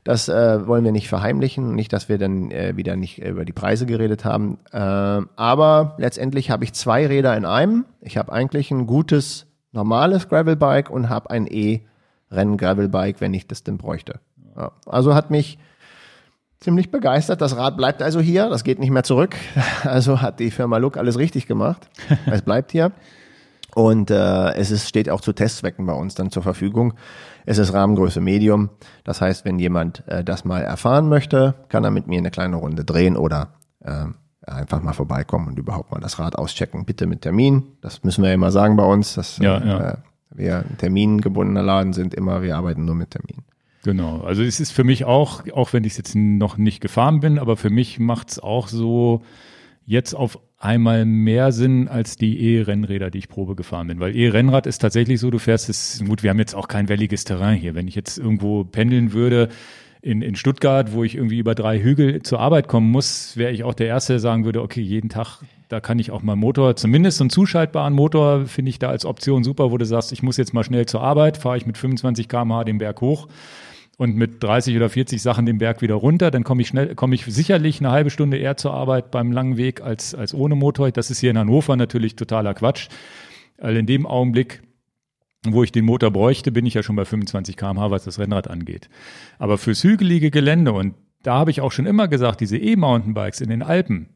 [0.04, 1.74] Das äh, wollen wir nicht verheimlichen.
[1.74, 4.58] Nicht, dass wir dann äh, wieder nicht über die Preise geredet haben.
[4.72, 7.84] Äh, aber letztendlich habe ich zwei Räder in einem.
[8.00, 13.78] Ich habe eigentlich ein gutes, normales Gravelbike und habe ein E-Rennen-Gravelbike, wenn ich das denn
[13.78, 14.20] bräuchte.
[14.56, 14.72] Ja.
[14.86, 15.58] Also hat mich
[16.60, 17.40] ziemlich begeistert.
[17.40, 19.36] Das Rad bleibt also hier, das geht nicht mehr zurück.
[19.82, 21.88] Also hat die Firma Look alles richtig gemacht.
[22.26, 22.92] Es bleibt hier.
[23.74, 26.94] Und äh, es ist, steht auch zu Testzwecken bei uns dann zur Verfügung.
[27.46, 28.70] Es ist Rahmengröße Medium.
[29.04, 32.56] Das heißt, wenn jemand äh, das mal erfahren möchte, kann er mit mir eine kleine
[32.56, 33.54] Runde drehen oder
[33.84, 34.06] äh,
[34.44, 36.84] einfach mal vorbeikommen und überhaupt mal das Rad auschecken.
[36.84, 37.62] Bitte mit Termin.
[37.80, 39.90] Das müssen wir ja immer sagen bei uns, dass Ja, ja.
[39.90, 39.96] Äh,
[40.32, 42.14] wir ein termingebundener Laden sind.
[42.14, 43.44] Immer, wir arbeiten nur mit Termin.
[43.82, 44.20] Genau.
[44.20, 47.56] Also es ist für mich auch, auch wenn ich jetzt noch nicht gefahren bin, aber
[47.56, 49.22] für mich macht's auch so
[49.86, 53.98] jetzt auf einmal mehr Sinn als die E-Rennräder, die ich Probe gefahren bin.
[53.98, 57.24] Weil E-Rennrad ist tatsächlich so, du fährst es, gut, wir haben jetzt auch kein welliges
[57.24, 57.74] Terrain hier.
[57.74, 59.48] Wenn ich jetzt irgendwo pendeln würde
[60.02, 63.64] in, in Stuttgart, wo ich irgendwie über drei Hügel zur Arbeit kommen muss, wäre ich
[63.64, 66.76] auch der Erste, der sagen würde, okay, jeden Tag, da kann ich auch mal Motor,
[66.76, 70.22] zumindest so einen zuschaltbaren Motor finde ich da als Option super, wo du sagst, ich
[70.22, 73.28] muss jetzt mal schnell zur Arbeit, fahre ich mit 25 km/h den Berg hoch
[74.00, 77.14] und mit 30 oder 40 Sachen den Berg wieder runter, dann komme ich schnell, komme
[77.14, 80.90] ich sicherlich eine halbe Stunde eher zur Arbeit beim langen Weg als, als ohne Motor.
[80.90, 82.88] Das ist hier in Hannover natürlich totaler Quatsch.
[83.58, 84.62] Weil in dem Augenblick,
[85.46, 88.48] wo ich den Motor bräuchte, bin ich ja schon bei 25 km/h, was das Rennrad
[88.48, 88.88] angeht.
[89.38, 93.50] Aber fürs hügelige Gelände und da habe ich auch schon immer gesagt, diese E-Mountainbikes in
[93.50, 94.08] den Alpen,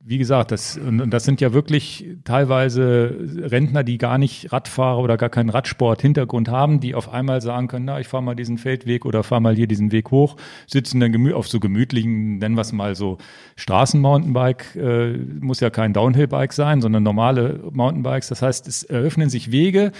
[0.00, 5.16] wie gesagt, das, und, das sind ja wirklich teilweise Rentner, die gar nicht Radfahrer oder
[5.16, 9.04] gar keinen Radsport-Hintergrund haben, die auf einmal sagen können, na, ich fahre mal diesen Feldweg
[9.04, 10.36] oder fahre mal hier diesen Weg hoch,
[10.66, 13.18] sitzen dann auf so gemütlichen, nennen wir es mal so
[13.56, 18.28] Straßenmountainbike, äh, muss ja kein Downhill-Bike sein, sondern normale Mountainbikes.
[18.28, 19.92] Das heißt, es eröffnen sich Wege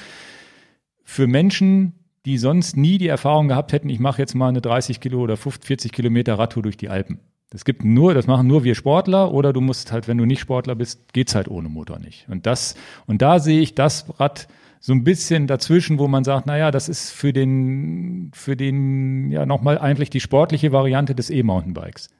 [1.03, 1.95] für Menschen,
[2.25, 5.37] die sonst nie die Erfahrung gehabt hätten, ich mache jetzt mal eine 30 Kilo oder
[5.37, 7.21] 50, 40 Kilometer Radtour durch die Alpen.
[7.51, 10.41] Das gibt nur, das machen nur wir Sportler oder du musst halt, wenn du nicht
[10.41, 12.29] Sportler bist, geht's halt ohne Motor nicht.
[12.29, 12.75] Und das,
[13.07, 14.49] und da sehe ich das Rad
[14.81, 19.31] so ein bisschen dazwischen, wo man sagt, na ja, das ist für den, für den,
[19.31, 22.11] ja, nochmal eigentlich die sportliche Variante des E-Mountainbikes.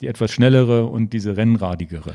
[0.00, 2.14] Die etwas schnellere und diese rennradigere.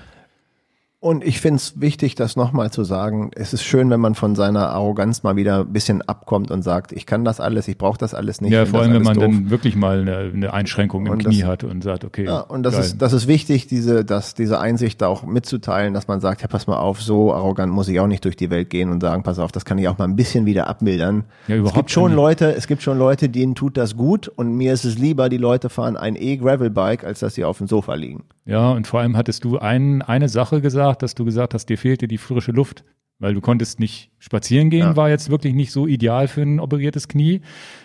[1.03, 3.31] Und ich finde es wichtig, das nochmal zu sagen.
[3.35, 6.93] Es ist schön, wenn man von seiner Arroganz mal wieder ein bisschen abkommt und sagt,
[6.93, 8.53] ich kann das alles, ich brauche das alles nicht.
[8.53, 9.23] Ja, vor allem, wenn man doof.
[9.25, 12.23] dann wirklich mal eine, eine Einschränkung im und Knie das, hat und sagt, okay.
[12.23, 16.07] Ja, und das ist, das ist wichtig, diese, das, diese Einsicht da auch mitzuteilen, dass
[16.07, 18.69] man sagt, ja, pass mal auf, so arrogant muss ich auch nicht durch die Welt
[18.69, 21.25] gehen und sagen, pass auf, das kann ich auch mal ein bisschen wieder abmildern.
[21.49, 22.13] Ja, überhaupt es gibt schon.
[22.13, 25.35] Leute, es gibt schon Leute, denen tut das gut und mir ist es lieber, die
[25.35, 28.23] Leute fahren ein E-Gravel-Bike, als dass sie auf dem Sofa liegen.
[28.45, 31.77] Ja, und vor allem hattest du ein, eine Sache gesagt, dass du gesagt hast, dir
[31.77, 32.83] fehlte die frische Luft,
[33.19, 34.95] weil du konntest nicht spazieren gehen, ja.
[34.95, 37.41] war jetzt wirklich nicht so ideal für ein operiertes Knie.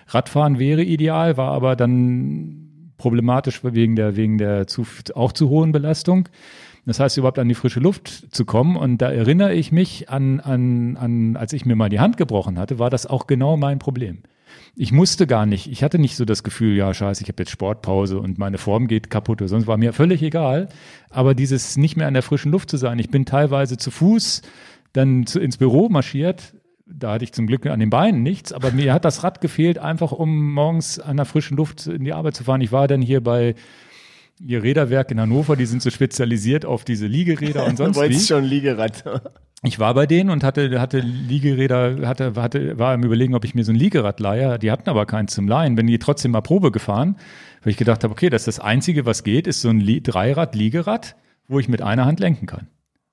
[0.08, 4.84] Radfahren wäre ideal, war aber dann problematisch wegen der, wegen der zu,
[5.14, 6.28] auch zu hohen Belastung.
[6.86, 8.74] Das heißt, überhaupt an die frische Luft zu kommen.
[8.74, 12.58] Und da erinnere ich mich an, an, an, als ich mir mal die Hand gebrochen
[12.58, 14.22] hatte, war das auch genau mein Problem
[14.80, 17.50] ich musste gar nicht, ich hatte nicht so das Gefühl, ja, scheiße, ich habe jetzt
[17.50, 20.68] Sportpause und meine Form geht kaputt oder sonst war mir völlig egal.
[21.10, 24.42] Aber dieses nicht mehr an der frischen Luft zu sein, ich bin teilweise zu Fuß
[24.92, 26.54] dann zu, ins Büro marschiert,
[26.86, 29.78] da hatte ich zum Glück an den Beinen nichts, aber mir hat das Rad gefehlt,
[29.78, 32.60] einfach um morgens an der frischen Luft in die Arbeit zu fahren.
[32.60, 33.56] Ich war dann hier bei
[34.40, 38.18] ihr Räderwerk in Hannover, die sind so spezialisiert auf diese Liegeräder und sonst wie.
[38.20, 39.02] schon Liegerad
[39.62, 43.56] ich war bei denen und hatte, hatte Liegeräder, hatte, hatte, war im Überlegen, ob ich
[43.56, 44.58] mir so ein Liegerad leihe.
[44.58, 45.74] Die hatten aber keins zum Leihen.
[45.74, 47.16] Bin die trotzdem mal Probe gefahren,
[47.62, 51.16] weil ich gedacht habe, okay, das ist das Einzige, was geht, ist so ein Dreirad-Liegerad,
[51.48, 52.68] wo ich mit einer Hand lenken kann.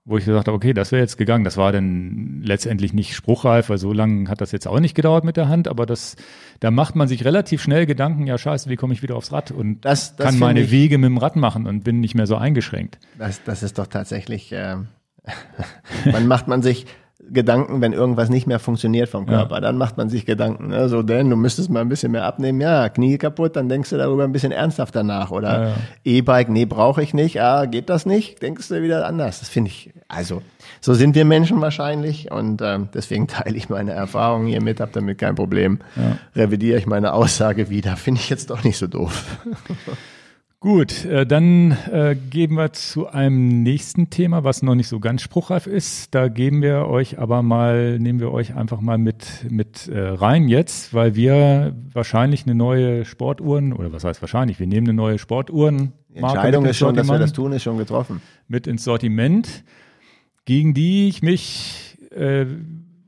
[0.07, 1.45] Wo ich gesagt habe, okay, das wäre jetzt gegangen.
[1.45, 5.23] Das war dann letztendlich nicht spruchreif, weil so lange hat das jetzt auch nicht gedauert
[5.23, 6.15] mit der Hand, aber das,
[6.59, 9.49] da macht man sich relativ schnell Gedanken, ja scheiße, wie komme ich wieder aufs Rad
[9.49, 12.27] und das, das kann meine ich, Wege mit dem Rad machen und bin nicht mehr
[12.27, 12.99] so eingeschränkt.
[13.17, 14.75] Das, das ist doch tatsächlich, äh,
[16.11, 16.85] man macht man sich
[17.31, 19.61] Gedanken, wenn irgendwas nicht mehr funktioniert vom Körper, ja.
[19.61, 20.67] dann macht man sich Gedanken.
[20.67, 20.89] Ne?
[20.89, 22.61] So, denn du müsstest mal ein bisschen mehr abnehmen.
[22.61, 25.31] Ja, Knie kaputt, dann denkst du darüber ein bisschen ernsthafter nach.
[25.31, 25.75] Oder ja, ja.
[26.03, 27.41] E-Bike, nee, brauche ich nicht.
[27.41, 28.41] Ah, geht das nicht?
[28.41, 29.39] Denkst du wieder anders.
[29.39, 30.41] Das finde ich, also,
[30.81, 32.31] so sind wir Menschen wahrscheinlich.
[32.31, 35.79] Und ähm, deswegen teile ich meine Erfahrungen hier mit, habe damit kein Problem.
[36.35, 37.97] Revidiere ich meine Aussage wieder.
[37.97, 39.37] Finde ich jetzt doch nicht so doof.
[40.65, 45.21] Gut, äh, dann äh, gehen wir zu einem nächsten Thema, was noch nicht so ganz
[45.21, 46.15] spruchreif ist.
[46.15, 50.47] Da geben wir euch aber mal, nehmen wir euch einfach mal mit, mit äh, rein
[50.47, 55.19] jetzt, weil wir wahrscheinlich eine neue Sportuhren, oder was heißt wahrscheinlich, wir nehmen eine neue
[55.19, 55.91] Sportuhren.
[56.09, 58.23] Die Entscheidung ist schon, dass wir das tun, ist schon getroffen.
[58.47, 59.63] Mit ins Sortiment,
[60.45, 62.47] gegen die ich mich äh,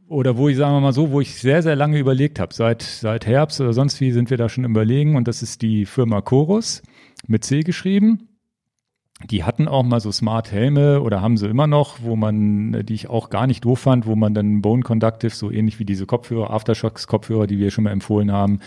[0.07, 2.53] oder wo ich, sagen wir mal so, wo ich sehr, sehr lange überlegt habe.
[2.53, 5.87] Seit, seit Herbst oder sonst wie sind wir da schon überlegen und das ist die
[5.87, 6.83] Firma Chorus
[7.27, 8.29] mit C geschrieben.
[9.29, 12.93] Die hatten auch mal so Smart Helme oder haben sie immer noch, wo man, die
[12.93, 16.05] ich auch gar nicht doof fand, wo man dann Bone Conductive, so ähnlich wie diese
[16.05, 18.59] Kopfhörer, Aftershocks Kopfhörer, die wir schon mal empfohlen haben,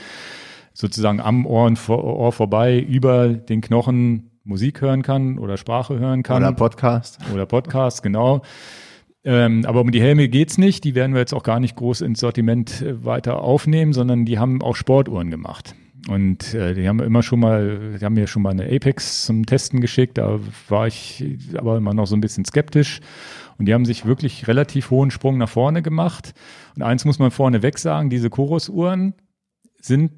[0.72, 6.42] sozusagen am Ohr, Ohr vorbei über den Knochen Musik hören kann oder Sprache hören kann.
[6.42, 7.18] Oder Podcast.
[7.32, 8.42] Oder Podcast, genau.
[9.22, 10.82] Ähm, aber um die Helme geht's nicht.
[10.84, 14.38] Die werden wir jetzt auch gar nicht groß ins Sortiment äh, weiter aufnehmen, sondern die
[14.38, 15.74] haben auch Sportuhren gemacht.
[16.08, 19.44] Und äh, die haben immer schon mal, die haben mir schon mal eine Apex zum
[19.46, 21.24] Testen geschickt, da war ich
[21.56, 23.00] aber immer noch so ein bisschen skeptisch.
[23.58, 26.32] Und die haben sich wirklich relativ hohen Sprung nach vorne gemacht.
[26.76, 29.14] Und eins muss man vorne weg sagen, diese Chorus-Uhren
[29.80, 30.12] sind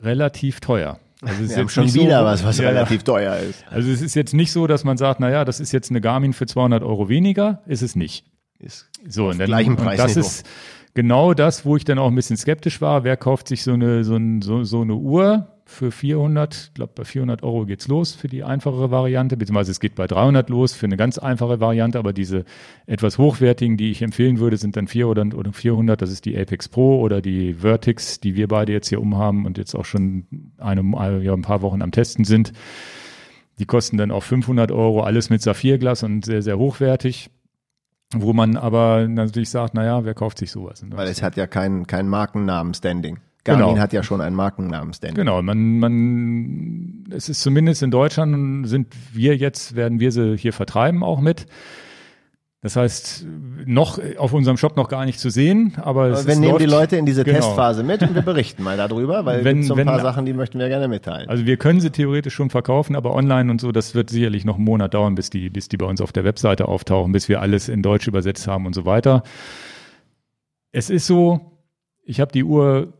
[0.00, 0.98] relativ teuer.
[1.22, 3.64] Also es ist jetzt schon wieder so, was, was ja, relativ teuer ist.
[3.70, 6.32] Also es ist jetzt nicht so, dass man sagt, naja, das ist jetzt eine Garmin
[6.32, 8.26] für 200 Euro weniger, ist es nicht.
[8.58, 9.98] Ist so, und dann, gleichen Preis.
[9.98, 10.46] Das ist,
[10.98, 13.04] genau das, wo ich dann auch ein bisschen skeptisch war.
[13.04, 16.56] Wer kauft sich so eine, so, ein, so, so eine Uhr für 400?
[16.56, 20.08] Ich glaube, bei 400 Euro geht's los für die einfachere Variante, beziehungsweise es geht bei
[20.08, 22.44] 300 los für eine ganz einfache Variante, aber diese
[22.86, 26.02] etwas hochwertigen, die ich empfehlen würde, sind dann 400 oder 400.
[26.02, 29.56] Das ist die Apex Pro oder die Vertix, die wir beide jetzt hier umhaben und
[29.56, 30.26] jetzt auch schon
[30.58, 30.82] eine,
[31.22, 32.52] ja, ein paar Wochen am Testen sind.
[33.60, 37.30] Die kosten dann auch 500 Euro, alles mit Saphirglas und sehr, sehr hochwertig
[38.14, 40.84] wo man aber natürlich sagt, naja, wer kauft sich sowas?
[40.88, 43.18] Weil es hat ja keinen kein Markennamen-Standing.
[43.44, 43.78] Garmin Genau.
[43.78, 45.14] hat ja schon einen Markennamen-Stand.
[45.14, 50.52] Genau, man, man, es ist zumindest in Deutschland sind wir jetzt, werden wir sie hier
[50.52, 51.46] vertreiben auch mit.
[52.60, 53.24] Das heißt,
[53.66, 56.62] noch auf unserem Shop noch gar nicht zu sehen, aber es Wir ist, nehmen läuft,
[56.64, 57.38] die Leute in diese Genau.
[57.38, 60.26] Testphase mit und wir berichten mal darüber, weil Wenn- es so ein wenn- paar Sachen,
[60.26, 61.28] die möchten wir gerne mitteilen.
[61.28, 64.56] Also wir können sie theoretisch schon verkaufen, aber online und so, das wird sicherlich noch
[64.56, 67.40] einen Monat dauern, bis die, bis die bei uns auf der Webseite auftauchen, bis wir
[67.40, 69.22] alles in Deutsch übersetzt haben und so weiter.
[70.72, 71.62] Es ist so,
[72.02, 72.92] ich habe die Uhr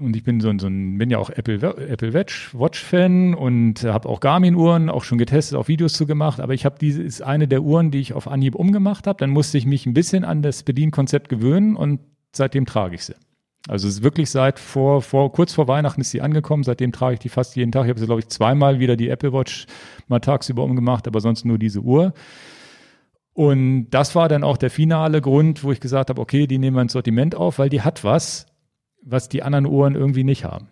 [0.00, 1.56] und ich bin so, ein- so ein, bin ja auch Apple,
[1.88, 6.06] Apple Watch, Watch Fan und habe auch Garmin Uhren auch schon getestet, auch Videos zu
[6.06, 9.18] gemacht, aber ich habe diese ist eine der Uhren, die ich auf Anhieb umgemacht habe,
[9.18, 12.00] dann musste ich mich ein bisschen an das Bedienkonzept gewöhnen und
[12.32, 13.14] seitdem trage ich sie.
[13.66, 17.14] Also es ist wirklich seit vor, vor kurz vor Weihnachten ist sie angekommen, seitdem trage
[17.14, 17.84] ich die fast jeden Tag.
[17.84, 19.66] Ich habe sie glaube ich zweimal wieder die Apple Watch
[20.06, 22.14] mal tagsüber umgemacht, aber sonst nur diese Uhr.
[23.34, 26.76] Und das war dann auch der finale Grund, wo ich gesagt habe, okay, die nehmen
[26.76, 28.46] wir ins Sortiment auf, weil die hat was,
[29.10, 30.68] was die anderen Uhren irgendwie nicht haben.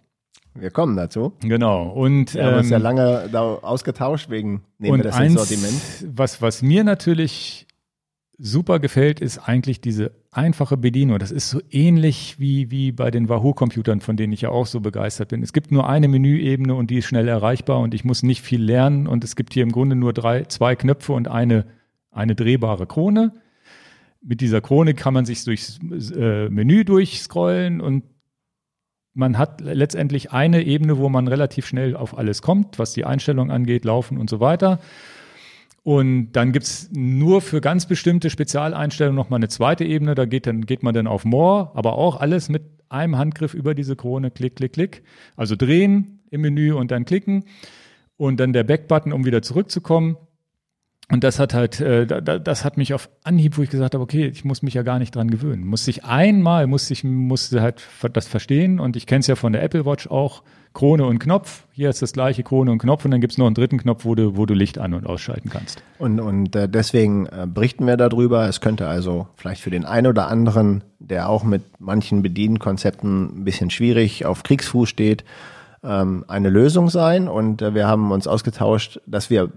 [0.55, 1.33] Wir kommen dazu.
[1.41, 1.89] Genau.
[1.89, 5.35] Und, Wir haben uns ja ähm, lange da ausgetauscht, wegen nehmen und wir das eins,
[5.35, 6.17] ins Sortiment.
[6.17, 7.67] Was, was mir natürlich
[8.39, 11.19] super gefällt, ist eigentlich diese einfache Bedienung.
[11.19, 14.81] Das ist so ähnlich wie, wie bei den Wahoo-Computern, von denen ich ja auch so
[14.81, 15.43] begeistert bin.
[15.43, 18.63] Es gibt nur eine Menüebene und die ist schnell erreichbar und ich muss nicht viel
[18.63, 21.67] lernen und es gibt hier im Grunde nur drei, zwei Knöpfe und eine,
[22.11, 23.33] eine drehbare Krone.
[24.21, 25.79] Mit dieser Krone kann man sich durchs
[26.15, 28.03] äh, Menü durchscrollen und
[29.17, 33.51] man hat letztendlich eine Ebene, wo man relativ schnell auf alles kommt, was die Einstellung
[33.51, 34.79] angeht, Laufen und so weiter.
[35.83, 40.15] Und dann gibt's nur für ganz bestimmte Spezialeinstellungen nochmal eine zweite Ebene.
[40.15, 43.75] Da geht, dann, geht man dann auf More, aber auch alles mit einem Handgriff über
[43.75, 44.31] diese Krone.
[44.31, 45.03] Klick, klick, klick.
[45.37, 47.45] Also drehen im Menü und dann klicken.
[48.19, 50.17] Und dann der Back-Button, um wieder zurückzukommen.
[51.11, 53.95] Und das hat halt, äh, da- da- das hat mich auf Anhieb, wo ich gesagt
[53.95, 55.65] habe, okay, ich muss mich ja gar nicht dran gewöhnen.
[55.65, 57.81] Muss ich einmal, muss ich, musste halt
[58.13, 58.81] das verstehen.
[58.81, 60.43] Und ich kenne es ja von der Apple Watch auch.
[60.75, 61.65] Krone und Knopf.
[61.73, 63.05] Hier ist das gleiche Krone und Knopf.
[63.07, 65.49] Und dann gibt's noch einen dritten Knopf, wo du, wo du Licht an- und ausschalten
[65.49, 65.81] kannst.
[65.99, 68.47] Und, und äh, deswegen äh, berichten wir darüber.
[68.47, 73.45] Es könnte also vielleicht für den einen oder anderen, der auch mit manchen Bedienkonzepten ein
[73.45, 75.25] bisschen schwierig auf Kriegsfuß steht,
[75.83, 77.29] ähm, eine Lösung sein.
[77.29, 79.51] Und wir haben uns ausgetauscht, dass wir,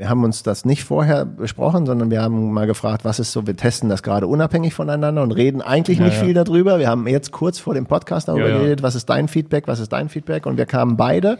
[0.00, 3.46] wir haben uns das nicht vorher besprochen, sondern wir haben mal gefragt, was ist so,
[3.46, 6.24] wir testen das gerade unabhängig voneinander und reden eigentlich Ja, nicht ja.
[6.24, 6.78] viel darüber.
[6.78, 9.78] Wir haben jetzt kurz vor dem Podcast darüber Ja, geredet, was ist dein Feedback, was
[9.78, 11.38] ist dein Feedback und wir kamen beide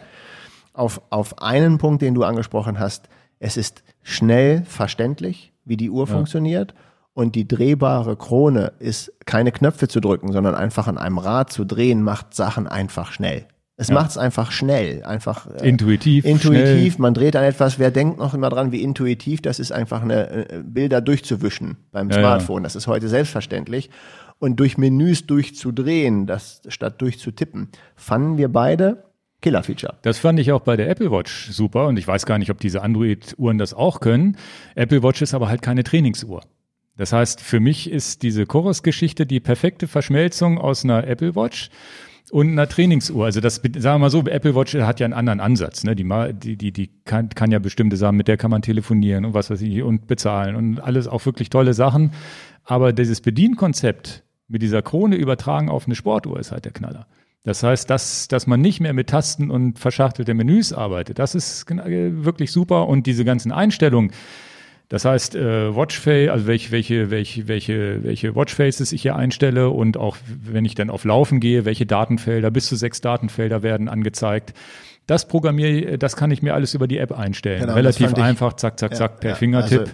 [0.74, 3.08] auf, auf einen Punkt, den du angesprochen hast.
[3.38, 6.74] Es ist schnell verständlich, wie die Uhr funktioniert.
[7.14, 11.64] Und die drehbare Krone ist keine Knöpfe zu drücken, sondern einfach an einem Rad zu
[11.64, 13.46] drehen, macht Sachen einfach schnell.
[13.80, 13.94] Es Ja.
[13.94, 16.26] macht es einfach schnell, einfach äh, Intuitiv.
[16.26, 16.92] intuitiv.
[16.92, 16.92] Schnell.
[16.98, 17.78] Man dreht an etwas.
[17.78, 22.10] Wer denkt noch immer dran, wie intuitiv das ist, einfach eine äh, Bilder durchzuwischen beim
[22.10, 22.62] Ja, Smartphone.
[22.62, 23.88] Das ist heute selbstverständlich.
[24.38, 29.04] Und durch Menüs durchzudrehen, das statt durchzutippen, fanden wir beide
[29.40, 29.94] Killer-Feature.
[30.02, 32.58] Das fand ich auch bei der Apple Watch super und ich weiß gar nicht, ob
[32.60, 34.36] diese Android-Uhren das auch können.
[34.74, 36.42] Apple Watch ist aber halt keine Trainingsuhr.
[36.98, 41.70] Das heißt, für mich ist diese Chorus-Geschichte die perfekte Verschmelzung aus einer Apple Watch
[42.30, 43.24] und einer Trainingsuhr.
[43.24, 45.84] Also das, sagen wir mal so, Apple Watch hat ja einen anderen Ansatz.
[45.84, 45.96] Ne?
[45.96, 49.34] Die, die, die, die kann, kann ja bestimmte Sachen, mit der kann man telefonieren und
[49.34, 52.12] was weiß ich und bezahlen und alles auch wirklich tolle Sachen.
[52.64, 57.06] Aber dieses Bedienkonzept mit dieser Krone übertragen auf eine Sportuhr ist halt der Knaller.
[57.42, 61.70] Das heißt, dass, dass man nicht mehr mit Tasten und verschachtelte Menüs arbeitet, das ist
[61.70, 62.86] äh, wirklich super.
[62.86, 64.12] Und diese ganzen Einstellungen,
[64.91, 69.97] das heißt, äh, Watchface, also welche, welche, welche, welche, welche Watchfaces ich hier einstelle und
[69.97, 74.53] auch wenn ich dann auf Laufen gehe, welche Datenfelder, bis zu sechs Datenfelder werden angezeigt.
[75.07, 77.61] Das programmiere, das kann ich mir alles über die App einstellen.
[77.61, 79.78] Genau, das Relativ einfach, zack, zack, zack, per Ja, Fingertipp.
[79.78, 79.93] Also,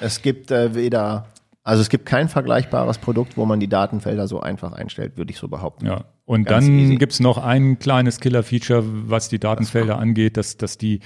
[0.00, 1.26] es gibt äh, weder,
[1.64, 5.38] also es gibt kein vergleichbares Produkt, wo man die Datenfelder so einfach einstellt, würde ich
[5.38, 5.86] so behaupten.
[5.86, 6.96] Ja, und Ganz dann easy.
[6.96, 11.00] gibt's noch ein kleines Killer-Feature, was die Datenfelder angeht, dass, dass die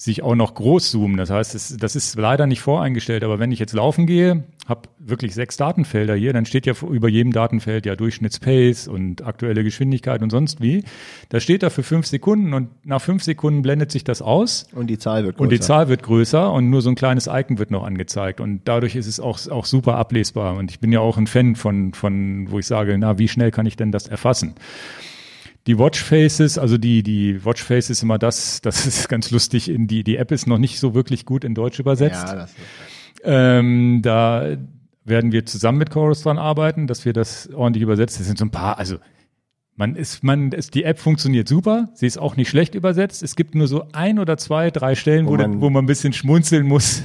[0.00, 1.18] sich auch noch groß zoomen.
[1.18, 4.88] Das heißt, es, das ist leider nicht voreingestellt, aber wenn ich jetzt laufen gehe, habe
[4.98, 10.22] wirklich sechs Datenfelder hier, dann steht ja über jedem Datenfeld ja Durchschnittspace und aktuelle Geschwindigkeit
[10.22, 10.84] und sonst wie.
[11.28, 14.68] Da steht da für fünf Sekunden und nach fünf Sekunden blendet sich das aus.
[14.74, 15.42] Und die Zahl wird größer.
[15.42, 18.40] Und die Zahl wird größer und nur so ein kleines Icon wird noch angezeigt.
[18.40, 20.56] Und dadurch ist es auch, auch super ablesbar.
[20.56, 23.50] Und ich bin ja auch ein Fan von, von, wo ich sage, na, wie schnell
[23.50, 24.54] kann ich denn das erfassen?
[25.66, 30.04] Die Watchfaces, also die, die Watchface ist immer das, das ist ganz lustig, in die,
[30.04, 32.28] die App ist noch nicht so wirklich gut in Deutsch übersetzt.
[32.28, 32.58] Ja, das ist,
[33.22, 34.56] Ähm, da
[35.04, 38.20] werden wir zusammen mit Chorus dran arbeiten, dass wir das ordentlich übersetzen.
[38.20, 38.96] Das sind so ein paar, also
[39.76, 43.22] man ist, man ist, die App funktioniert super, sie ist auch nicht schlecht übersetzt.
[43.22, 45.86] Es gibt nur so ein oder zwei, drei Stellen, wo, Wo man, wo man ein
[45.86, 47.02] bisschen schmunzeln muss,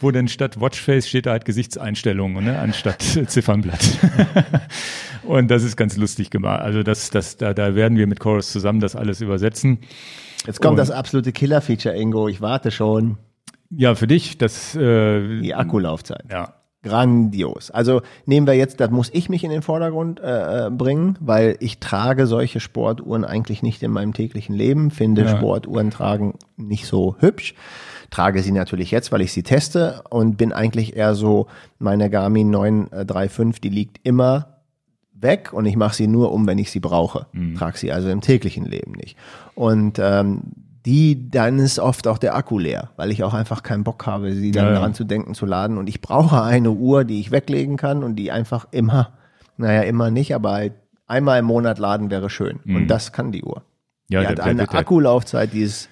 [0.00, 3.80] wo denn statt Watchface steht da halt Gesichtseinstellungen, ne, anstatt Ziffernblatt.
[5.24, 6.60] und das ist ganz lustig gemacht.
[6.60, 9.78] Also das, das, da, da werden wir mit Chorus zusammen das alles übersetzen.
[10.46, 12.28] Jetzt kommt Und- das absolute Killer-Feature, Ingo.
[12.28, 13.18] Ich warte schon.
[13.70, 16.24] Ja, für dich, das, äh, Die Akkulaufzeit.
[16.30, 16.54] ja.
[16.82, 17.70] Grandios.
[17.70, 21.56] Also nehmen wir jetzt, da muss ich mich in den Vordergrund äh, äh, bringen, weil
[21.60, 25.28] ich trage solche Sportuhren eigentlich nicht in meinem täglichen Leben, finde Ja.
[25.36, 27.54] Sportuhren tragen nicht so hübsch.
[28.10, 31.46] Trage sie natürlich jetzt, weil ich sie teste und bin eigentlich eher so,
[31.78, 34.56] meine Garmin 935, die liegt immer
[35.14, 37.26] weg und ich mache sie nur um, wenn ich sie brauche.
[37.56, 39.16] Trage sie also im täglichen Leben nicht.
[39.54, 40.40] Und ähm,
[40.86, 44.32] die, dann ist oft auch der Akku leer, weil ich auch einfach keinen Bock habe,
[44.32, 44.74] sie dann Ja, ja.
[44.76, 45.76] daran zu denken, zu laden.
[45.76, 49.10] Und ich brauche eine Uhr, die ich weglegen kann und die einfach immer,
[49.58, 50.72] naja, immer nicht, aber halt
[51.06, 52.60] einmal im Monat laden wäre schön.
[52.66, 53.58] Und das kann die Uhr.
[53.58, 53.62] Mhm.
[54.14, 55.89] Ja, die der- hat der eine wird ja- Akkulaufzeit, die ist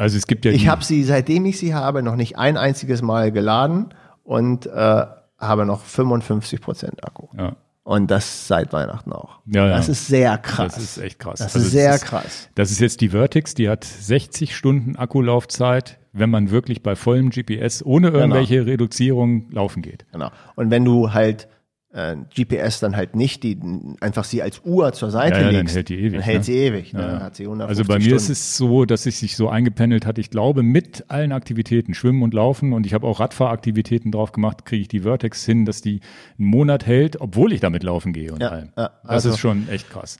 [0.00, 3.02] Also es gibt ja ich habe sie, seitdem ich sie habe, noch nicht ein einziges
[3.02, 3.88] Mal geladen
[4.24, 5.04] und äh,
[5.38, 7.26] habe noch 55 Prozent Akku.
[7.36, 7.56] ja.
[7.82, 9.40] Und das seit Weihnachten auch.
[9.46, 9.76] Ja, ja.
[9.76, 10.74] Das ist sehr krass.
[10.74, 11.40] Das ist echt krass.
[11.40, 12.48] Das Also ist sehr ist- krass.
[12.54, 17.30] Das ist jetzt die Vertix, die hat 60 Stunden Akkulaufzeit, wenn man wirklich bei vollem
[17.30, 18.20] GPS ohne Genau.
[18.20, 20.04] irgendwelche Reduzierung laufen geht.
[20.12, 20.30] Genau.
[20.56, 21.48] Und wenn du halt
[21.92, 23.58] äh, GPS dann halt nicht die
[24.00, 26.38] einfach sie als Uhr zur Seite Ja, ja, dann legst, hält die ewig, dann hält
[26.38, 26.44] ne?
[26.44, 26.92] sie ewig.
[26.92, 27.00] Ne?
[27.00, 27.06] Ja.
[27.08, 28.16] Dann hat sie 150 Also bei mir Stunden.
[28.16, 30.18] ist es so, dass es sich so eingependelt hat.
[30.18, 34.64] Ich glaube, mit allen Aktivitäten, Schwimmen und Laufen und ich habe auch Radfahraktivitäten drauf gemacht,
[34.64, 36.00] kriege ich die Vertex hin, dass die
[36.38, 38.68] einen Monat hält, obwohl ich damit laufen gehe und Ja, allem.
[38.76, 40.18] ja, das also- ist schon echt krass.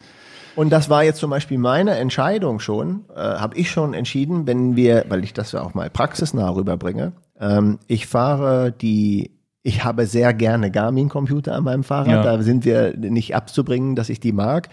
[0.56, 4.74] Und das war jetzt zum Beispiel meine Entscheidung schon, äh, habe ich schon entschieden, wenn
[4.74, 9.30] wir, weil ich das ja auch mal praxisnah rüberbringe, ähm, ich fahre die,
[9.62, 12.22] ich habe sehr gerne Garmin-Computer an meinem Fahrrad, Ja.
[12.22, 14.68] da sind wir nicht abzubringen, dass ich die mag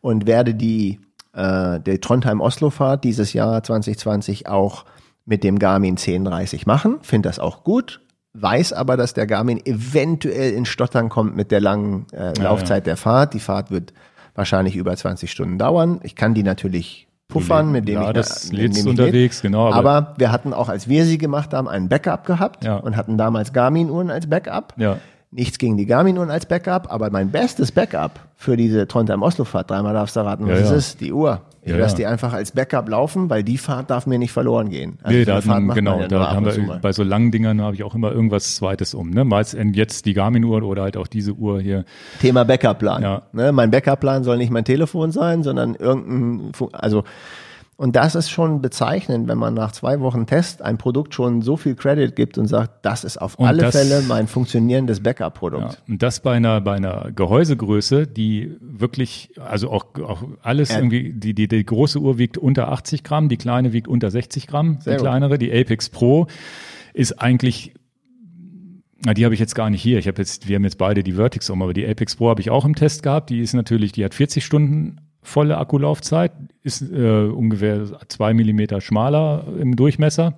[0.00, 1.00] und werde die,
[1.32, 4.84] äh, der Trondheim-Oslo-Fahrt dieses Jahr 2020 auch
[5.24, 8.00] mit dem Garmin 1030 machen, finde das auch gut,
[8.34, 12.96] weiß aber, dass der Garmin eventuell in Stottern kommt mit der langen äh, Laufzeit der
[12.96, 13.34] Fahrt.
[13.34, 13.92] Die Fahrt wird
[14.34, 16.00] wahrscheinlich über 20 Stunden dauern.
[16.02, 19.50] Ich kann die natürlich puffern, mit dem ja, ich das mit lädst unterwegs, läd.
[19.50, 22.76] genau, aber- Aber, wir hatten auch, als wir sie gemacht haben, einen Backup gehabt Ja.
[22.76, 24.74] und hatten damals Garmin-Uhren als Backup.
[24.76, 24.96] Ja.
[25.30, 30.14] Nichts gegen die Garmin-Uhren als Backup, aber mein bestes Backup für diese Trondheim-Oslo-Fahrt, dreimal darfst
[30.16, 31.40] du raten, was Ja, es ist, die Uhr.
[31.64, 34.68] Ich Ja, lasse die einfach als Backup laufen, weil die Fahrt darf mir nicht verloren
[34.68, 34.98] gehen.
[35.02, 36.90] Also nee, so da eine hat Fahrt man, macht genau, ja da haben wir bei
[36.90, 39.10] so langen Dingern habe ich auch immer irgendwas Zweites um.
[39.10, 39.24] Ne?
[39.24, 41.84] Meist jetzt die Garmin-Uhr oder halt auch diese Uhr hier.
[42.20, 43.02] Thema Backup-Plan.
[43.02, 43.22] Ja.
[43.32, 47.04] Ne, mein Backup-Plan soll nicht mein Telefon sein, sondern irgendein, also,
[47.82, 51.56] und das ist schon bezeichnend, wenn man nach zwei Wochen Test ein Produkt schon so
[51.56, 55.72] viel Credit gibt und sagt, das ist auf Und alle das- Fälle mein funktionierendes Backup-Produkt.
[55.72, 55.78] Ja.
[55.88, 60.76] Und das bei einer, bei einer Gehäusegröße, die wirklich, also auch, auch alles Ja.
[60.76, 64.46] irgendwie, die, die, die große Uhr wiegt unter 80 Gramm, die kleine wiegt unter 60
[64.46, 65.06] Gramm, Sehr die gut.
[65.08, 66.28] kleinere, die Apex Pro
[66.94, 67.74] ist eigentlich
[69.04, 69.98] na, die habe ich jetzt gar nicht hier.
[69.98, 72.40] Ich habe jetzt, wir haben jetzt beide die Vertix um, aber die Apex Pro habe
[72.40, 73.30] ich auch im Test gehabt.
[73.30, 79.46] Die ist natürlich, die hat 40 Stunden volle Akkulaufzeit, ist äh, ungefähr zwei Millimeter schmaler
[79.58, 80.34] im Durchmesser.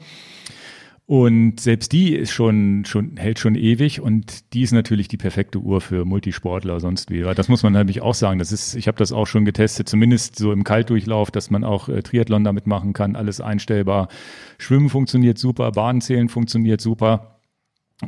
[1.07, 5.59] Und selbst die ist schon, schon, hält schon ewig und die ist natürlich die perfekte
[5.59, 7.21] Uhr für Multisportler sonst wie.
[7.35, 8.39] Das muss man nämlich auch sagen.
[8.39, 11.91] Das ist, ich habe das auch schon getestet, zumindest so im Kaltdurchlauf, dass man auch
[11.91, 14.09] äh, Triathlon damit machen kann, alles einstellbar.
[14.57, 17.34] Schwimmen funktioniert super, Bahnzählen funktioniert super.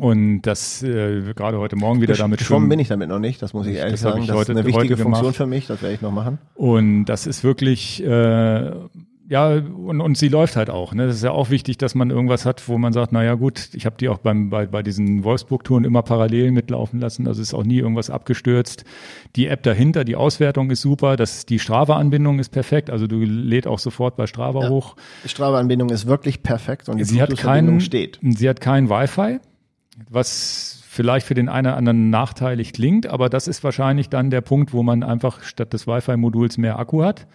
[0.01, 3.55] Und das äh, gerade heute Morgen wieder damit Geschwommen bin ich damit noch nicht, das
[3.55, 4.21] muss ich ehrlich Das sagen.
[4.23, 6.39] ich das heute- ist eine wichtige Funktion für mich, das werde ich noch machen.
[6.55, 8.71] Und das ist wirklich, äh,
[9.29, 10.93] ja, und, und sie läuft halt auch.
[10.93, 11.07] Ne?
[11.07, 13.87] Das ist ja auch wichtig, dass man irgendwas hat, wo man sagt, naja gut, ich
[13.87, 17.27] habe die auch beim, bei, bei diesen Wolfsburg-Touren immer parallel mitlaufen lassen.
[17.27, 18.85] Also ist auch nie irgendwas abgestürzt.
[19.35, 21.17] Die App dahinter, die Auswertung ist super.
[21.17, 22.89] Das, die Strava-Anbindung ist perfekt.
[22.91, 24.95] Also du lädt auch sofort bei Strava hoch.
[25.25, 28.21] Die Strava-Anbindung ist wirklich perfekt und die Sie hat keinen, steht.
[28.23, 29.39] sie hat kein Wi-Fi,
[30.09, 34.41] was vielleicht für den einen oder anderen nachteilig klingt, aber das ist wahrscheinlich dann der
[34.41, 37.27] Punkt, wo man einfach statt des Wi-Fi-Moduls mehr Akku hat.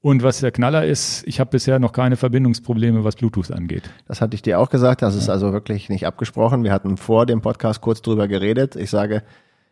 [0.00, 3.90] Und was der Knaller ist, ich habe bisher noch keine Verbindungsprobleme, was Bluetooth angeht.
[4.06, 6.62] Das hatte ich dir auch gesagt, das ist also wirklich nicht abgesprochen.
[6.62, 8.76] Wir hatten vor dem Podcast kurz drüber geredet.
[8.76, 9.24] Ich sage,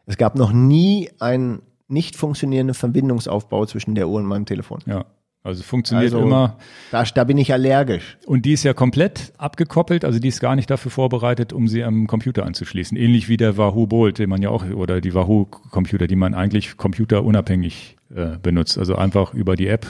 [0.04, 4.80] es gab noch nie einen nicht funktionierenden Verbindungsaufbau zwischen der Uhr und meinem Telefon.
[4.86, 5.04] Ja,
[5.46, 6.56] also funktioniert Also- immer.
[6.90, 8.18] Da, da bin ich allergisch.
[8.26, 11.82] Und die ist ja komplett abgekoppelt, also die ist gar nicht dafür vorbereitet, um sie
[11.84, 12.96] am Computer anzuschließen.
[12.96, 16.34] Ähnlich wie der Wahoo Bolt, den man ja auch, oder die Wahoo Computer, die man
[16.34, 18.76] eigentlich computerunabhängig äh, benutzt.
[18.78, 19.86] Also einfach über die App,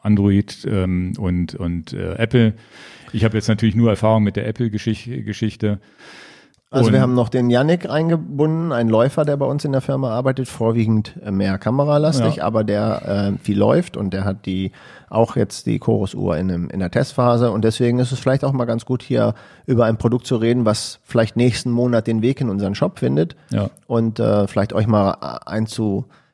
[0.00, 2.54] Android ähm, und, und äh, Apple.
[3.12, 5.78] Ich habe jetzt natürlich nur Erfahrung mit der Apple-Geschichte.
[6.70, 9.80] Also Und- wir haben noch den Yannick eingebunden, ein Läufer, der bei uns in der
[9.80, 12.44] Firma arbeitet, vorwiegend äh, mehr kameralastig, Ja.
[12.44, 14.72] aber der äh, viel läuft und der hat die
[15.10, 18.52] auch jetzt die Chorus-Uhr in, dem- in der Testphase und deswegen ist es vielleicht auch
[18.52, 19.34] mal ganz gut hier
[19.66, 23.36] über ein Produkt zu reden, was vielleicht nächsten Monat den Weg in unseren Shop findet
[23.50, 23.70] Ja.
[23.86, 25.50] und äh, vielleicht euch mal äh,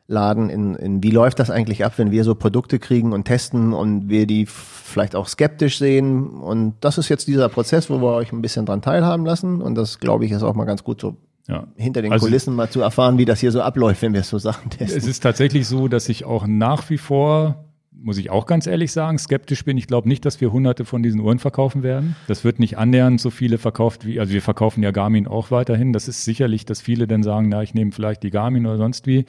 [0.09, 3.72] einzuladen in, in wie läuft das eigentlich ab, wenn wir so Produkte kriegen und testen
[3.72, 8.14] und wir die vielleicht auch skeptisch sehen und das ist jetzt dieser Prozess, wo wir
[8.14, 11.01] euch ein bisschen dran teilhaben lassen und das glaube ich ist auch mal ganz gut
[11.01, 11.16] so
[11.48, 11.64] Ja.
[11.76, 14.38] hinter den Also- Kulissen mal zu erfahren, wie das hier so abläuft, wenn wir so
[14.38, 14.96] Sachen testen.
[14.98, 17.64] Es ist tatsächlich so, dass ich auch nach wie vor,
[18.05, 19.78] muss ich auch ganz ehrlich sagen, skeptisch bin.
[19.78, 22.16] Ich glaube nicht, dass wir hunderte von diesen Uhren verkaufen werden.
[22.28, 25.94] Das wird nicht annähernd so viele verkauft wie, also wir verkaufen ja Garmin auch weiterhin.
[25.94, 29.06] Das ist sicherlich, dass viele dann sagen, na, ich nehme vielleicht die Garmin oder sonst
[29.06, 29.24] wie.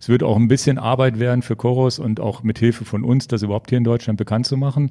[0.00, 3.28] Es wird auch ein bisschen Arbeit werden für Chorus und auch mit Hilfe von uns,
[3.28, 4.90] das überhaupt hier in Deutschland bekannt zu machen.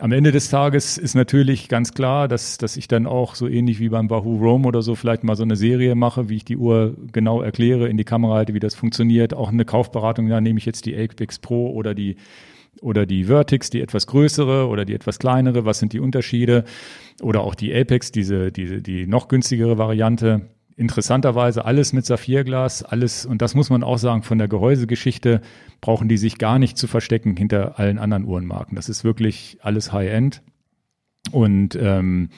[0.00, 3.78] Am Ende des Tages ist natürlich ganz klar, dass, dass ich dann auch so ähnlich
[3.78, 6.56] wie beim Wahoo Roam oder so vielleicht mal so eine Serie mache, wie ich die
[6.56, 9.34] Uhr genau erkläre, in die Kamera halte, wie das funktioniert.
[9.34, 12.16] Auch eine Kaufberatung, da nehme ich jetzt die Apex Pro oder die
[12.80, 16.64] oder die Vertix, die etwas größere oder die etwas kleinere, was sind die Unterschiede?
[17.22, 20.50] Oder auch die Apex, diese, diese, die noch günstigere Variante.
[20.76, 25.40] Interessanterweise alles mit Saphirglas, alles, und das muss man auch sagen, von der Gehäusegeschichte
[25.80, 28.74] brauchen die sich gar nicht zu verstecken hinter allen anderen Uhrenmarken.
[28.74, 30.42] Das ist wirklich alles High-End.
[31.30, 32.30] Und ähm,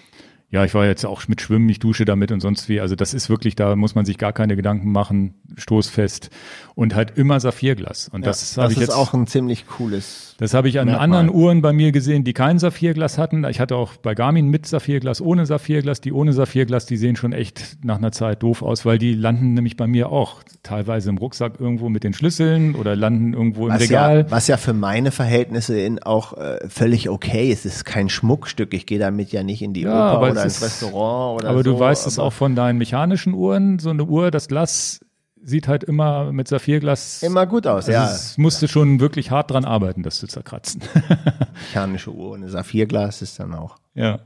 [0.50, 2.80] ja, ich war jetzt auch mit Schwimmen, ich dusche damit und sonst wie.
[2.80, 6.30] Also das ist wirklich, da muss man sich gar keine Gedanken machen, stoßfest
[6.74, 8.08] und halt immer Saphirglas.
[8.08, 10.34] Und das Ja, habe ich ist jetzt auch ein ziemlich cooles.
[10.38, 11.04] das habe ich an Merkmal.
[11.04, 13.44] anderen Uhren bei mir gesehen, die kein Saphirglas hatten.
[13.44, 16.00] Ich hatte auch bei Garmin mit Saphirglas, ohne Saphirglas.
[16.00, 19.54] Die ohne Saphirglas, die sehen schon echt nach einer Zeit doof aus, weil die landen
[19.54, 23.74] nämlich bei mir auch teilweise im Rucksack irgendwo mit den Schlüsseln oder landen irgendwo im
[23.74, 24.18] Was Regal.
[24.20, 27.66] ja, was ja für meine Verhältnisse in auch äh, völlig okay ist.
[27.66, 28.74] Es ist kein Schmuckstück.
[28.74, 31.72] Ich gehe damit ja nicht in die Ja, Oper oder ins Restaurant oder aber so.
[31.72, 33.78] du weißt es aber auch von deinen mechanischen Uhren.
[33.78, 35.00] So eine Uhr, das Glas
[35.42, 37.22] sieht halt immer mit Saphirglas.
[37.22, 38.10] Immer gut aus, also ja.
[38.10, 40.82] Es musste schon wirklich hart dran arbeiten, das zu zerkratzen.
[41.68, 42.34] Mechanische Uhr.
[42.34, 43.76] Eine Saphirglas ist dann auch.
[43.94, 44.20] Ja.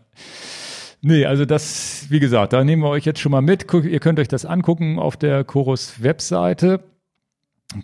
[1.03, 3.66] Nee, also das, wie gesagt, da nehmen wir euch jetzt schon mal mit.
[3.73, 6.81] Ihr könnt euch das angucken auf der Chorus Webseite.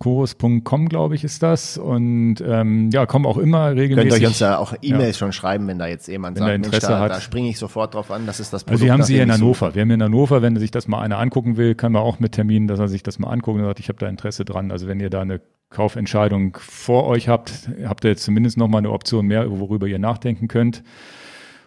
[0.01, 1.79] Chorus.com, glaube ich, ist das.
[1.79, 4.23] Und ähm, ja, kommen auch immer Könnt regelmäßig.
[4.23, 6.67] euch uns da auch E-Mails schon schreiben, wenn da jetzt jemand Wenn sagt, da Mensch,
[6.67, 7.11] Interesse da, hat.
[7.13, 8.83] da springe ich sofort drauf an, das ist das Produkt.
[8.83, 9.33] Also wir haben sie hier in.
[9.33, 9.75] Hannover.
[9.75, 12.19] Wir haben hier in Hannover, wenn sich das mal einer angucken will, kann man auch
[12.19, 14.73] mit Terminen, dass er sich das mal angucken und sagt, ich habe da Interesse dran.
[14.73, 15.41] Also wenn ihr da eine
[15.71, 19.99] Kaufentscheidung vor euch habt, habt ihr jetzt zumindest noch mal eine Option mehr, worüber ihr
[19.99, 20.83] nachdenken könnt.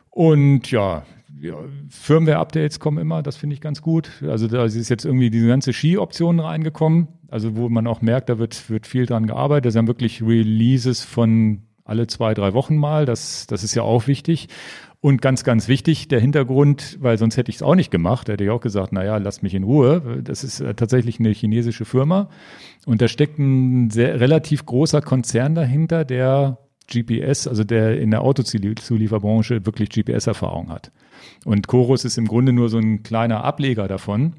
[0.09, 1.03] Und ja,
[1.39, 1.53] ja
[1.89, 4.09] Firmware-Updates kommen immer, das finde ich ganz gut.
[4.27, 8.39] Also da ist jetzt irgendwie diese ganze Ski-Option reingekommen, also wo man auch merkt, da
[8.39, 9.65] wird, wird viel dran gearbeitet.
[9.65, 13.05] Da sind wirklich Releases von alle zwei, drei Wochen mal.
[13.05, 14.47] Das, das ist ja auch wichtig.
[15.01, 18.43] Und ganz, ganz wichtig, der Hintergrund, weil sonst hätte ich es auch nicht gemacht, hätte
[18.43, 20.21] ich auch gesagt, naja, lasst mich in Ruhe.
[20.23, 22.29] Das ist äh, tatsächlich eine chinesische Firma.
[22.85, 26.57] Und da steckt ein sehr, relativ großer Konzern dahinter, der
[26.91, 30.91] GPS, also der in der Autozulieferbranche wirklich GPS-Erfahrung hat.
[31.45, 34.33] Und Chorus ist im Grunde nur so ein kleiner Ableger davon.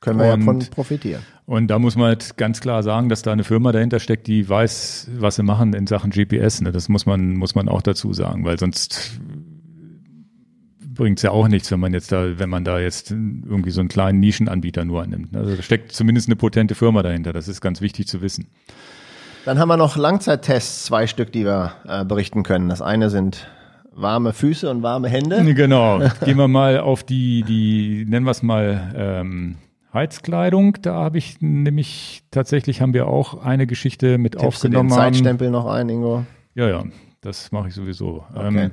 [0.00, 1.22] Können wir ja Und- von profitieren.
[1.46, 4.46] Und da muss man halt ganz klar sagen, dass da eine Firma dahinter steckt, die
[4.48, 6.60] weiß, was sie machen in Sachen GPS.
[6.60, 6.72] Ne?
[6.72, 9.18] Das muss man, muss man auch dazu sagen, weil sonst
[10.94, 13.80] bringt es ja auch nichts, wenn man jetzt da, wenn man da jetzt irgendwie so
[13.80, 15.34] einen kleinen Nischenanbieter nur annimmt.
[15.36, 17.32] Also da steckt zumindest eine potente Firma dahinter.
[17.32, 18.46] Das ist ganz wichtig zu wissen.
[19.44, 22.68] Dann haben wir noch Langzeittests, zwei Stück, die wir äh, berichten können.
[22.68, 23.46] Das eine sind
[23.92, 25.42] warme Füße und warme Hände.
[25.54, 26.00] Genau.
[26.24, 29.56] Gehen wir mal auf die, die, nennen wir es mal, ähm,
[29.92, 30.76] Heizkleidung.
[30.82, 34.90] Da habe ich nämlich, tatsächlich haben wir auch eine Geschichte mit Tippst du den aufgenommen.
[34.90, 36.24] Zeitstempel noch ein, Ingo?
[36.54, 36.84] Ja, ja,
[37.20, 38.24] das mache ich sowieso.
[38.34, 38.64] Okay.
[38.64, 38.70] Ähm,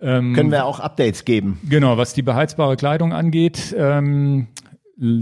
[0.00, 1.58] ähm, Können wir auch Updates geben?
[1.68, 4.48] Genau, was die beheizbare Kleidung angeht, ähm,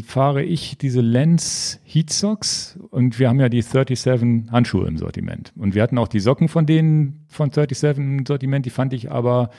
[0.05, 5.53] fahre ich diese Lens Heat Socks und wir haben ja die 37 Handschuhe im Sortiment.
[5.57, 9.11] Und wir hatten auch die Socken von denen von 37 im Sortiment, die fand ich
[9.11, 9.51] aber,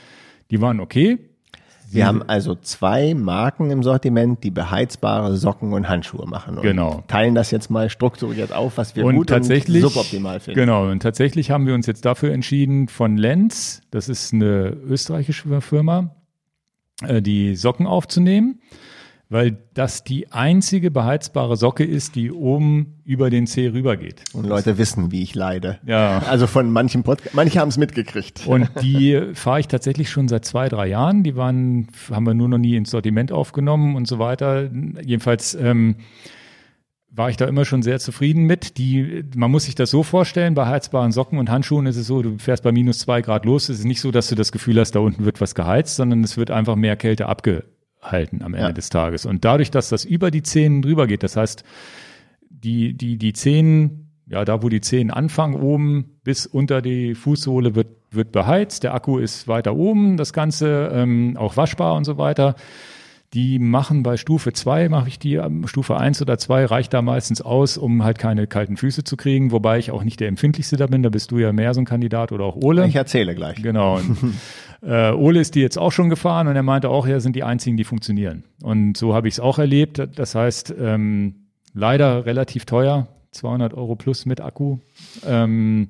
[0.50, 1.18] die waren okay.
[1.94, 6.56] Wir haben also zwei Marken im Sortiment, die beheizbare Socken und Handschuhe machen.
[6.56, 7.04] Und Genau.
[7.08, 10.60] Teilen das jetzt mal strukturiert auf, was wir und gut tatsächlich, und suboptimal finden.
[10.60, 15.60] Genau, und tatsächlich haben wir uns jetzt dafür entschieden, von Lenz, das ist eine österreichische
[15.60, 16.14] Firma,
[17.02, 18.60] äh, die Socken aufzunehmen,
[19.28, 24.22] weil das die einzige beheizbare Socke ist, die oben über den Zeh rübergeht.
[24.32, 25.78] Und Leute wissen, wie ich leide.
[25.86, 26.18] Ja.
[26.20, 28.46] Also von manchen Podcast, manche haben es mitgekriegt.
[28.46, 31.22] Und die fahre ich tatsächlich schon seit zwei, drei Jahren.
[31.22, 34.70] Die waren, haben wir nur noch nie ins Sortiment aufgenommen und so weiter.
[35.02, 35.96] Jedenfalls ähm,
[37.16, 38.76] war ich da immer schon sehr zufrieden mit.
[38.76, 42.22] Die, man muss sich das so vorstellen, bei heizbaren Socken und Handschuhen ist es so,
[42.22, 43.68] du fährst bei minus zwei Grad los.
[43.68, 46.24] Es ist nicht so, dass du das Gefühl hast, da unten wird was geheizt, sondern
[46.24, 47.64] es wird einfach mehr Kälte abge,
[48.04, 48.72] halten am Ende Ja.
[48.72, 49.26] des Tages.
[49.26, 51.64] Und dadurch, dass das über die Zehen drüber geht, das heißt,
[52.50, 57.74] die, die, die Zehen, ja, da wo die Zehen anfangen oben bis unter die Fußsohle
[57.74, 58.84] wird, wird beheizt.
[58.84, 62.54] Der Akku ist weiter oben, das Ganze ähm, auch waschbar und so weiter.
[63.34, 67.02] Die machen bei Stufe 2, mache ich die, ähm, Stufe 1 oder 2 reicht da
[67.02, 70.76] meistens aus, um halt keine kalten Füße zu kriegen, wobei ich auch nicht der empfindlichste
[70.76, 72.86] da bin, da bist du ja mehr so ein Kandidat oder auch Ole.
[72.86, 73.60] Ich erzähle gleich.
[73.60, 74.00] Genau.
[74.84, 77.42] Äh, Ole ist die jetzt auch schon gefahren und er meinte auch, ja, sind die
[77.42, 78.44] einzigen, die funktionieren.
[78.62, 80.02] Und so habe ich es auch erlebt.
[80.16, 84.78] Das heißt, ähm, leider relativ teuer, 200 Euro plus mit Akku.
[85.26, 85.88] Ähm,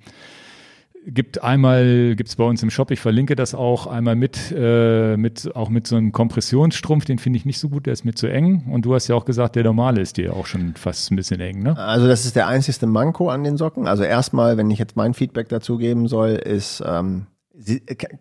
[1.06, 5.54] gibt einmal, gibt's bei uns im Shop, ich verlinke das auch, einmal mit, äh, mit
[5.54, 8.26] auch mit so einem Kompressionsstrumpf, den finde ich nicht so gut, der ist mir zu
[8.26, 8.64] eng.
[8.70, 11.40] Und du hast ja auch gesagt, der normale ist dir auch schon fast ein bisschen
[11.40, 11.76] eng, ne?
[11.76, 13.86] Also das ist der einzigste Manko an den Socken.
[13.86, 17.26] Also erstmal, wenn ich jetzt mein Feedback dazu geben soll, ist ähm,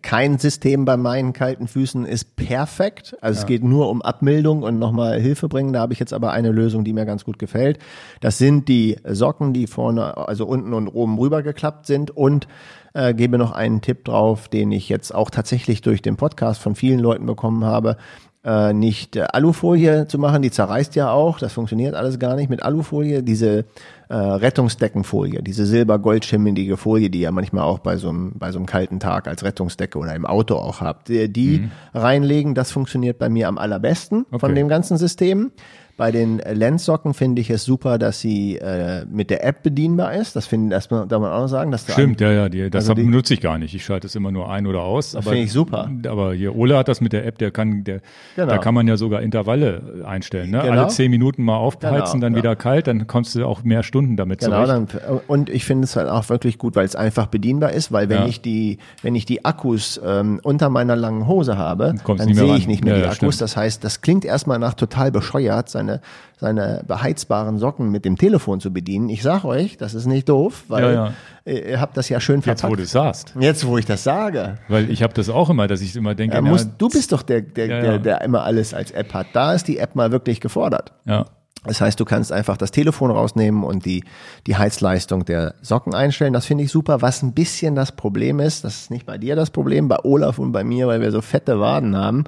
[0.02, 3.16] kein System bei meinen kalten Füßen ist perfekt.
[3.20, 5.72] Also es geht nur um Abmildung und nochmal Hilfe bringen.
[5.72, 7.78] Da habe ich jetzt aber eine Lösung, die mir ganz gut gefällt.
[8.20, 12.46] Das sind die Socken, die vorne, also unten und oben rübergeklappt sind und
[12.94, 16.76] äh, gebe noch einen Tipp drauf, den ich jetzt auch tatsächlich durch den Podcast von
[16.76, 17.96] vielen Leuten bekommen habe.
[18.44, 22.50] Äh, nicht äh, Alufolie zu machen, die zerreißt ja auch, das funktioniert alles gar nicht
[22.50, 23.64] mit Alufolie, diese
[24.10, 28.66] äh, Rettungsdeckenfolie, diese silber-goldschimmelige Folie, die ihr manchmal auch bei so einem bei so einem
[28.66, 33.30] kalten Tag als Rettungsdecke oder im Auto auch habt, die, die reinlegen, das funktioniert bei
[33.30, 34.40] mir am allerbesten Okay.
[34.40, 35.50] von dem ganzen System.
[35.96, 40.34] Bei den Lenssocken finde ich es super, dass sie äh, mit der App bedienbar ist.
[40.34, 42.94] Das finde das darf man auch noch sagen, dass Stimmt, ja, ja, die, das Also
[42.94, 43.74] die- benutze ich gar nicht.
[43.74, 45.14] Ich schalte es immer nur ein oder aus.
[45.14, 45.88] aber finde ich super.
[46.08, 48.00] Aber hier, Ole hat das mit der App, der kann, der,
[48.34, 48.48] Genau.
[48.48, 50.50] da kann man ja sogar Intervalle einstellen.
[50.50, 50.62] Ne?
[50.62, 50.72] Genau.
[50.82, 54.16] Alle zehn Minuten mal aufheizen, Genau, dann wieder kalt, dann kommst du auch mehr Stunden
[54.16, 54.96] damit Genau, zurecht.
[55.06, 58.08] dann, und ich finde es halt auch wirklich gut, weil es einfach bedienbar ist, weil
[58.08, 58.26] wenn Ja.
[58.26, 62.56] ich die, wenn ich die Akkus ähm, unter meiner langen Hose habe, kommst dann sehe
[62.56, 63.16] ich nicht mehr Ja, die Akkus.
[63.36, 63.40] stimmt.
[63.42, 66.00] Das heißt, das klingt erstmal nach total bescheuert, seine,
[66.38, 69.08] seine beheizbaren Socken mit dem Telefon zu bedienen.
[69.08, 71.12] Ich sag euch, das ist nicht doof, weil Ja, ja.
[71.52, 72.78] Ihr, habt das ja schön Jetzt, wo verpackt.
[72.78, 73.34] du es sagst.
[73.38, 74.58] Jetzt, wo ich das sage.
[74.68, 77.22] Weil ich habe das auch immer, dass ich immer denke, Ja, musst, du bist doch
[77.22, 79.26] der, der, der, der immer alles als App hat.
[79.34, 80.92] Da ist die App mal wirklich gefordert.
[81.04, 81.26] ja,
[81.64, 84.04] Das heißt, du kannst einfach das Telefon rausnehmen und die,
[84.46, 86.32] die Heizleistung der Socken einstellen.
[86.32, 87.02] Das finde ich super.
[87.02, 90.38] Was ein bisschen das Problem ist, das ist nicht bei dir das Problem, bei Olaf
[90.38, 92.24] und bei mir, weil wir so fette Waden haben.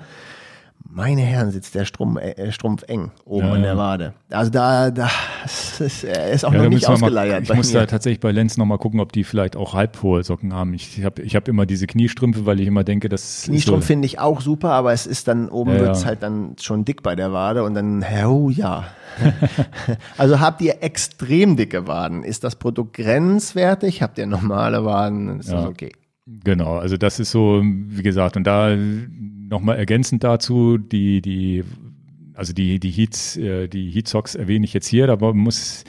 [0.96, 4.14] Meine Herren, sitzt der Strumpf, äh, Strumpf eng oben Ja, an der Wade.
[4.30, 5.10] Also da, da
[5.44, 7.80] es ist, er ist auch ja noch nicht wir mal, ausgeleiert ich muss mir.
[7.80, 10.72] da tatsächlich bei Lenz nochmal gucken, ob die vielleicht auch halbhohe Socken haben.
[10.72, 13.86] Ich habe ich hab immer diese Kniestrümpfe, weil ich immer denke, das Kniestrumpf ist so,
[13.88, 16.06] finde ich auch super, aber es ist dann oben Ja, wird's ja.
[16.06, 18.84] halt dann schon dick bei der Wade und dann, oh ja.
[20.16, 22.22] also habt ihr extrem dicke Waden?
[22.22, 24.00] Ist das Produkt grenzwertig?
[24.00, 25.40] Habt ihr normale Waden?
[25.40, 25.92] Ist das okay?
[26.26, 28.74] Genau, also das ist so, wie gesagt, und da
[29.48, 31.64] nochmal ergänzend dazu, die, die,
[32.34, 35.84] also die, die Heats, äh, die Heatsocks erwähne ich jetzt hier, aber muss,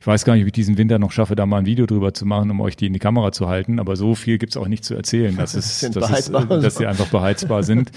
[0.00, 2.14] ich weiß gar nicht, ob ich diesen Winter noch schaffe, da mal ein Video drüber
[2.14, 4.68] zu machen, um euch die in die Kamera zu halten, aber so viel gibt's auch
[4.68, 5.36] nicht zu erzählen.
[5.36, 7.90] Das ist, Sind das ist, beheizbare äh, dass sie einfach beheizbar sind.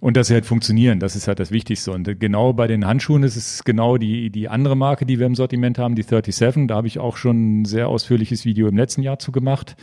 [0.00, 1.92] Und dass sie halt funktionieren, das ist halt das Wichtigste.
[1.92, 5.36] Und genau bei den Handschuhen ist es genau die, die andere Marke, die wir im
[5.36, 6.66] Sortiment haben, die 37.
[6.66, 9.76] Da habe ich auch schon ein sehr ausführliches Video im letzten Jahr zu gemacht.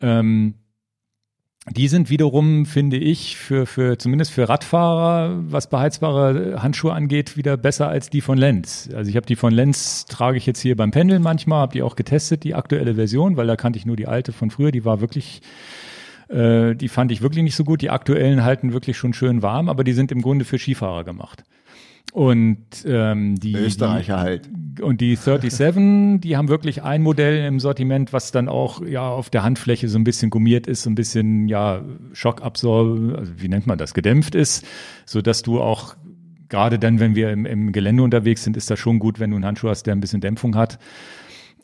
[0.00, 0.54] Ähm,
[1.70, 7.56] die sind wiederum, finde ich, für, für zumindest für Radfahrer, was beheizbare Handschuhe angeht, wieder
[7.56, 8.90] besser als die von Lenz.
[8.92, 11.82] Also ich habe die von Lenz, trage ich jetzt hier beim Pendeln manchmal, habe die
[11.82, 14.84] auch getestet, die aktuelle Version, weil da kannte ich nur die alte von früher, die
[14.84, 15.40] war wirklich,
[16.28, 17.80] äh, die fand ich wirklich nicht so gut.
[17.80, 21.44] Die aktuellen halten wirklich schon schön warm, aber die sind im Grunde für Skifahrer gemacht.
[22.12, 24.50] Und ähm, die, Österreicher halt.
[24.82, 29.30] und die 37, die haben wirklich ein Modell im Sortiment, was dann auch ja auf
[29.30, 33.66] der Handfläche so ein bisschen gummiert ist, so ein bisschen ja Schockabsorb, also wie nennt
[33.66, 34.66] man das, gedämpft ist,
[35.06, 35.96] so dass du auch
[36.50, 39.36] gerade dann, wenn wir im, im Gelände unterwegs sind, ist das schon gut, wenn du
[39.36, 40.78] einen Handschuh hast, der ein bisschen Dämpfung hat.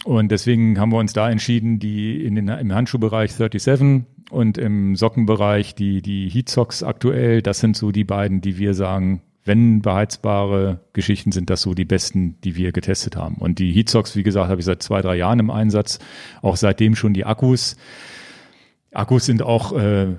[0.05, 4.97] Und deswegen haben wir uns da entschieden, die in den, im Handschuhbereich 37 und im
[4.97, 9.83] Sockenbereich die, die Heat Socks aktuell, das sind so die beiden, die wir sagen, wenn
[9.83, 13.37] beheizbare Geschichten sind das so die besten, die wir getestet haben.
[13.37, 15.99] Und die Heat Socks, wie gesagt, habe ich seit zwei, drei Jahren im Einsatz.
[16.43, 17.77] Auch seitdem schon die Akkus.
[18.93, 20.15] Akkus sind auch, äh,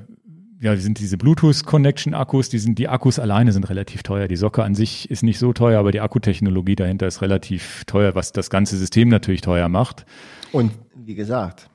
[0.59, 4.27] ja, sind diese Bluetooth-Connection-Akkus, die sind, die Akkus alleine sind relativ teuer.
[4.27, 8.15] Die Socke an sich ist nicht so teuer, aber die Akkutechnologie dahinter ist relativ teuer,
[8.15, 10.05] was das ganze System natürlich teuer macht.
[10.51, 11.68] Und wie gesagt,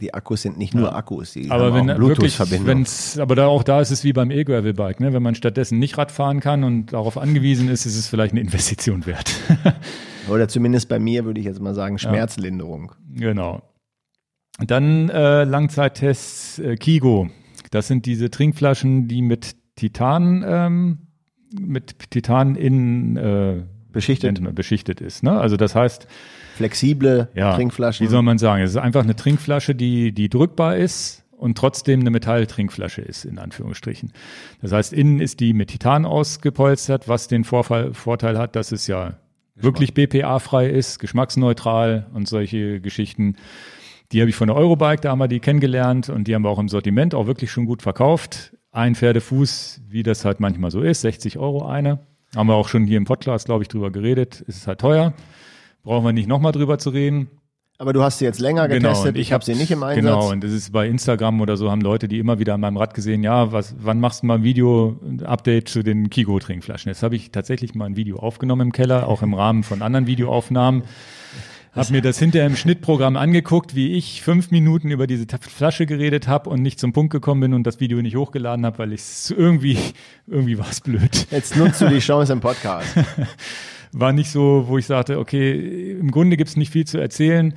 [0.00, 2.66] die Akkus sind nicht nur Akkus, die Aber haben wenn auch Bluetooth-Verbindung.
[2.66, 5.12] wenn's, aber da auch da ist es wie beim E-Gravel-Bike, ne?
[5.12, 8.40] Wenn man stattdessen nicht Rad fahren kann und darauf angewiesen ist, ist es vielleicht eine
[8.40, 9.32] Investition wert.
[10.28, 12.92] Oder zumindest bei mir würde ich jetzt mal sagen, Schmerzlinderung.
[13.14, 13.62] Genau.
[14.58, 17.28] Dann äh, Langzeittests äh, Kigo.
[17.70, 20.98] Das sind diese Trinkflaschen, die mit Titan ähm,
[21.60, 23.62] mit Titan in äh,
[23.92, 24.54] Beschichtet.
[24.54, 25.22] beschichtet ist.
[25.22, 25.38] Ne?
[25.38, 26.08] Also das heißt,
[26.54, 28.06] Flexible ja, Trinkflaschen.
[28.06, 28.62] Wie soll man sagen?
[28.62, 33.38] Es ist einfach eine Trinkflasche, die, die drückbar ist und trotzdem eine Metalltrinkflasche ist, in
[33.38, 34.12] Anführungsstrichen.
[34.62, 38.86] Das heißt, innen ist die mit Titan ausgepolstert, was den Vorfall, Vorteil hat, dass es
[38.86, 39.18] ja
[39.56, 43.36] wirklich BPA-frei ist, geschmacksneutral und solche Geschichten.
[44.12, 46.50] Die habe ich von der Eurobike, da haben wir die kennengelernt und die haben wir
[46.50, 48.56] auch im Sortiment auch wirklich schon gut verkauft.
[48.70, 52.00] Ein Pferdefuß, wie das halt manchmal so ist, 60 Euro eine.
[52.34, 54.40] Haben wir auch schon hier im Podcast, glaube ich, drüber geredet.
[54.40, 55.14] Ist halt teuer.
[55.84, 57.28] Brauchen wir nicht nochmal drüber zu reden.
[57.76, 60.04] Aber du hast sie jetzt länger getestet, und ich habe sie nicht im Einsatz.
[60.04, 62.76] Genau, und das ist bei Instagram oder so, haben Leute, die immer wieder an meinem
[62.76, 66.88] Rad gesehen, ja, was, wann machst du mal ein Video, ein Update zu den Kigo-Trinkflaschen?
[66.88, 70.06] Jetzt habe ich tatsächlich mal ein Video aufgenommen im Keller, auch im Rahmen von anderen
[70.06, 70.84] Videoaufnahmen.
[71.72, 76.28] Hab mir das hinterher im Schnittprogramm angeguckt, wie ich fünf Minuten über diese Flasche geredet
[76.28, 79.02] habe und nicht zum Punkt gekommen bin und das Video nicht hochgeladen habe, weil ich
[79.36, 79.76] irgendwie,
[80.28, 81.26] irgendwie war es blöd.
[81.32, 82.86] Jetzt nutzt du die Chance im Podcast.
[83.94, 87.54] War nicht so, wo ich sagte, okay, im Grunde gibt's nicht viel zu erzählen.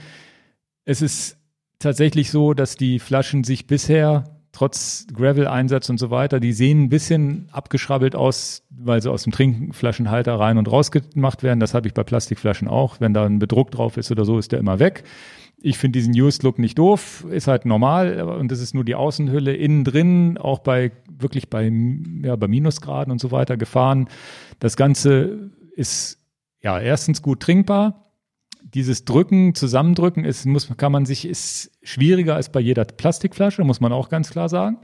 [0.85, 1.37] Es ist
[1.79, 6.89] tatsächlich so, dass die Flaschen sich bisher trotz Gravel-Einsatz und so weiter, die sehen ein
[6.89, 11.59] bisschen abgeschrabbelt aus, weil sie aus dem Trinkflaschenhalter rein und raus gemacht werden.
[11.59, 12.99] Das habe ich bei Plastikflaschen auch.
[12.99, 15.03] Wenn da ein Bedruck drauf ist oder so, ist der immer weg.
[15.61, 18.95] Ich finde diesen Used Look nicht doof, ist halt normal und das ist nur die
[18.95, 19.55] Außenhülle.
[19.55, 21.71] Innen drin, auch bei wirklich bei,
[22.23, 24.07] ja, bei Minusgraden und so weiter gefahren.
[24.59, 26.16] Das Ganze ist
[26.67, 28.03] ja erstens gut trinkbar.
[28.61, 33.79] Dieses Drücken, Zusammendrücken ist, muss, kann man sich, ist schwieriger als bei jeder Plastikflasche, muss
[33.79, 34.77] man auch ganz klar sagen.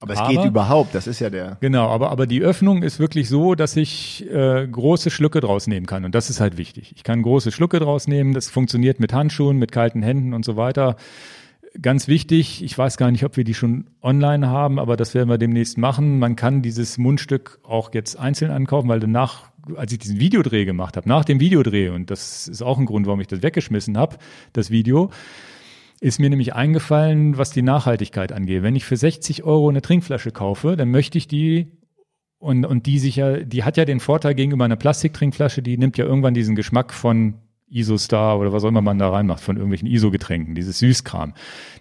[0.00, 1.58] Aber es Aber- geht überhaupt, das ist ja der.
[1.60, 5.84] Genau, aber, aber die Öffnung ist wirklich so, dass ich äh, große Schlücke draus nehmen
[5.86, 6.04] kann.
[6.06, 6.92] Und das ist halt wichtig.
[6.96, 8.32] Ich kann große Schlücke draus nehmen.
[8.32, 10.96] Das funktioniert mit Handschuhen, mit kalten Händen und so weiter.
[11.80, 15.28] Ganz wichtig, ich weiß gar nicht, ob wir die schon online haben, aber das werden
[15.28, 16.18] wir demnächst machen.
[16.20, 20.96] Man kann dieses Mundstück auch jetzt einzeln ankaufen, weil danach, als ich diesen Videodreh gemacht
[20.96, 24.16] habe, nach dem Videodreh, und das ist auch ein Grund, warum ich das weggeschmissen habe,
[24.52, 25.10] das Video,
[26.00, 28.62] ist mir nämlich eingefallen, was die Nachhaltigkeit angeht.
[28.62, 31.72] Wenn ich für 60 Euro eine Trinkflasche kaufe, dann möchte ich die
[32.38, 36.04] und, und die sich die hat ja den Vorteil gegenüber einer Plastiktrinkflasche, die nimmt ja
[36.04, 37.36] irgendwann diesen Geschmack von
[37.70, 41.32] Isostar oder was auch immer man da reinmacht, von irgendwelchen ISO-Getränken, dieses Süßkram.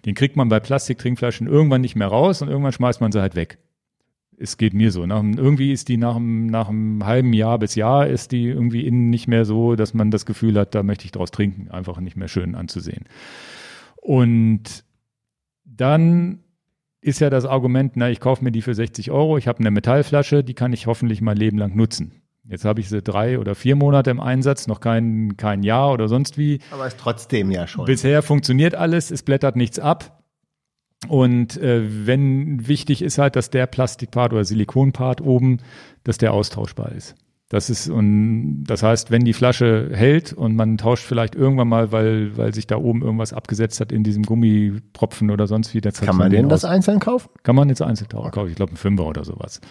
[0.05, 3.35] Den kriegt man bei Plastiktrinkflaschen irgendwann nicht mehr raus und irgendwann schmeißt man sie halt
[3.35, 3.57] weg.
[4.37, 5.05] Es geht mir so.
[5.05, 8.85] Nach, irgendwie ist die nach einem, nach einem halben Jahr bis Jahr ist die irgendwie
[8.85, 11.69] innen nicht mehr so, dass man das Gefühl hat, da möchte ich draus trinken.
[11.71, 13.05] Einfach nicht mehr schön anzusehen.
[13.95, 14.83] Und
[15.65, 16.39] dann
[17.01, 19.71] ist ja das Argument, na, ich kaufe mir die für 60 Euro, ich habe eine
[19.71, 22.23] Metallflasche, die kann ich hoffentlich mein Leben lang nutzen.
[22.45, 26.09] Jetzt habe ich sie drei oder vier Monate im Einsatz, noch kein, kein Jahr oder
[26.09, 26.59] sonst wie.
[26.71, 27.85] Aber ist trotzdem ja schon.
[27.85, 30.22] Bisher funktioniert alles, es blättert nichts ab.
[31.07, 35.57] Und äh, wenn wichtig ist halt, dass der Plastikpart oder Silikonpart oben,
[36.03, 37.15] dass der austauschbar ist.
[37.49, 41.91] Das ist und das heißt, wenn die Flasche hält und man tauscht vielleicht irgendwann mal,
[41.91, 46.15] weil weil sich da oben irgendwas abgesetzt hat in diesem Gummipropfen oder sonst wie, Kann
[46.17, 47.29] man den das einzeln kaufen?
[47.43, 48.47] kann man jetzt einzeln kaufen.
[48.49, 49.61] Ich glaube, ein Fünfer oder sowas.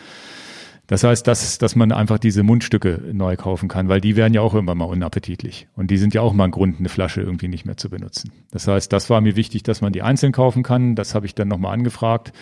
[0.89, 4.41] Das heißt, dass, dass man einfach diese Mundstücke neu kaufen kann, weil die werden ja
[4.41, 5.69] auch irgendwann mal unappetitlich.
[5.75, 8.33] Und die sind ja auch mal ein Grund, eine Flasche irgendwie nicht mehr zu benutzen.
[8.51, 10.95] Das heißt, das war mir wichtig, dass man die einzeln kaufen kann.
[10.97, 12.33] Das habe ich dann nochmal angefragt.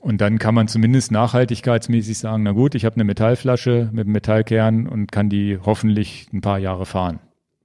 [0.00, 4.12] Und dann kann man zumindest nachhaltigkeitsmäßig sagen, na gut, ich habe eine Metallflasche mit einem
[4.12, 7.18] Metallkern und kann die hoffentlich ein paar Jahre fahren.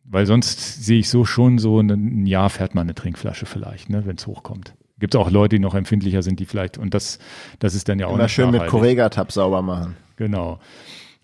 [0.03, 4.05] Weil sonst sehe ich so schon so, ein Jahr fährt man eine Trinkflasche vielleicht, ne,
[4.05, 4.73] wenn es hochkommt.
[5.01, 7.17] Gibt es auch Leute, die noch empfindlicher sind, die vielleicht, und das,
[7.57, 8.67] das ist dann ja auch Immer schön mit.
[8.67, 9.97] Correga-Tab sauber machen.
[10.15, 10.59] Genau.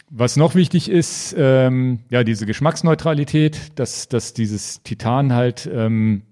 [0.09, 6.23] Was noch wichtig ist, ähm, ja, diese Geschmacksneutralität, dass, dass dieses Titan halt, ähm,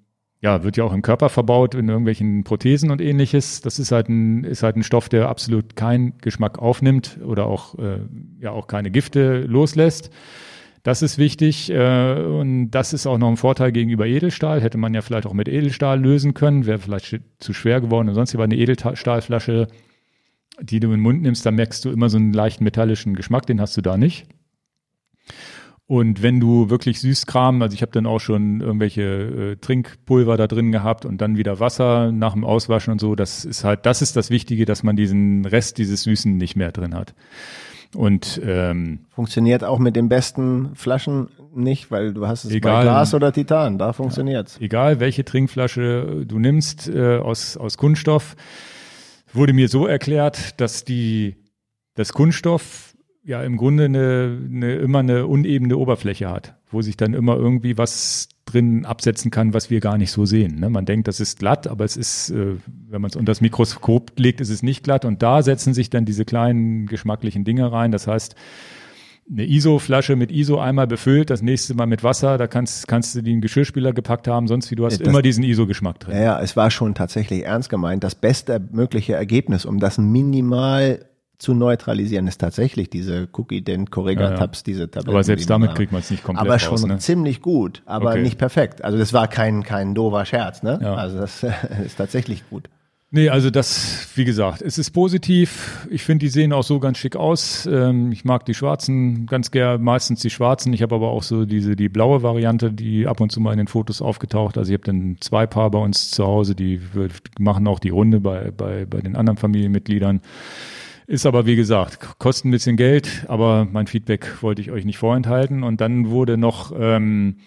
[0.41, 3.61] ja, wird ja auch im Körper verbaut in irgendwelchen Prothesen und ähnliches.
[3.61, 7.77] Das ist halt ein, ist halt ein Stoff, der absolut keinen Geschmack aufnimmt oder auch,
[7.77, 7.99] äh,
[8.39, 10.09] ja, auch keine Gifte loslässt.
[10.85, 14.61] Das ist wichtig äh, und das ist auch noch ein Vorteil gegenüber Edelstahl.
[14.61, 18.13] Hätte man ja vielleicht auch mit Edelstahl lösen können, wäre vielleicht zu schwer geworden und
[18.13, 19.67] sonst aber eine Edelstahlflasche,
[20.61, 23.47] die du in den Mund nimmst, da merkst du immer so einen leichten metallischen Geschmack,
[23.47, 24.27] den hast du da nicht.
[25.87, 30.45] Und wenn du wirklich Süßkram, also ich habe dann auch schon irgendwelche äh, Trinkpulver da
[30.45, 34.03] drin gehabt und dann wieder Wasser nach dem Auswaschen und so, das ist halt, das
[34.03, 37.15] ist das Wichtige, dass man diesen Rest dieses Süßen nicht mehr drin hat.
[37.93, 42.77] Und ähm, Funktioniert auch mit den besten Flaschen nicht, weil du hast es Egal.
[42.77, 44.57] bei Glas oder Titan, da funktioniert's.
[44.59, 48.35] egal welche Trinkflasche du nimmst äh, aus, aus Kunststoff,
[49.33, 51.35] wurde mir so erklärt, dass die,
[51.95, 57.13] das Kunststoff ja im Grunde eine, eine, immer eine unebene Oberfläche hat, wo sich dann
[57.13, 60.59] immer irgendwie was drin absetzen kann, was wir gar nicht so sehen.
[60.59, 60.69] Ne?
[60.69, 62.55] Man denkt, das ist glatt, aber es ist, äh,
[62.89, 65.03] wenn man es unter das Mikroskop legt, ist es nicht glatt.
[65.03, 67.91] Und da setzen sich dann diese kleinen geschmacklichen Dinge rein.
[67.91, 68.35] Das heißt,
[69.29, 73.23] eine ISO-Flasche mit ISO einmal befüllt, das nächste Mal mit Wasser, da kannst, kannst du
[73.23, 76.15] den Geschirrspüler gepackt haben, sonst wie du hast das, immer diesen ISO-Geschmack drin.
[76.15, 78.03] Ja, ja, es war schon tatsächlich ernst gemeint.
[78.03, 81.05] Das beste mögliche Ergebnis, um das minimal
[81.37, 84.63] zu neutralisieren, ist tatsächlich diese Cookie-Dent Correga-Tabs, ja, ja.
[84.65, 85.09] diese Tabletten.
[85.09, 86.97] Aber selbst damit kriegt man es nicht komplett Aber schon raus, ne?
[86.97, 88.21] ziemlich gut, aber okay.
[88.21, 88.83] nicht perfekt.
[88.83, 90.79] Also das war kein, kein dover Scherz, ne?
[90.81, 90.95] Ja.
[90.95, 91.45] Also das
[91.85, 92.69] ist tatsächlich gut.
[93.15, 95.87] Nee, also das, wie gesagt, es ist positiv.
[95.89, 97.65] Ich finde, die sehen auch so ganz schick aus.
[97.65, 100.73] Ähm, ich mag die schwarzen ganz gern, meistens die schwarzen.
[100.73, 103.57] Ich habe aber auch so diese, die blaue Variante, die ab und zu mal in
[103.57, 104.57] den Fotos aufgetaucht.
[104.57, 106.81] Also ich habe dann zwei Paar bei uns zu Hause, die
[107.39, 110.19] machen auch die Runde bei, bei, bei den anderen Familienmitgliedern.
[111.07, 114.97] Ist aber, wie gesagt, kostet ein bisschen Geld, aber mein Feedback wollte ich euch nicht
[114.97, 115.63] vorenthalten.
[115.63, 117.37] Und dann wurde noch, ähm,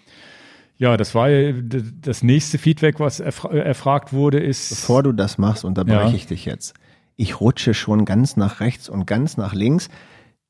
[0.77, 4.69] ja, das war das nächste Feedback, was erfra erfragt wurde, ist.
[4.69, 6.13] Bevor du das machst, unterbreche ja.
[6.13, 6.73] ich dich jetzt.
[7.17, 9.89] Ich rutsche schon ganz nach rechts und ganz nach links.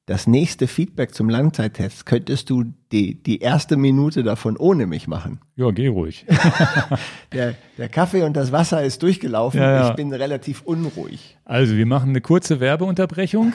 [0.10, 5.40] Das nächste Feedback zum Langzeittest könntest du die, die erste Minute davon ohne mich machen.
[5.56, 6.26] Ja, geh ruhig.
[7.32, 9.60] der, der Kaffee und das Wasser ist durchgelaufen.
[9.60, 9.90] Ja, ja.
[9.90, 11.38] Ich bin relativ unruhig.
[11.46, 13.54] Also, wir machen eine kurze Werbeunterbrechung.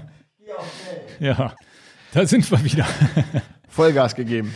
[1.20, 1.54] ja,
[2.12, 2.86] da sind wir wieder.
[3.66, 4.54] Vollgas gegeben.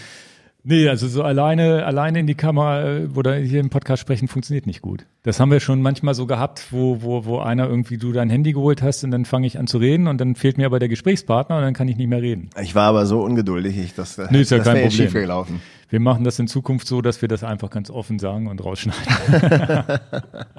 [0.62, 4.66] Nee, also so alleine, alleine in die Kamera äh, oder hier im Podcast sprechen funktioniert
[4.66, 5.06] nicht gut.
[5.22, 8.52] Das haben wir schon manchmal so gehabt, wo, wo, wo einer irgendwie du dein Handy
[8.52, 10.88] geholt hast und dann fange ich an zu reden und dann fehlt mir aber der
[10.88, 12.50] Gesprächspartner und dann kann ich nicht mehr reden.
[12.60, 14.90] Ich war aber so ungeduldig, ich, das, nee, ist ja das kein Problem.
[14.90, 15.62] schief gelaufen.
[15.88, 19.02] Wir machen das in Zukunft so, dass wir das einfach ganz offen sagen und rausschneiden.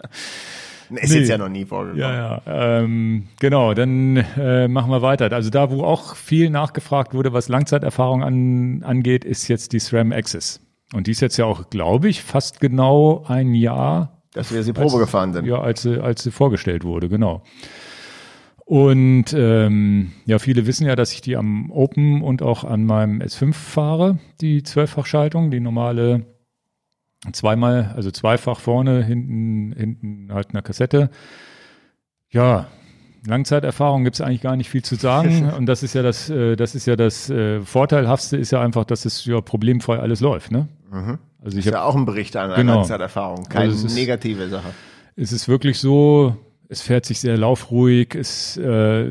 [0.98, 1.20] Ist nee.
[1.20, 2.02] jetzt ja noch nie vorgekommen.
[2.02, 2.80] Ja, ja.
[2.80, 5.32] Ähm, genau, dann äh, machen wir weiter.
[5.32, 10.12] Also da, wo auch viel nachgefragt wurde, was Langzeiterfahrung an, angeht, ist jetzt die SRAM
[10.12, 10.60] Access.
[10.94, 14.22] Und die ist jetzt ja auch, glaube ich, fast genau ein Jahr.
[14.34, 15.46] Dass wir sie Probe als, gefahren sind.
[15.46, 17.44] Ja, als sie, als sie vorgestellt wurde, genau.
[18.66, 23.20] Und ähm, ja, viele wissen ja, dass ich die am Open und auch an meinem
[23.20, 26.26] S5 fahre, die Zwölffachschaltung, die normale
[27.32, 31.10] zweimal, also zweifach vorne, hinten, hinten halt eine Kassette.
[32.30, 32.68] Ja,
[33.26, 35.52] Langzeiterfahrung gibt es eigentlich gar nicht viel zu sagen.
[35.58, 38.86] Und das ist ja das, äh, das ist ja das äh, Vorteilhaftste ist ja einfach,
[38.86, 40.52] dass es ja problemfrei alles läuft.
[40.52, 40.68] Ne?
[40.92, 41.20] Mhm.
[41.44, 42.76] Also ich ist hab, ja auch ein Bericht an genau.
[42.76, 44.70] Langzeiterfahrung, keine also negative Sache.
[45.16, 46.36] Es ist wirklich so,
[46.70, 49.10] es fährt sich sehr laufruhig, es äh,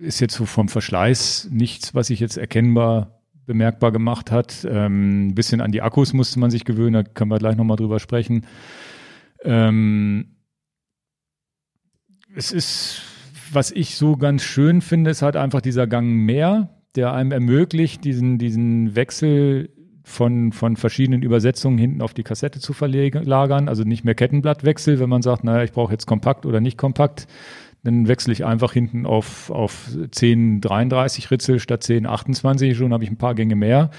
[0.00, 3.17] ist jetzt so vom Verschleiß nichts, was ich jetzt erkennbar
[3.48, 4.64] bemerkbar gemacht hat.
[4.70, 7.76] Ähm, ein bisschen an die Akkus musste man sich gewöhnen, da können wir gleich nochmal
[7.76, 8.46] drüber sprechen.
[9.42, 10.36] Ähm,
[12.36, 13.02] es ist,
[13.52, 18.04] was ich so ganz schön finde, ist halt einfach dieser Gang mehr, der einem ermöglicht,
[18.04, 19.70] diesen, diesen Wechsel
[20.04, 23.68] von, von verschiedenen Übersetzungen hinten auf die Kassette zu verlagern.
[23.68, 27.26] Also nicht mehr Kettenblattwechsel, wenn man sagt, naja, ich brauche jetzt kompakt oder nicht kompakt,
[27.84, 32.76] dann wechsle ich einfach hinten auf, auf 1033 Ritzel statt 1028.
[32.76, 33.90] Schon habe ich ein paar Gänge mehr.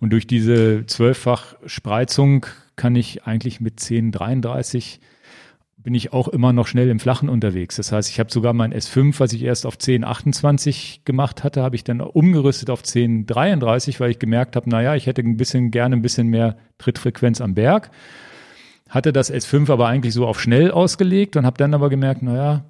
[0.00, 2.46] Und durch diese zwölffach Spreizung
[2.76, 5.00] kann ich eigentlich mit 1033
[5.88, 7.76] bin ich auch immer noch schnell im Flachen unterwegs.
[7.76, 11.76] Das heißt, ich habe sogar mein S5, was ich erst auf 1028 gemacht hatte, habe
[11.76, 15.96] ich dann umgerüstet auf 1033, weil ich gemerkt habe, naja, ich hätte ein bisschen gerne
[15.96, 17.90] ein bisschen mehr Trittfrequenz am Berg.
[18.88, 22.64] Hatte das S5 aber eigentlich so auf schnell ausgelegt und habe dann aber gemerkt, naja,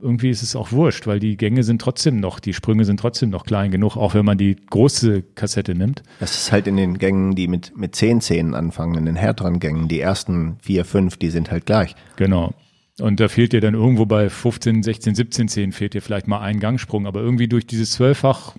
[0.00, 3.30] irgendwie ist es auch wurscht, weil die Gänge sind trotzdem noch, die Sprünge sind trotzdem
[3.30, 6.02] noch klein genug, auch wenn man die große Kassette nimmt.
[6.20, 9.58] Das ist halt in den Gängen, die mit, mit zehn Zähnen anfangen, in den härteren
[9.58, 11.94] Gängen, die ersten vier, fünf, die sind halt gleich.
[12.16, 12.54] Genau.
[13.00, 16.40] Und da fehlt dir dann irgendwo bei 15, 16, 17 Zähnen fehlt dir vielleicht mal
[16.40, 18.56] ein Gangsprung, aber irgendwie durch dieses Zwölffach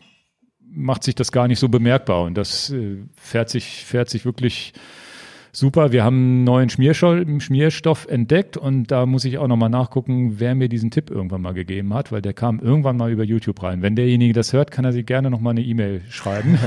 [0.59, 4.73] macht sich das gar nicht so bemerkbar und das äh, fährt sich, fährt sich wirklich
[5.57, 10.53] super, wir haben einen neuen Schmierstoff entdeckt und da muss ich auch nochmal nachgucken, wer
[10.53, 13.81] mir diesen Tipp irgendwann mal gegeben hat, weil der kam irgendwann mal über YouTube rein.
[13.81, 16.59] Wenn derjenige das hört, kann er sich gerne nochmal eine E-Mail schreiben.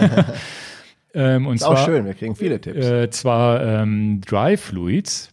[1.14, 2.84] ähm, und ist zwar, auch schön, wir kriegen viele Tipps.
[2.84, 5.30] Äh, zwar ähm, Dry Fluids,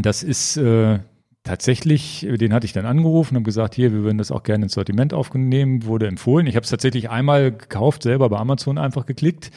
[0.00, 1.00] das ist äh,
[1.42, 4.72] tatsächlich, den hatte ich dann angerufen und gesagt, hier, wir würden das auch gerne ins
[4.72, 6.46] Sortiment aufnehmen, wurde empfohlen.
[6.46, 9.50] Ich habe es tatsächlich einmal gekauft, selber bei Amazon einfach geklickt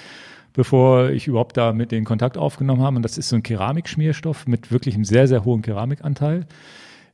[0.58, 2.96] bevor ich überhaupt da mit den Kontakt aufgenommen habe.
[2.96, 6.48] Und das ist so ein Keramikschmierstoff mit wirklich einem sehr, sehr hohen Keramikanteil.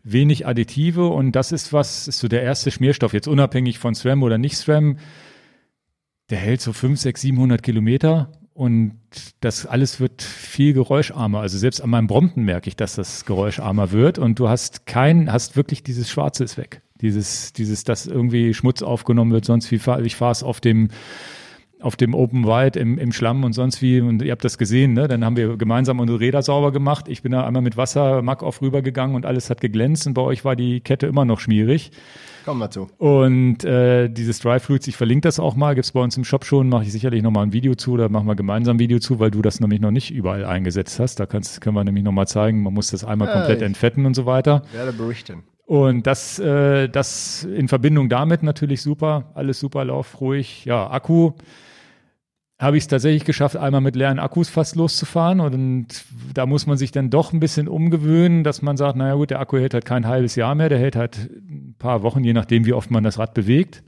[0.01, 4.23] Wenig Additive und das ist was, ist so der erste Schmierstoff, jetzt unabhängig von SRAM
[4.23, 4.97] oder nicht SRAM.
[6.29, 8.93] Der hält so 5, 6, 700 Kilometer und
[9.41, 11.41] das alles wird viel geräuscharmer.
[11.41, 15.29] Also selbst an meinem Brompton merke ich, dass das geräuscharmer wird und du hast kein,
[15.29, 16.81] hast wirklich dieses Schwarze ist weg.
[17.01, 19.75] Dieses, dieses, dass irgendwie Schmutz aufgenommen wird, sonst wie
[20.05, 20.87] ich fahre es auf dem
[21.83, 23.99] auf dem Open Wide im, im Schlamm und sonst wie.
[23.99, 25.07] Und ihr habt das gesehen, ne?
[25.07, 27.07] Dann haben wir gemeinsam unsere Räder sauber gemacht.
[27.07, 30.07] Ich bin da einmal mit Wasser Mack auf rübergegangen und alles hat geglänzt.
[30.07, 31.91] Und bei euch war die Kette immer noch schmierig.
[32.45, 32.89] Kommen wir zu.
[32.97, 36.43] Und äh, dieses Dry Fruits, ich verlinke das auch mal, gibt's bei uns im Shop
[36.43, 39.19] schon, mache ich sicherlich nochmal ein Video zu, da machen wir gemeinsam ein Video zu,
[39.19, 41.21] weil du das nämlich noch nicht überall eingesetzt hast.
[41.21, 44.13] Da kannst, können wir nämlich nochmal zeigen, man muss das einmal Ja, komplett entfetten und
[44.13, 44.63] so weiter.
[44.73, 45.43] Werde berichten.
[45.65, 50.65] Und das, äh, das in Verbindung damit natürlich super, alles super laufruhig.
[50.65, 51.31] Ja, Akku
[52.59, 55.39] habe ich es tatsächlich geschafft, einmal mit leeren Akkus fast loszufahren.
[55.39, 59.31] Und da muss man sich dann doch ein bisschen umgewöhnen, dass man sagt, naja gut,
[59.31, 62.33] der Akku hält halt kein halbes Jahr mehr, der hält halt ein paar Wochen, je
[62.33, 63.83] nachdem, wie oft man das Rad bewegt.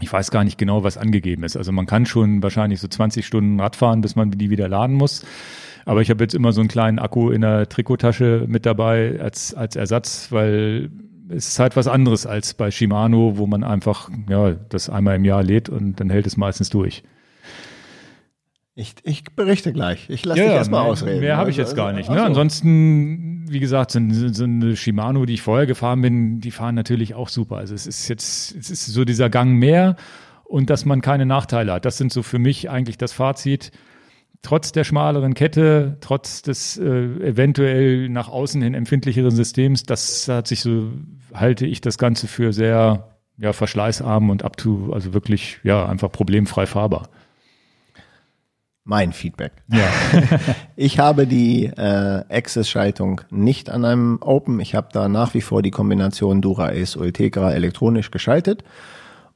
[0.00, 1.56] Ich weiß gar nicht genau, was angegeben ist.
[1.56, 4.96] Also man kann schon wahrscheinlich so 20 Stunden Rad fahren, bis man die wieder laden
[4.96, 5.24] muss.
[5.84, 9.54] Aber ich habe jetzt immer so einen kleinen Akku in der Trikottasche mit dabei als,
[9.54, 10.90] als Ersatz, weil
[11.28, 15.24] es ist halt was anderes als bei Shimano, wo man einfach ja, das einmal im
[15.24, 17.02] Jahr lädt und dann hält es meistens durch.
[18.76, 20.10] Ich, ich berichte gleich.
[20.10, 21.20] Ich lasse dich erstmal ausreden.
[21.20, 22.10] Mehr habe ich Also, jetzt gar nicht.
[22.10, 22.18] Ne?
[22.18, 22.24] so.
[22.24, 27.14] Ansonsten, wie gesagt, so, so eine Shimano, die ich vorher gefahren bin, die fahren natürlich
[27.14, 27.56] auch super.
[27.58, 29.94] Also es ist jetzt, es ist so dieser Gang mehr
[30.42, 31.84] und dass man keine Nachteile hat.
[31.84, 33.70] Das sind so für mich eigentlich das Fazit.
[34.42, 40.48] Trotz der schmaleren Kette, trotz des äh, eventuell nach außen hin empfindlicheren Systems, das hat
[40.48, 40.90] sich so,
[41.32, 46.10] halte ich das Ganze für sehr ja, verschleißarm und up to, also wirklich, ja, einfach
[46.12, 47.08] problemfrei fahrbar.
[48.84, 49.52] Mein Feedback.
[49.68, 49.88] Ja.
[50.76, 54.58] Ich habe die äh, Access-Schaltung nicht an einem Open.
[54.58, 58.64] Ich habe da nach wie vor die Kombination Dura Ace Ultegra elektronisch geschaltet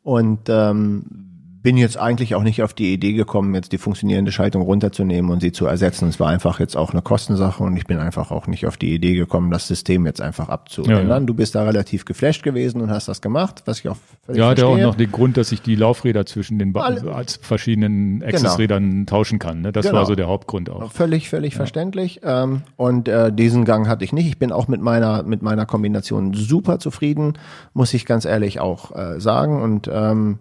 [0.03, 1.28] und ähm,
[1.61, 5.41] bin jetzt eigentlich auch nicht auf die Idee gekommen, jetzt die funktionierende Schaltung runterzunehmen und
[5.41, 6.09] sie zu ersetzen.
[6.09, 8.95] Es war einfach jetzt auch eine Kostensache und ich bin einfach auch nicht auf die
[8.95, 11.09] Idee gekommen, das System jetzt einfach abzuändern.
[11.09, 11.21] Ja, ja.
[11.21, 14.51] Du bist da relativ geflasht gewesen und hast das gemacht, was ich auch völlig Ja,
[14.51, 18.23] hat ja auch noch den Grund, dass ich die Laufräder zwischen den Alle- als verschiedenen
[18.23, 19.61] Access-Rädern tauschen kann.
[19.63, 19.73] Ne?
[19.73, 19.99] Das Genau.
[19.99, 20.93] war so der Hauptgrund auch.
[20.93, 22.21] Völlig, völlig verständlich.
[22.23, 24.27] Ähm, und äh, diesen Gang hatte ich nicht.
[24.29, 27.35] Ich bin auch mit meiner mit meiner Kombination super zufrieden,
[27.75, 29.61] muss ich ganz ehrlich auch äh, sagen.
[29.61, 30.39] Und ähm,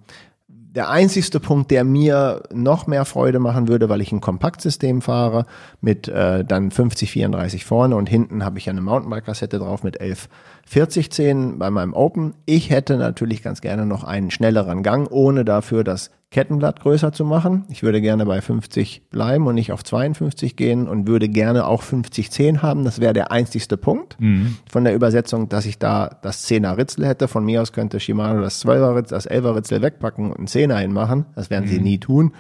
[0.78, 5.48] der einzigste Punkt, der mir noch mehr Freude machen würde, weil ich ein Kompaktsystem fahre
[5.82, 10.30] mit äh, dann 50 34 vorne und hinten habe ich eine Mountainbike-Kassette drauf mit 11
[10.68, 12.36] 40 10 bei meinem Open.
[12.46, 17.24] Ich hätte natürlich ganz gerne noch einen schnelleren Gang, ohne dafür das Kettenblatt größer zu
[17.24, 17.64] machen.
[17.70, 21.84] Ich würde gerne bei 50 bleiben und nicht auf 52 gehen und würde gerne auch
[21.84, 22.84] 50 10 haben.
[22.84, 24.18] Das wäre der einzigste Punkt
[24.70, 27.30] von der Übersetzung, dass ich da das 10er Ritzel hätte.
[27.30, 30.78] Von mir aus könnte Shimano das 12er Ritzel, das 11er Ritzel wegpacken und einen 10er
[30.80, 31.26] hinmachen.
[31.36, 32.34] Das werden sie nie tun.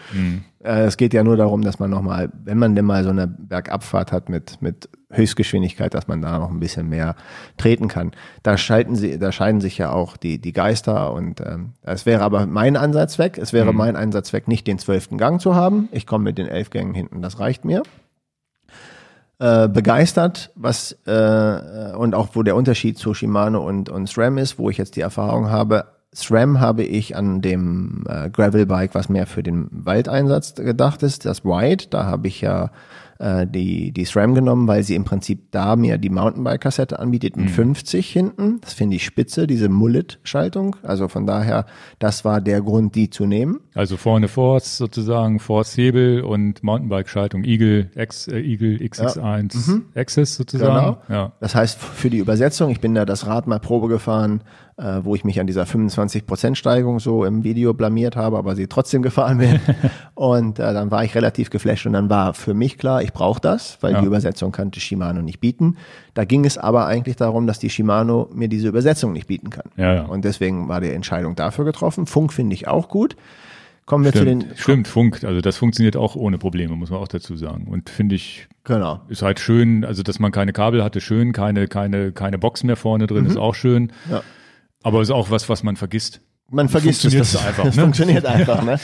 [0.56, 3.27] Äh, Es geht ja nur darum, dass man nochmal, wenn man denn mal so eine
[3.27, 7.15] Bergabfahrt hat mit, mit Höchstgeschwindigkeit, dass man da noch ein bisschen mehr
[7.57, 8.11] treten kann.
[8.43, 12.23] Da schalten sie, da scheiden sich ja auch die, die Geister und ähm, es wäre
[12.23, 13.37] aber mein Ansatzzweck.
[13.37, 15.89] Es wäre mein Ansatzzweck, nicht den zwölften Gang zu haben.
[15.91, 17.83] Ich komme mit den elf Gängen hinten, das reicht mir.
[19.39, 24.57] Äh, begeistert, was äh, und auch wo der Unterschied zu Shimano und, und SRAM ist,
[24.57, 25.85] wo ich jetzt die Erfahrung habe,
[26.15, 31.43] SRAM habe ich an dem äh, Gravelbike, was mehr für den Waldeinsatz gedacht ist, das
[31.43, 32.71] White, da habe ich ja
[33.19, 37.49] äh, die, die SRAM genommen, weil sie im Prinzip da mir die Mountainbike-Kassette anbietet mit
[37.49, 38.61] 50 hinten.
[38.61, 40.75] Das finde ich spitze, diese Mullet-Schaltung.
[40.83, 41.65] Also von daher,
[41.99, 43.59] das war der Grund, die zu nehmen.
[43.73, 50.73] Also vorne Force sozusagen, Force Hebel und Mountainbike-Schaltung Eagle X, äh, Eagle XX1 Access sozusagen.
[50.73, 50.97] Mhm.
[51.07, 51.21] Genau.
[51.21, 51.31] Ja.
[51.39, 54.41] Das heißt, für die Übersetzung, ich bin da das Rad mal Probe gefahren,
[54.77, 58.67] äh, wo ich mich an dieser 25% Steigung so im Video blamiert habe, aber sie
[58.67, 59.59] trotzdem gefahren bin.
[60.15, 63.41] und äh, dann war ich relativ geflasht und dann war für mich klar, ich brauche
[63.41, 64.01] das, weil Ja.
[64.01, 65.77] die Übersetzung kannte Shimano nicht bieten.
[66.13, 69.65] Da ging es aber eigentlich darum, dass die Shimano mir diese Übersetzung nicht bieten kann.
[69.77, 70.01] Ja, ja.
[70.03, 72.05] Und deswegen war die Entscheidung dafür getroffen.
[72.05, 73.15] Funk finde ich auch gut.
[73.85, 76.99] Kommen wir zu Stimmt, den stimmt, Funk, also das funktioniert auch ohne Probleme, muss man
[76.99, 77.67] auch dazu sagen.
[77.69, 78.99] Und finde ich, Genau.
[79.07, 82.75] ist halt schön, also dass man keine Kabel hatte, schön, keine, keine, keine Box mehr
[82.75, 83.83] vorne drin, ist auch schön.
[83.83, 84.11] Mhm.
[84.11, 84.21] Ja.
[84.87, 86.21] Aber ist auch was, was man vergisst.
[86.49, 87.81] Man vergisst es, das, einfach, das ne?
[87.81, 88.79] funktioniert einfach, ne?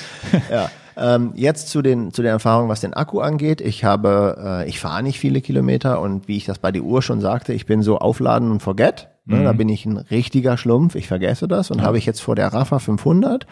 [0.52, 0.70] Ja.
[0.98, 3.62] Ähm, jetzt zu den zu den Erfahrungen, was den Akku angeht.
[3.62, 7.02] Ich habe, äh, ich fahre nicht viele Kilometer und wie ich das bei der Uhr
[7.02, 9.08] schon sagte, ich bin so aufladen und forget.
[9.26, 9.46] Ne?
[9.46, 10.96] Da bin ich ein richtiger Schlumpf.
[10.96, 13.48] Ich vergesse das und habe ich jetzt vor der Rafa 500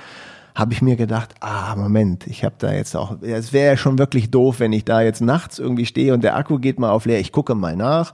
[0.54, 3.98] habe ich mir gedacht, ah, Moment, ich habe da jetzt auch, es wäre ja schon
[3.98, 7.06] wirklich doof, wenn ich da jetzt nachts irgendwie stehe und der Akku geht mal auf
[7.06, 8.14] leer, ich gucke mal nach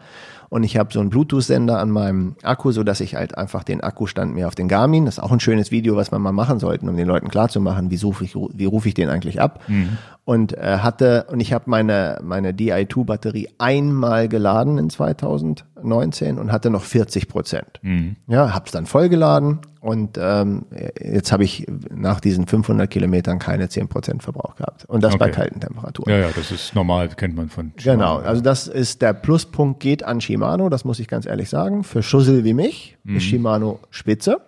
[0.50, 3.82] und ich habe so einen Bluetooth-Sender an meinem Akku, so dass ich halt einfach den
[3.82, 6.60] Akkustand mir auf den Garmin, das ist auch ein schönes Video, was man mal machen
[6.60, 9.62] sollte, um den Leuten klarzumachen, wie rufe ich, wie rufe ich den eigentlich ab.
[9.68, 9.98] Mhm.
[10.28, 16.70] Und äh, hatte und ich habe meine meine Di2-Batterie einmal geladen in 2019 und hatte
[16.70, 17.80] noch 40 Prozent.
[17.82, 18.18] Mhm.
[18.28, 20.66] Ja, hab's dann vollgeladen und ähm,
[21.00, 25.24] jetzt habe ich nach diesen 500 Kilometern keine 10 Prozent Verbrauch gehabt und das okay.
[25.24, 26.12] bei kalten Temperaturen.
[26.12, 27.72] Ja, ja, das ist normal, kennt man von.
[27.78, 28.18] Shimano.
[28.18, 31.86] Genau, also das ist der Pluspunkt geht an Shimano, das muss ich ganz ehrlich sagen.
[31.86, 33.16] Für Schussel wie mich mhm.
[33.16, 34.42] ist Shimano spitze.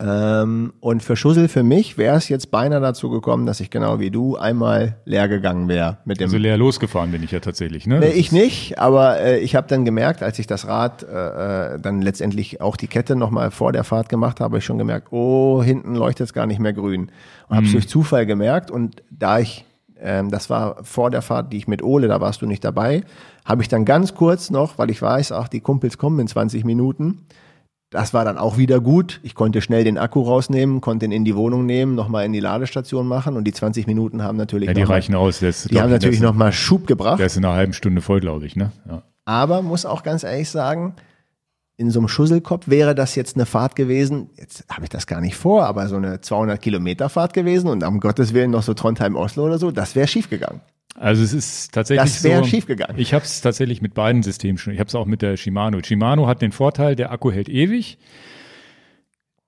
[0.00, 4.00] Ähm, und für Schussel für mich wäre es jetzt beinahe dazu gekommen, dass ich genau
[4.00, 6.24] wie du einmal leer gegangen wäre mit dem.
[6.24, 8.00] Also leer losgefahren bin ich ja tatsächlich, ne?
[8.00, 11.78] Nee, ich nicht, aber äh, ich habe dann gemerkt, als ich das Rad äh, äh
[11.78, 15.62] dann letztendlich auch die Kette nochmal vor der Fahrt gemacht habe, ich schon gemerkt, oh,
[15.62, 17.10] hinten leuchtet es gar nicht mehr grün.
[17.48, 17.76] Und habe es mhm.
[17.76, 19.64] durch Zufall gemerkt und da ich
[20.00, 23.04] ähm, das war vor der Fahrt, die ich mit Ole, da warst du nicht dabei,
[23.44, 26.64] habe ich dann ganz kurz noch, weil ich weiß, ach, die Kumpels kommen in 20
[26.64, 27.26] Minuten,
[27.90, 29.20] das war dann auch wieder gut.
[29.22, 32.40] Ich konnte schnell den Akku rausnehmen, konnte ihn in die Wohnung nehmen, nochmal in die
[32.40, 35.40] Ladestation machen und die 20 Minuten haben natürlich ja, die reichen mal, aus.
[35.40, 37.20] Das, die haben natürlich nochmal Schub gebracht.
[37.20, 38.56] Der ist in einer halben Stunde voll, glaube ich.
[38.56, 38.72] Ne?
[38.88, 39.02] Ja.
[39.24, 40.94] Aber muss auch ganz ehrlich sagen,
[41.76, 45.20] in so einem Schusselkopf wäre das jetzt eine Fahrt gewesen, jetzt habe ich das gar
[45.20, 48.74] nicht vor, aber so eine 200 Kilometer Fahrt gewesen und um Gottes Willen noch so
[48.74, 50.60] Trondheim-Oslo oder so, das wäre schief gegangen.
[50.96, 52.98] Also es ist tatsächlich das wäre so, schiefgegangen.
[52.98, 54.72] Ich habe es tatsächlich mit beiden Systemen schon.
[54.72, 55.82] Ich habe es auch mit der Shimano.
[55.82, 57.98] Shimano hat den Vorteil, der Akku hält ewig.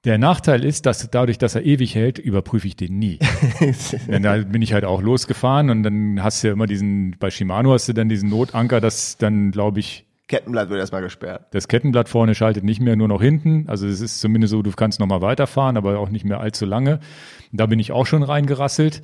[0.04, 3.18] Der Nachteil ist, dass dadurch, dass er ewig hält, überprüfe ich den nie.
[4.08, 7.30] Denn da bin ich halt auch losgefahren und dann hast du ja immer diesen, bei
[7.30, 11.46] Shimano hast du dann diesen Notanker, das dann, glaube ich, Kettenblatt wird erstmal gesperrt.
[11.52, 13.64] Das Kettenblatt vorne schaltet nicht mehr, nur noch hinten.
[13.68, 16.98] Also es ist zumindest so, du kannst nochmal weiterfahren, aber auch nicht mehr allzu lange.
[17.52, 19.02] Da bin ich auch schon reingerasselt.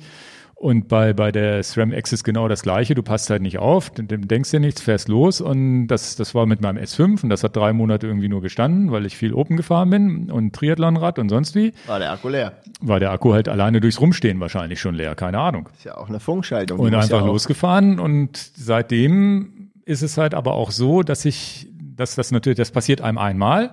[0.55, 2.95] Und bei, bei der SRAM X ist genau das Gleiche.
[2.95, 5.41] Du passt halt nicht auf, denkst dir nichts, fährst los.
[5.41, 8.91] Und das, das war mit meinem S5 und das hat drei Monate irgendwie nur gestanden,
[8.91, 11.73] weil ich viel Open gefahren bin und Triathlonrad und sonst wie.
[11.85, 12.53] War der Akku leer?
[12.79, 15.67] War der Akku halt alleine durchs Rumstehen wahrscheinlich schon leer, keine Ahnung.
[15.75, 16.79] Ist ja auch eine Funkschaltung.
[16.79, 22.15] Und einfach ja losgefahren und seitdem ist es halt aber auch so, dass ich, dass
[22.15, 23.71] das natürlich, das passiert einem einmal.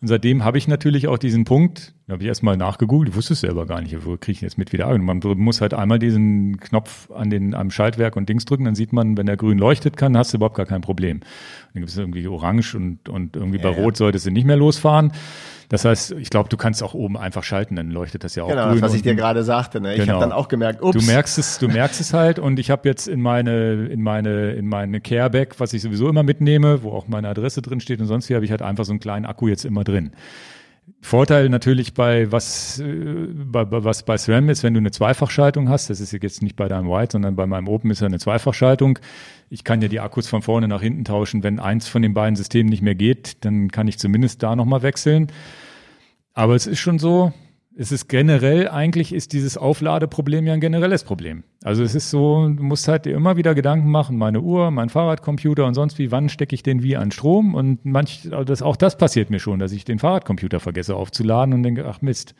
[0.00, 3.34] Und seitdem habe ich natürlich auch diesen Punkt, da habe ich erstmal nachgegoogelt, ich wusste
[3.34, 5.02] es selber gar nicht, wo kriege ich jetzt mit wieder an.
[5.02, 8.94] Man muss halt einmal diesen Knopf an den, am Schaltwerk und Dings drücken, dann sieht
[8.94, 11.20] man, wenn der grün leuchtet kann, hast du überhaupt gar kein Problem.
[11.74, 14.56] Dann gibt es irgendwie orange und, und irgendwie ja, bei Rot solltest du nicht mehr
[14.56, 15.12] losfahren.
[15.70, 18.48] Das heißt, ich glaube, du kannst auch oben einfach schalten, dann leuchtet das ja auch
[18.48, 18.74] genau, grün.
[18.74, 19.80] Genau, was ich dir gerade sagte.
[19.80, 19.94] Ne?
[19.94, 20.14] Ich genau.
[20.14, 20.98] habe dann auch gemerkt, ups.
[20.98, 24.50] Du merkst es, du merkst es halt und ich habe jetzt in meine in meine
[24.50, 28.08] in meine Careback, was ich sowieso immer mitnehme, wo auch meine Adresse drin steht und
[28.08, 30.10] sonst wie habe ich halt einfach so einen kleinen Akku jetzt immer drin.
[31.02, 35.68] Vorteil natürlich bei was, äh, bei, bei, was bei SRAM ist, wenn du eine Zweifachschaltung
[35.68, 38.18] hast, das ist jetzt nicht bei deinem White, sondern bei meinem Open ist ja eine
[38.18, 38.98] Zweifachschaltung.
[39.48, 41.42] Ich kann ja die Akkus von vorne nach hinten tauschen.
[41.42, 44.82] Wenn eins von den beiden Systemen nicht mehr geht, dann kann ich zumindest da nochmal
[44.82, 45.28] wechseln.
[46.34, 47.32] Aber es ist schon so,
[47.76, 51.44] es ist generell, eigentlich ist dieses Aufladeproblem ja ein generelles Problem.
[51.62, 54.88] Also es ist so, du musst halt dir immer wieder Gedanken machen, meine Uhr, mein
[54.88, 57.54] Fahrradcomputer und sonst wie, wann stecke ich den wie an Strom?
[57.54, 61.62] Und manch, das, auch das passiert mir schon, dass ich den Fahrradcomputer vergesse aufzuladen und
[61.62, 62.34] denke, ach Mist.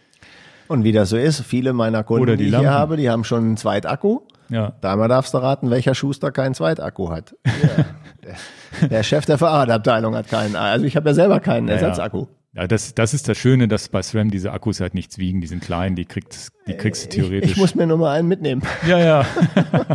[0.66, 3.08] Und wie das so ist, viele meiner Kunden, Oder die, die ich hier habe, die
[3.10, 4.20] haben schon einen Zweitakku.
[4.50, 4.72] Ja.
[4.80, 7.36] Dreimal darfst du raten, welcher Schuster keinen Zweitakku hat.
[7.44, 7.84] Ja.
[8.80, 10.56] der, der, Chef der Fahrradabteilung hat keinen.
[10.56, 12.26] Also ich habe ja selber keinen ja, Ersatzakku.
[12.52, 15.46] Ja, das, das ist das Schöne, dass bei SRAM diese Akkus halt nichts wiegen, die
[15.46, 17.50] sind klein, die, kriegt, die kriegst du theoretisch.
[17.50, 18.62] Ich, ich muss mir nur mal einen mitnehmen.
[18.88, 19.26] Ja, ja.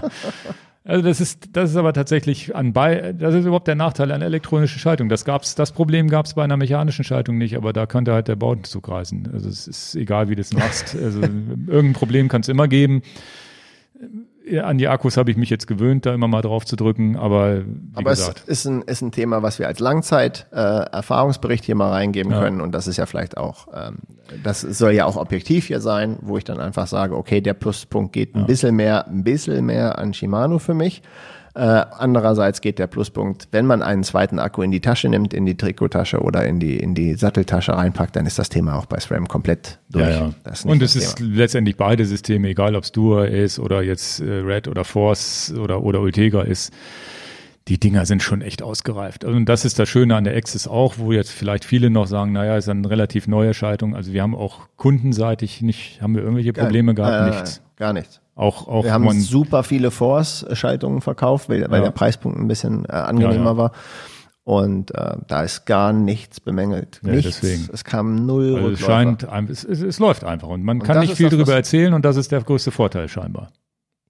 [0.85, 4.21] also das ist, das ist aber tatsächlich an bei, das ist überhaupt der Nachteil an
[4.21, 5.09] elektronischer Schaltung.
[5.09, 8.29] Das gab's, das Problem gab es bei einer mechanischen Schaltung nicht, aber da könnte halt
[8.29, 9.31] der Bautenzug reißen.
[9.33, 10.95] Also es ist egal, wie du es machst.
[10.95, 11.21] Also
[11.67, 13.01] irgendein Problem kann es immer geben
[14.61, 17.65] an die Akkus habe ich mich jetzt gewöhnt, da immer mal drauf zu drücken, aber
[17.65, 17.65] wie
[17.95, 18.43] aber gesagt.
[18.45, 22.39] es ist ein, ist ein Thema, was wir als Langzeit-Erfahrungsbericht äh, hier mal reingeben ja.
[22.39, 23.97] können und das ist ja vielleicht auch, ähm,
[24.43, 28.13] das soll ja auch objektiv hier sein, wo ich dann einfach sage, okay, der Pluspunkt
[28.13, 28.45] geht ein ja.
[28.45, 31.01] bisschen mehr, ein bisschen mehr an Shimano für mich.
[31.55, 35.45] Äh, andererseits geht der Pluspunkt, wenn man einen zweiten Akku in die Tasche nimmt, in
[35.45, 38.99] die Trikottasche oder in die, in die Satteltasche reinpackt, dann ist das Thema auch bei
[38.99, 40.03] SRAM komplett durch.
[40.03, 40.53] Ja, ja.
[40.65, 44.67] Und es ist letztendlich beide Systeme, egal ob es Dura ist oder jetzt äh, Red
[44.67, 46.73] oder Force oder, oder Ultegra ist
[47.67, 49.25] die Dinger sind schon echt ausgereift.
[49.25, 52.05] Also, und das ist das Schöne an der Axis auch, wo jetzt vielleicht viele noch
[52.05, 53.95] sagen, naja, ist eine relativ neue Schaltung.
[53.95, 57.27] Also wir haben auch kundenseitig nicht, haben wir irgendwelche Probleme gar, gehabt?
[57.27, 57.61] Äh, nichts.
[57.77, 58.21] Gar nichts.
[58.35, 61.85] Auch, auch wir haben super viele Force-Schaltungen verkauft, weil, weil ja.
[61.85, 63.71] der Preispunkt ein bisschen äh, angenehmer ja, war.
[64.43, 66.99] Und äh, da ist gar nichts bemängelt.
[67.03, 67.39] Ja, nichts.
[67.39, 67.69] Deswegen.
[67.73, 68.55] Es kam null.
[68.55, 71.55] Also es scheint, es, es, es, läuft einfach und man und kann nicht viel darüber
[71.55, 73.51] erzählen und das ist der größte Vorteil scheinbar.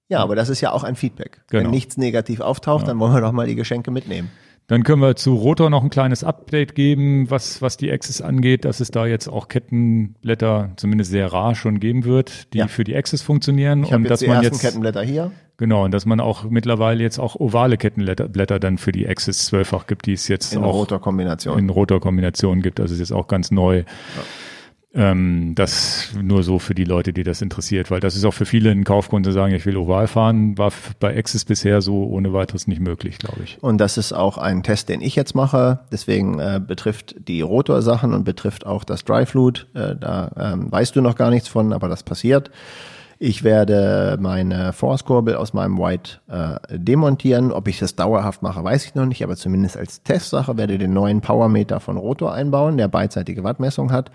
[0.10, 1.41] Ja, aber das ist ja auch ein Feedback.
[1.49, 1.64] Genau.
[1.64, 2.88] Wenn nichts negativ auftaucht, ja.
[2.89, 4.30] dann wollen wir doch mal die Geschenke mitnehmen.
[4.67, 8.65] Dann können wir zu Rotor noch ein kleines Update geben, was, was die Axis angeht,
[8.65, 12.67] dass es da jetzt auch Kettenblätter zumindest sehr rar schon geben wird, die Ja.
[12.67, 13.83] für die Axis funktionieren.
[13.83, 15.31] Ich und jetzt dass die man ersten jetzt, Kettenblätter hier.
[15.57, 19.47] genau, und dass man auch mittlerweile jetzt auch ovale Kettenblätter Blätter dann für die Axis
[19.51, 21.59] 12-fach gibt, die es jetzt In auch Rotorkombination.
[21.59, 22.79] in Rotor-Kombinationen gibt.
[22.79, 23.83] Also es ist auch ganz neu.
[24.97, 28.45] Ähm, das nur so für die Leute, die das interessiert, weil das ist auch für
[28.45, 32.31] viele ein Kaufgrund zu sagen, ich will oval fahren, war bei Axis bisher so ohne
[32.31, 33.61] weiteres nicht möglich, glaube ich.
[33.61, 35.80] Und das ist auch ein Test, den ich jetzt mache.
[35.91, 39.67] Deswegen äh, betrifft die Rotorsachen und betrifft auch das Dry Fluid.
[39.73, 42.49] Äh, da ähm, weißt du noch gar nichts von, aber das passiert.
[43.19, 47.51] Ich werde meine Force-Kurbel aus meinem White äh, demontieren.
[47.51, 50.93] Ob ich das dauerhaft mache, weiß ich noch nicht, aber zumindest als Testsache werde den
[50.93, 54.09] neuen Powermeter von Rotor einbauen, der beidseitige Wattmessung hat.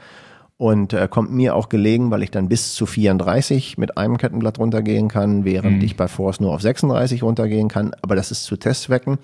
[0.61, 4.59] Und äh, kommt mir auch gelegen, weil ich dann bis zu 34 mit einem Kettenblatt
[4.59, 7.93] runtergehen kann, während ich bei Force nur auf 36 runtergehen kann.
[8.03, 9.17] Aber das ist zu Testzwecken.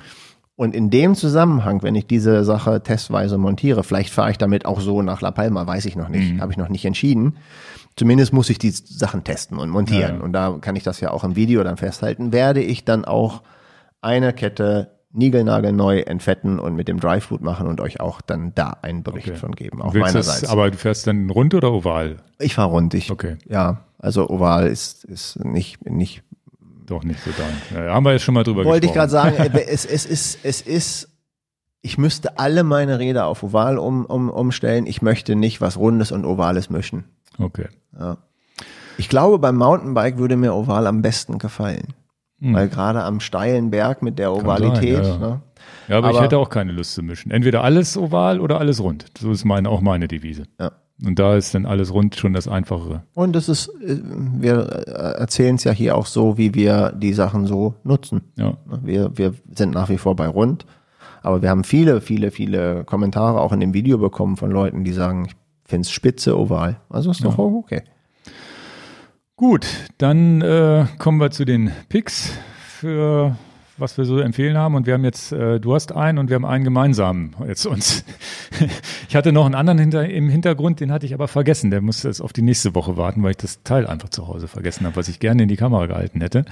[0.54, 4.80] Und in dem Zusammenhang, wenn ich diese Sache testweise montiere, vielleicht fahre ich damit auch
[4.80, 7.36] so nach La Palma, weiß ich noch nicht, habe ich noch nicht entschieden.
[7.96, 10.00] Zumindest muss ich die Sachen testen und montieren.
[10.00, 10.22] Ja, ja.
[10.22, 12.32] Und da kann ich das ja auch im Video dann festhalten.
[12.32, 13.42] Werde ich dann auch
[14.00, 18.76] eine Kette niegelnagelneu entfetten und mit dem Dry Fluid machen und euch auch dann da
[18.82, 19.36] einen Bericht Okay.
[19.38, 20.40] von geben, auch Willst meinerseits.
[20.43, 22.16] Das, aber du fährst dann rund oder oval?
[22.38, 22.94] ich fahre rund.
[22.94, 23.36] Ich, Okay.
[23.48, 26.22] Ja, also oval ist, ist nicht, nicht
[26.86, 27.84] Doch nicht so dein.
[27.86, 29.10] Ja, haben wir jetzt schon mal drüber wollte ich gesprochen.
[29.10, 31.09] gerade sagen, es, es ist, es ist,
[31.82, 34.86] ich müsste alle meine Räder auf Oval um, um, umstellen.
[34.86, 37.05] Ich möchte nicht was Rundes und Ovales mischen.
[37.38, 37.66] Okay.
[37.98, 38.18] Ja.
[38.98, 41.94] Ich glaube, beim Mountainbike würde mir Oval am besten gefallen.
[42.40, 42.54] Hm.
[42.54, 45.18] Weil gerade am steilen Berg mit der sein, Ovalität, ja, ja.
[45.18, 45.40] Ne?
[45.88, 47.30] Ja, aber, ich Aber- hätte auch keine Lust zu mischen.
[47.30, 49.06] Entweder alles oval oder alles rund.
[49.18, 50.44] So ist meine, auch meine Devise.
[50.60, 50.72] Ja.
[51.04, 53.02] Und da ist dann alles rund schon das Einfachere.
[53.14, 57.12] Und es ist, äh, wir äh, erzählen es ja hier auch so, wie wir die
[57.12, 58.22] Sachen so nutzen.
[58.36, 58.56] Ja.
[58.82, 60.64] Wir, wir sind nach wie vor bei rund,
[61.22, 64.92] aber wir haben viele, viele, viele Kommentare auch in dem Video bekommen von Leuten, die
[64.92, 66.76] sagen, ich finde es spitze oval.
[66.88, 67.82] Also ist doch auch okay.
[69.36, 69.66] Gut,
[69.98, 72.32] dann äh, kommen wir zu den Picks
[72.80, 73.36] für
[73.78, 74.74] was wir so empfehlen haben.
[74.74, 78.04] Und wir haben jetzt, äh, du hast einen und wir haben einen gemeinsamen jetzt uns.
[79.08, 81.70] ich hatte noch einen anderen hinter, im Hintergrund, den hatte ich aber vergessen.
[81.70, 84.48] Der muss jetzt auf die nächste Woche warten, weil ich das Teil einfach zu Hause
[84.48, 86.44] vergessen habe, was ich gerne in die Kamera gehalten hätte.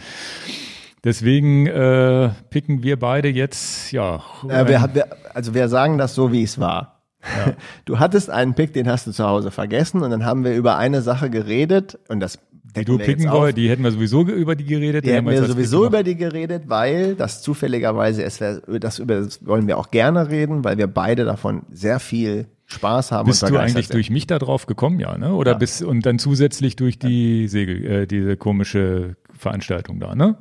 [1.02, 4.23] Deswegen äh, picken wir beide jetzt, ja.
[4.48, 7.01] Äh, wir, wir, also wir sagen das so, wie es war.
[7.86, 10.77] Du hattest einen Pick, den hast du zu Hause vergessen und dann haben wir über
[10.77, 12.39] eine Sache geredet und das
[12.76, 15.05] die du picken wolltest, die hätten wir sowieso über die geredet.
[15.05, 19.66] Die hätten wir sowieso über die geredet, weil das zufälligerweise ist, das über das wollen
[19.66, 23.59] wir auch gerne reden, weil wir beide davon sehr viel Spaß haben Bist und du
[23.59, 25.34] eigentlich durch mich da drauf gekommen, ja, ne?
[25.34, 25.59] Oder Ja.
[25.59, 30.36] bist und dann zusätzlich durch die Segel, äh, diese komische Veranstaltung da, ne?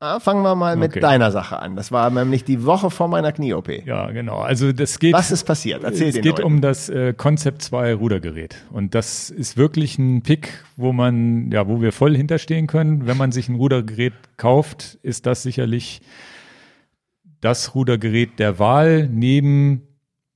[0.00, 1.00] Fangen wir mal mit Okay.
[1.00, 1.76] deiner Sache an.
[1.76, 3.86] Das war nämlich die Woche vor meiner Knie-OP.
[3.86, 4.38] Ja, genau.
[4.38, 5.14] Also das geht.
[5.14, 5.82] Was ist passiert?
[5.82, 6.42] Erzähl es geht Leuten.
[6.44, 8.56] um das äh, Concept 2 Rudergerät.
[8.70, 13.06] Und das ist wirklich ein Pick, wo man, ja, wo wir voll hinterstehen können.
[13.06, 16.02] Wenn man sich ein Rudergerät kauft, ist das sicherlich
[17.40, 19.82] das Rudergerät der Wahl neben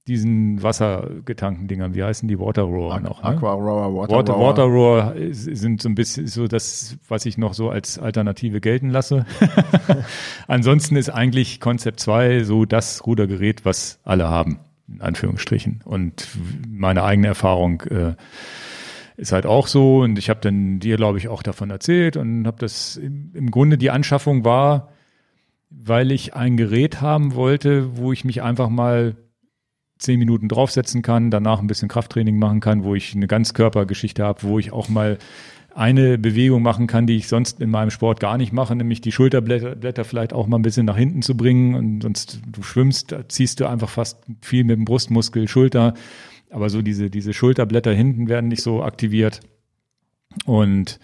[0.09, 1.95] diesen wassergetankten Dingern.
[1.95, 2.39] Wie heißen die?
[2.41, 3.23] Water Rower noch.
[3.23, 3.29] Ne?
[3.29, 4.47] Aqua Rower, Water, Water, Rower.
[4.49, 8.61] Water Rower ist- sind so ein bisschen so das, was ich noch so als Alternative
[8.61, 9.27] gelten lasse.
[10.47, 14.59] Ansonsten ist eigentlich Concept 2 so das Rudergerät, was alle haben,
[14.89, 15.83] in Anführungsstrichen.
[15.85, 16.27] Und
[16.69, 18.15] meine eigene Erfahrung äh,
[19.17, 20.01] ist halt auch so.
[20.01, 23.79] Und ich habe dann dir, glaube ich, auch davon erzählt und habe das im Grunde
[23.79, 24.89] die Anschaffung war,
[25.71, 29.17] weil ich ein Gerät haben wollte, wo ich mich einfach mal
[29.99, 34.43] zehn Minuten draufsetzen kann, danach ein bisschen Krafttraining machen kann, wo ich eine Ganzkörpergeschichte habe,
[34.43, 35.19] wo ich auch mal
[35.75, 39.13] eine Bewegung machen kann, die ich sonst in meinem Sport gar nicht mache, nämlich die
[39.13, 41.75] Schulterblätter Blätter vielleicht auch mal ein bisschen nach hinten zu bringen.
[41.75, 45.95] Und sonst du schwimmst, ziehst du einfach fast viel mit dem Brustmuskel, Schulter,
[46.51, 49.41] aber so diese, diese Schulterblätter hinten werden nicht so aktiviert.
[50.47, 50.99] Und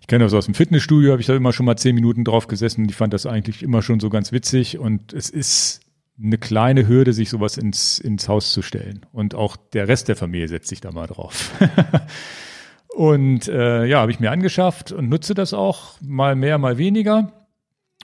[0.00, 2.46] ich kenne das aus dem Fitnessstudio, habe ich da immer schon mal zehn Minuten drauf
[2.46, 4.78] gesessen und ich fand das eigentlich immer schon so ganz witzig.
[4.78, 5.80] Und es ist
[6.22, 9.04] eine kleine Hürde, sich sowas ins, ins Haus zu stellen.
[9.12, 11.52] Und auch der Rest der Familie setzt sich da mal drauf.
[12.94, 17.32] und äh, ja, habe ich mir angeschafft und nutze das auch mal mehr, mal weniger.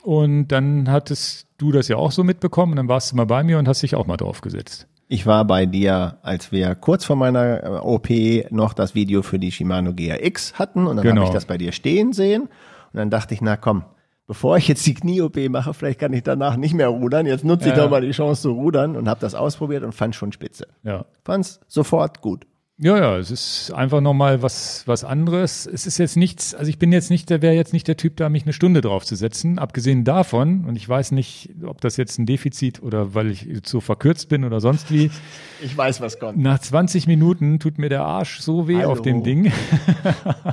[0.03, 3.43] Und dann hattest du das ja auch so mitbekommen und dann warst du mal bei
[3.43, 4.87] mir und hast dich auch mal drauf gesetzt.
[5.07, 8.09] Ich war bei dir, als wir kurz vor meiner äh, OP
[8.51, 11.21] noch das Video für die Shimano GRX hatten und dann Genau.
[11.21, 12.49] habe ich das bei dir stehen sehen und
[12.93, 13.83] dann dachte ich, na komm,
[14.27, 17.25] bevor ich jetzt die Knie-OP mache, vielleicht kann ich danach nicht mehr rudern.
[17.25, 17.83] Jetzt nutze ich Ja.
[17.83, 20.67] doch mal die Chance zu rudern und habe das ausprobiert und fand schon spitze.
[20.83, 21.05] Ja.
[21.25, 22.45] Fand's sofort gut.
[22.79, 25.67] Ja, ja, es ist einfach nochmal was, was anderes.
[25.67, 28.17] Es ist jetzt nichts, also ich bin jetzt nicht, der wäre jetzt nicht der Typ,
[28.17, 29.59] da mich eine Stunde draufzusetzen.
[29.59, 33.79] Abgesehen davon, und ich weiß nicht, ob das jetzt ein Defizit oder weil ich so
[33.79, 35.11] verkürzt bin oder sonst wie.
[35.61, 36.39] Ich weiß, was kommt.
[36.39, 38.91] Nach 20 Minuten tut mir der Arsch so weh Hallo.
[38.91, 39.49] auf dem Ding.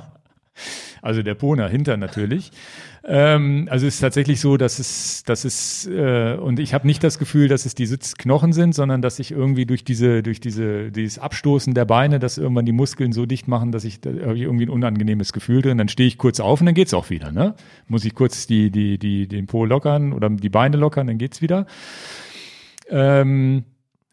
[1.03, 2.53] also der Pona hinter natürlich.
[3.03, 7.03] Ähm, also es ist tatsächlich so, dass es, dass es äh, und ich habe nicht
[7.03, 10.91] das Gefühl, dass es die Sitzknochen sind, sondern dass ich irgendwie durch diese, durch diese,
[10.91, 14.67] dieses Abstoßen der Beine, dass irgendwann die Muskeln so dicht machen, dass ich da irgendwie
[14.67, 15.79] ein unangenehmes Gefühl drin.
[15.79, 17.33] Dann stehe ich kurz auf und dann geht's auch wieder.
[17.33, 17.55] Ne?
[17.89, 21.41] Muss ich kurz die, die, die, den Po lockern oder die Beine lockern, dann geht's
[21.41, 21.67] wieder.
[22.91, 23.65] Ähm,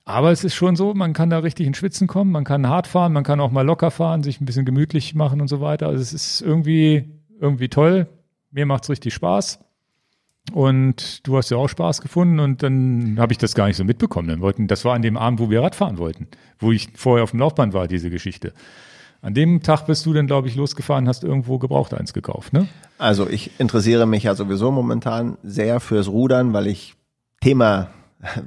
[0.05, 2.87] aber es ist schon so, man kann da richtig in Schwitzen kommen, man kann hart
[2.87, 5.87] fahren, man kann auch mal locker fahren, sich ein bisschen gemütlich machen und so weiter.
[5.87, 7.03] Also es ist irgendwie,
[7.41, 8.07] irgendwie toll.
[8.51, 9.59] Mir macht's richtig Spaß.
[10.53, 13.83] Und du hast ja auch Spaß gefunden und dann habe ich das gar nicht so
[13.83, 14.29] mitbekommen.
[14.29, 16.27] Dann wollten, das war an dem Abend, wo wir Radfahren wollten,
[16.59, 18.53] wo ich vorher auf dem Laufband war, diese Geschichte.
[19.21, 22.67] An dem Tag bist du dann, glaube ich, losgefahren, hast irgendwo gebraucht eins gekauft, ne?
[22.97, 26.95] Also ich interessiere mich ja sowieso momentan sehr fürs Rudern, weil ich
[27.41, 27.89] Thema,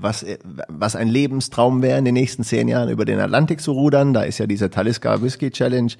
[0.00, 0.24] was,
[0.68, 4.14] was ein Lebenstraum wäre in den nächsten zehn Jahren über den Atlantik zu rudern.
[4.14, 5.92] Da ist ja diese Taliska Whisky Challenge,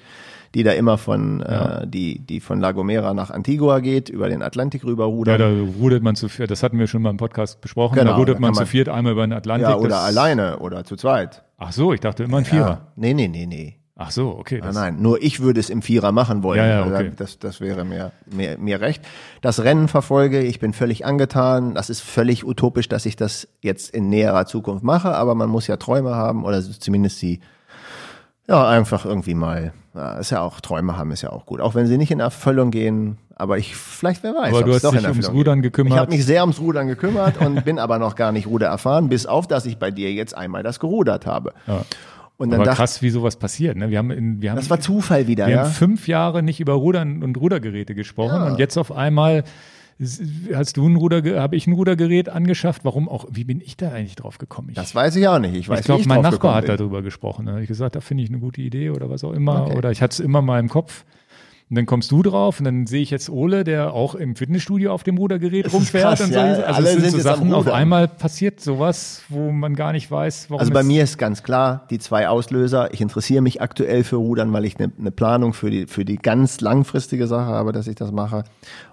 [0.55, 1.79] die da immer von, Ja.
[1.81, 5.39] äh, die, die von La Gomera nach Antigua geht, über den Atlantik rüber rudern.
[5.39, 7.95] Ja, da rudert man zu viert, das hatten wir schon mal im Podcast besprochen.
[7.95, 9.69] Genau, da rudert da man kann zu man- viert einmal über den Atlantik.
[9.69, 11.43] Ja, oder alleine oder zu zweit.
[11.57, 12.67] Ach so, ich dachte immer ein Vierer.
[12.69, 12.87] Ja.
[12.95, 13.77] Nee, nee, nee, nee.
[14.03, 14.59] Ach so, okay.
[14.63, 16.57] Nein, nein, nur ich würde es im Vierer machen wollen.
[16.57, 17.11] Ja, ja, Also okay.
[17.15, 19.03] Das, das wäre mir, mir, mir recht.
[19.41, 21.75] Das Rennen verfolge, ich bin völlig angetan.
[21.75, 25.67] Das ist völlig utopisch, dass ich das jetzt in näherer Zukunft mache, aber man muss
[25.67, 27.41] ja Träume haben oder zumindest die,
[28.47, 31.61] ja, einfach irgendwie mal, ja, ist ja auch, Träume haben ist ja auch gut.
[31.61, 34.53] Auch wenn sie nicht in Erfüllung gehen, aber ich, vielleicht, wer weiß.
[34.53, 35.73] Aber du hast dich ums Rudern geht.
[35.73, 35.93] gekümmert.
[35.93, 39.09] Ich habe mich sehr ums Rudern gekümmert und bin aber noch gar nicht Ruder erfahren,
[39.09, 41.53] bis auf, dass ich bei dir jetzt einmal das gerudert habe.
[41.67, 41.83] Ja.
[42.37, 43.77] Und dann aber dachte krass, wie sowas passiert.
[43.77, 43.91] Ne?
[43.91, 45.63] Wir haben, in, wir haben, das war Zufall wieder, wir ja.
[45.63, 49.43] haben fünf Jahre nicht über Rudern und Rudergeräte gesprochen und jetzt auf einmal
[50.53, 52.83] hast du ein Ruder, habe ich ein Rudergerät angeschafft.
[52.85, 53.25] Warum auch?
[53.31, 54.69] Wie bin ich da eigentlich drauf gekommen?
[54.69, 55.55] Ich, Das weiß ich auch nicht.
[55.55, 57.45] Ich weiß, ich glaube, mein Nachbar hat darüber gesprochen.
[57.45, 59.67] Da habe ich gesagt, da finde ich eine gute Idee oder was auch immer.
[59.67, 59.77] Okay.
[59.77, 61.05] Oder ich hatte es immer mal im Kopf.
[61.69, 64.91] Und dann kommst du drauf und dann sehe ich jetzt Ole, der auch im Fitnessstudio
[64.91, 66.37] auf dem Rudergerät Das rumfährt krass, und so.
[66.37, 66.43] ja.
[66.43, 70.49] Also Alle es sind so Sachen, auf einmal passiert sowas, wo man gar nicht weiß,
[70.49, 72.93] warum Also bei mir ist ganz klar, die zwei Auslöser.
[72.93, 76.17] Ich interessiere mich aktuell für Rudern, weil ich eine eine Planung für die, für die
[76.17, 78.43] ganz langfristige Sache habe, dass ich das mache.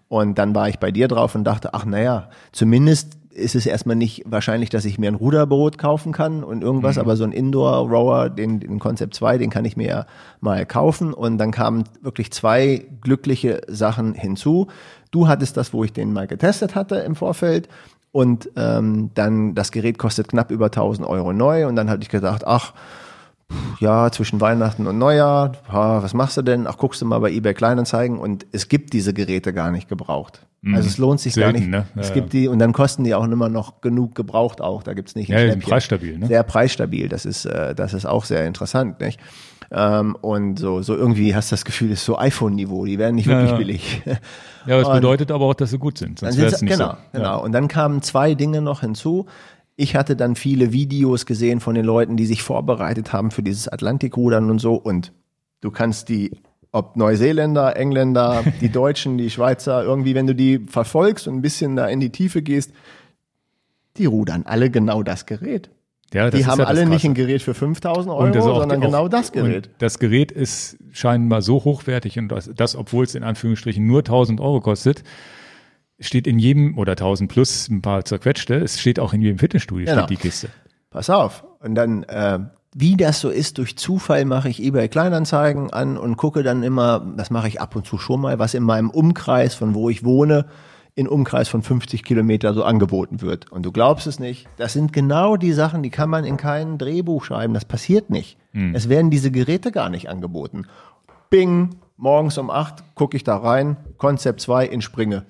[0.08, 3.94] Und dann war ich bei dir drauf und dachte, ach naja, zumindest ist es erstmal
[3.94, 7.02] nicht wahrscheinlich, dass ich mir ein Ruderboot kaufen kann und irgendwas, Mhm.
[7.02, 10.06] aber so ein Indoor-Rower, den, den Concept 2, den kann ich mir ja
[10.40, 11.12] mal kaufen.
[11.14, 14.66] Und dann kamen wirklich zwei glückliche Sachen hinzu.
[15.12, 17.68] Du hattest das, wo ich den mal getestet hatte im Vorfeld.
[18.10, 21.66] Und ähm, dann das Gerät kostet knapp über 1000 Euro neu.
[21.68, 22.72] Und dann hatte ich gedacht, ach,
[23.80, 26.66] ja, zwischen Weihnachten und Neujahr, ha, was machst du denn?
[26.66, 30.44] Ach, guckst du mal bei eBay Kleinanzeigen und es gibt diese Geräte gar nicht gebraucht.
[30.74, 31.70] Also es lohnt sich gar Selten, nicht.
[31.70, 31.86] ne?
[31.94, 34.82] Ja, es gibt die und dann kosten die auch immer noch genug gebraucht auch.
[34.82, 36.26] Da gibt's nicht Ja, die sind preisstabil, ne?
[36.26, 37.08] Sehr preisstabil.
[37.08, 39.20] Das ist, äh, das ist auch sehr interessant, nicht?
[39.70, 42.86] Ähm, und so, so irgendwie hast du das Gefühl, das ist so iPhone-Niveau.
[42.86, 43.56] Die werden nicht Ja, wirklich ja.
[43.56, 44.02] billig.
[44.66, 46.20] Ja, das bedeutet aber auch, dass sie gut sind.
[46.22, 46.96] Dann Sonst es sie, nicht genau, so.
[47.12, 47.42] genau.
[47.44, 49.26] Und dann kamen zwei Dinge noch hinzu.
[49.80, 53.68] Ich hatte dann viele Videos gesehen von den Leuten, die sich vorbereitet haben für dieses
[53.68, 54.74] Atlantikrudern und so.
[54.74, 55.12] Und
[55.60, 56.32] du kannst die,
[56.72, 61.76] ob Neuseeländer, Engländer, die Deutschen, die Schweizer, irgendwie, wenn du die verfolgst und ein bisschen
[61.76, 62.72] da in die Tiefe gehst,
[63.98, 65.70] die rudern alle genau das Gerät.
[66.12, 68.78] Ja, das Die ist haben ja das alle nicht ein Gerät für 5000 Euro, sondern
[68.82, 69.70] auch- genau das Gerät.
[69.78, 74.40] Das Gerät ist scheinbar so hochwertig und das, das obwohl es in Anführungsstrichen nur 1000
[74.40, 75.04] Euro kostet,
[76.00, 79.86] steht in jedem, oder 1000 plus ein paar zerquetschte, es steht auch in jedem Fitnessstudio,
[79.86, 80.04] Genau.
[80.04, 80.48] steht die Kiste.
[80.90, 81.44] Pass auf.
[81.60, 82.38] Und dann, äh,
[82.74, 87.00] wie das so ist, durch Zufall mache ich eBay Kleinanzeigen an und gucke dann immer,
[87.16, 90.04] das mache ich ab und zu schon mal, was in meinem Umkreis, von wo ich
[90.04, 90.46] wohne,
[90.94, 93.50] in Umkreis von 50 Kilometer so angeboten wird.
[93.52, 96.76] Und du glaubst es nicht, das sind genau die Sachen, die kann man in kein
[96.78, 97.54] Drehbuch schreiben.
[97.54, 98.36] Das passiert nicht.
[98.72, 100.66] Es werden diese Geräte gar nicht angeboten.
[101.30, 105.26] Bing, morgens um acht gucke ich da rein, Konzept 2 in Springe.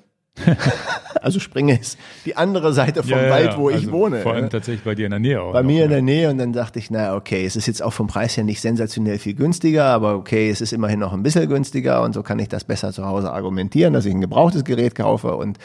[1.23, 3.57] also Springe ist die andere Seite vom Ja, ja, Wald, ja.
[3.57, 4.21] wo ich Also wohne.
[4.21, 4.51] Vor allem ne?
[4.51, 5.53] tatsächlich bei dir in der Nähe auch.
[5.53, 5.97] bei mir in ja.
[5.97, 8.45] der Nähe und dann dachte ich, na okay, es ist jetzt auch vom Preis her
[8.45, 12.23] nicht sensationell viel günstiger, aber okay, es ist immerhin noch ein bisschen günstiger und so
[12.23, 15.59] kann ich das besser zu Hause argumentieren, dass ich ein gebrauchtes Gerät kaufe und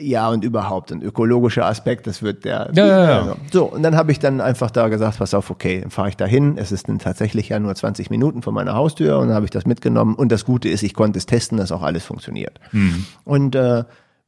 [0.00, 3.36] ja und überhaupt ein ökologischer Aspekt, das wird der Ja, ja, ja.
[3.52, 6.16] So und dann habe ich dann einfach da gesagt, pass auf, okay, dann fahre ich
[6.16, 9.34] da hin, es ist dann tatsächlich ja nur 20 Minuten von meiner Haustür und dann
[9.34, 12.04] habe ich das mitgenommen und das Gute ist, ich konnte es testen, dass auch alles
[12.04, 13.06] funktioniert Hm.
[13.24, 13.84] und äh,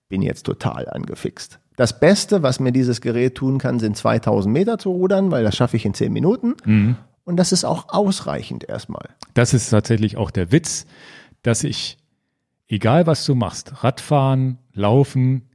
[0.09, 1.59] bin jetzt total angefixt.
[1.76, 5.56] Das Beste, was mir dieses Gerät tun kann, sind 2000 Meter zu rudern, weil das
[5.56, 6.55] schaffe ich in 10 Minuten.
[6.66, 6.97] Mhm.
[7.24, 9.09] Und das ist auch ausreichend erstmal.
[9.32, 10.86] Das ist tatsächlich auch der Witz,
[11.43, 11.97] dass ich,
[12.68, 15.48] egal was du machst, Radfahren, Laufen,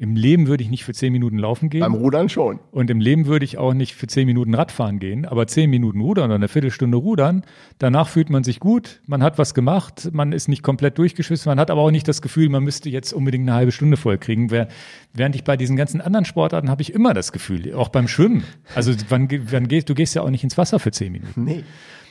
[0.00, 1.82] im Leben würde ich nicht für zehn Minuten laufen gehen.
[1.82, 2.58] Beim Rudern schon.
[2.70, 6.00] Und im Leben würde ich auch nicht für zehn Minuten Radfahren gehen, aber zehn Minuten
[6.00, 7.44] rudern oder eine Viertelstunde rudern.
[7.76, 11.60] Danach fühlt man sich gut, man hat was gemacht, man ist nicht komplett durchgeschwissen, man
[11.60, 14.50] hat aber auch nicht das Gefühl, man müsste jetzt unbedingt eine halbe Stunde voll kriegen.
[14.50, 18.44] Während ich bei diesen ganzen anderen Sportarten habe ich immer das Gefühl, auch beim Schwimmen.
[18.74, 21.44] Also wann, wann gehst, du gehst ja auch nicht ins Wasser für zehn Minuten.
[21.44, 21.62] Nee.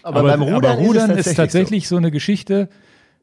[0.03, 1.95] Aber, aber beim Rudern, aber Rudern ist, tatsächlich, ist tatsächlich so.
[1.95, 2.69] so eine Geschichte,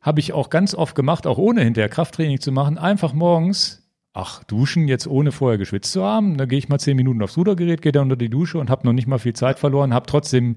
[0.02, 3.85] habe ich auch ganz oft gemacht, auch ohne hinterher Krafttraining zu machen, einfach morgens
[4.16, 7.36] ach, duschen jetzt ohne vorher geschwitzt zu haben, da gehe ich mal zehn Minuten aufs
[7.36, 10.06] Rudergerät, gehe da unter die Dusche und habe noch nicht mal viel Zeit verloren, habe
[10.06, 10.56] trotzdem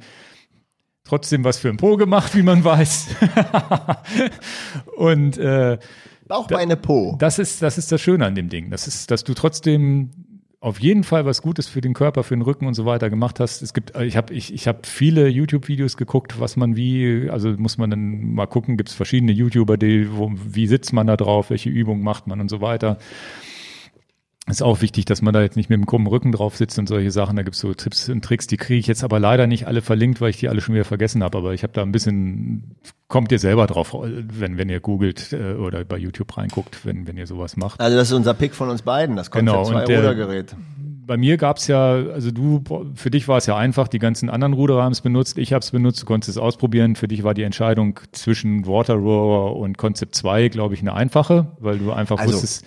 [1.03, 3.07] trotzdem was für ein Po gemacht, wie man weiß.
[4.95, 5.77] und äh,
[6.27, 7.15] Bauchbeine Po.
[7.19, 8.69] Das ist das ist das Schöne an dem Ding.
[8.69, 10.11] Das ist, dass du trotzdem
[10.61, 13.39] auf jeden Fall was Gutes für den Körper, für den Rücken und so weiter gemacht
[13.39, 13.61] hast.
[13.61, 17.77] Es gibt, ich habe ich, ich hab viele YouTube-Videos geguckt, was man wie, also muss
[17.77, 21.49] man dann mal gucken, gibt es verschiedene YouTuber, die, wo, wie sitzt man da drauf,
[21.49, 22.97] welche Übung macht man und so weiter.
[24.49, 26.87] Ist auch wichtig, dass man da jetzt nicht mit dem krummen Rücken drauf sitzt und
[26.87, 27.35] solche Sachen.
[27.35, 30.21] Da gibt's so Tipps und Tricks, die kriege ich jetzt aber leider nicht alle verlinkt,
[30.21, 31.37] weil ich die alle schon wieder vergessen habe.
[31.37, 32.75] Aber ich habe da ein bisschen,
[33.07, 37.17] kommt ihr selber drauf, wenn, wenn ihr googelt äh, oder bei YouTube reinguckt, wenn, wenn
[37.17, 37.79] ihr sowas macht.
[37.79, 40.55] Also das ist unser Pick von uns beiden, das Konzept genau, 2 Rudergerät
[41.09, 42.63] bei mir gab's ja, also du,
[42.93, 45.63] für dich war es ja einfach, die ganzen anderen Ruderer haben es benutzt, ich habe
[45.63, 46.95] es benutzt, du konntest es ausprobieren.
[46.95, 51.47] Für dich war die Entscheidung zwischen Water Rower und Concept 2, glaube ich, eine einfache,
[51.59, 52.63] weil du einfach also, wusstest,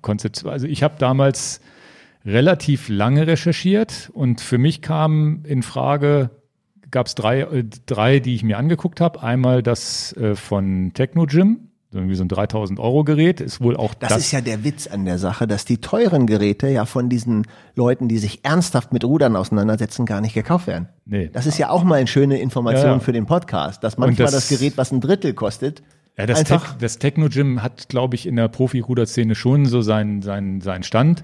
[0.00, 1.60] Concept 2, also ich habe damals
[2.24, 6.30] relativ lange recherchiert und für mich kam in Frage,
[6.90, 9.22] gab es drei, äh, drei, die ich mir angeguckt habe.
[9.22, 13.94] Einmal das äh, von Techno Gym, irgendwie so ein 3000 Euro Gerät ist wohl auch
[13.94, 14.10] das.
[14.10, 17.46] Das ist ja der Witz an der Sache, dass die teuren Geräte ja von diesen
[17.74, 20.88] Leuten, die sich ernsthaft mit Rudern auseinandersetzen, gar nicht gekauft werden.
[21.06, 21.30] Nee.
[21.32, 23.00] Das ist ja auch mal eine schöne Information ja, ja.
[23.00, 25.82] für den Podcast, dass manchmal das, das, Gerät, was ein Drittel kostet,
[26.16, 30.22] ja, das, Tech, das Techno Gym hat, glaube ich, in der Profi-Ruder-Szene schon so seinen,
[30.22, 31.22] seinen, seinen Stand.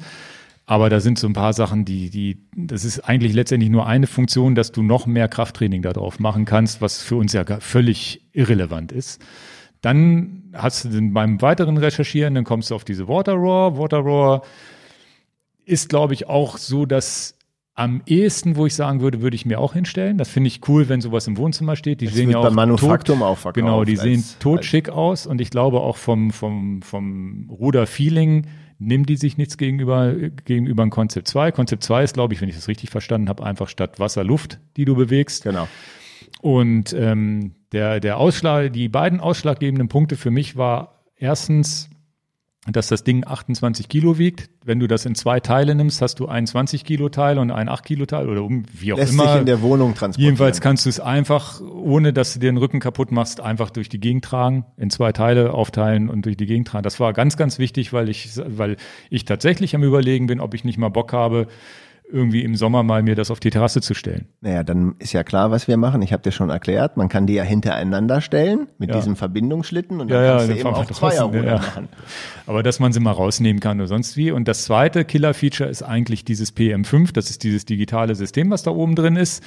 [0.67, 4.07] Aber da sind so ein paar Sachen, die, die, das ist eigentlich letztendlich nur eine
[4.07, 8.93] Funktion, dass du noch mehr Krafttraining darauf machen kannst, was für uns ja völlig irrelevant
[8.93, 9.21] ist.
[9.81, 13.79] Dann hast du beim weiteren Recherchieren, dann kommst du auf diese Water Raw.
[13.79, 14.47] Water Raw
[15.65, 17.37] ist, glaube ich, auch so, dass
[17.75, 20.19] am ehesten, wo ich sagen würde, würde ich mir auch hinstellen.
[20.19, 22.03] Das finde ich cool, wenn sowas im Wohnzimmer steht.
[22.03, 23.55] Die das sehen ja auch Manufaktum tot, auch verkauft.
[23.55, 28.47] Genau, die als, sehen totschick aus und ich glaube auch vom vom vom Ruder-Feeling
[28.79, 31.53] nimmt die sich nichts gegenüber gegenüber ein Konzept 2.
[31.53, 34.59] Konzept 2 ist, glaube ich, wenn ich das richtig verstanden habe, einfach statt Wasser Luft,
[34.77, 35.45] die du bewegst.
[35.45, 35.67] Genau.
[36.41, 41.91] Und ähm, der, der Ausschlag, die beiden ausschlaggebenden Punkte für mich war erstens,
[42.67, 44.51] dass das Ding 28 Kilo wiegt.
[44.65, 47.71] Wenn du das in zwei Teile nimmst, hast du einen 20 Kilo Teil und einen
[47.71, 49.33] 8 Kilo Teil oder um, wie auch Lässt immer.
[49.33, 50.35] Sich in der Wohnung transportieren.
[50.35, 53.89] Jedenfalls kannst du es einfach, ohne dass du dir den Rücken kaputt machst, einfach durch
[53.89, 56.83] die Gegend tragen, in zwei Teile aufteilen und durch die Gegend tragen.
[56.83, 58.77] Das war ganz, ganz wichtig, weil ich, weil
[59.09, 61.47] ich tatsächlich am überlegen bin, ob ich nicht mal Bock habe,
[62.13, 64.27] irgendwie im Sommer mal mir das auf die Terrasse zu stellen.
[64.41, 66.03] Naja, dann ist ja klar, was wir machen.
[66.03, 68.97] Ich habe dir schon erklärt, man kann die ja hintereinander stellen mit ja.
[68.97, 71.57] diesem Verbindungsschlitten und dann ja, kannst ja, du eben auch Zweierruder ja.
[71.57, 71.89] machen.
[72.47, 74.31] Aber dass man sie mal rausnehmen kann oder sonst wie.
[74.31, 78.71] Und das zweite Killer-Feature ist eigentlich dieses PM5, das ist dieses digitale System, was da
[78.71, 79.43] oben drin ist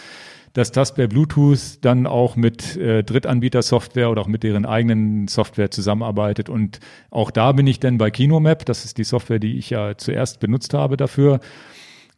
[0.54, 5.72] dass das per Bluetooth dann auch mit äh, Drittanbieter-Software oder auch mit deren eigenen Software
[5.72, 6.48] zusammenarbeitet.
[6.48, 6.80] Und
[7.10, 10.40] auch da bin ich dann bei Kinomap, das ist die Software, die ich ja zuerst
[10.40, 11.40] benutzt habe dafür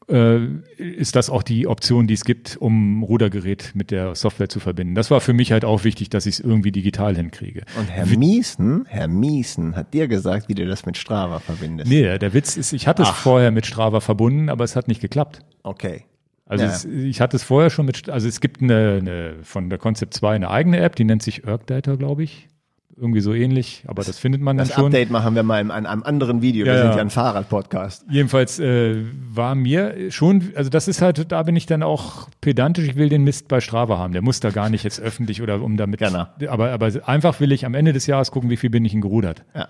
[0.08, 4.94] ist das auch die Option, die es gibt, um Rudergerät mit der Software zu verbinden.
[4.94, 7.64] Das war für mich halt auch wichtig, dass ich es irgendwie digital hinkriege.
[7.76, 11.90] Und Herr Miesen, Herr Miesen hat dir gesagt, wie du das mit Strava verbindest.
[11.90, 13.16] Nee, der Witz ist, ich hatte Ach.
[13.16, 15.40] es vorher mit Strava verbunden, aber es hat nicht geklappt.
[15.64, 16.06] Okay.
[16.46, 16.70] Also ja.
[16.70, 20.14] es, ich hatte es vorher schon mit, also es gibt eine, eine von der Concept
[20.14, 22.48] 2 eine eigene App, die nennt sich ErgData, glaube ich
[22.98, 24.92] irgendwie so ähnlich, aber das findet man dann das schon.
[24.92, 26.66] Das Update machen wir mal in, in einem anderen Video.
[26.66, 28.06] Ja, wir sind ja ein Fahrrad-Podcast.
[28.10, 29.04] Jedenfalls äh,
[29.34, 32.86] war mir schon, also das ist halt, da bin ich dann auch pedantisch.
[32.86, 34.14] Ich will den Mist bei Strava haben.
[34.14, 36.00] Der muss da gar nicht jetzt öffentlich oder um damit.
[36.00, 36.28] Genau.
[36.48, 39.02] Aber, aber einfach will ich am Ende des Jahres gucken, wie viel bin ich denn
[39.02, 39.44] gerudert.
[39.54, 39.68] Ja.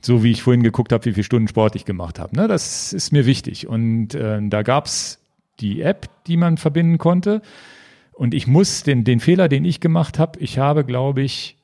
[0.00, 2.34] So wie ich vorhin geguckt habe, wie viele Stunden Sport ich gemacht habe.
[2.34, 3.68] Ne, das ist mir wichtig.
[3.68, 5.20] Und äh, da gab's
[5.60, 7.42] die App, die man verbinden konnte.
[8.12, 11.56] Und ich muss den, den Fehler, den ich gemacht habe, ich habe, glaube ich,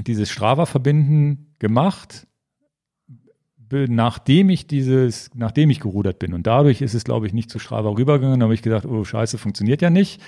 [0.00, 2.26] dieses Strava-Verbinden gemacht,
[3.70, 6.34] nachdem ich dieses, nachdem ich gerudert bin.
[6.34, 8.40] Und dadurch ist es, glaube ich, nicht zu Strava rübergegangen.
[8.40, 10.20] Da habe ich gedacht, oh Scheiße, funktioniert ja nicht.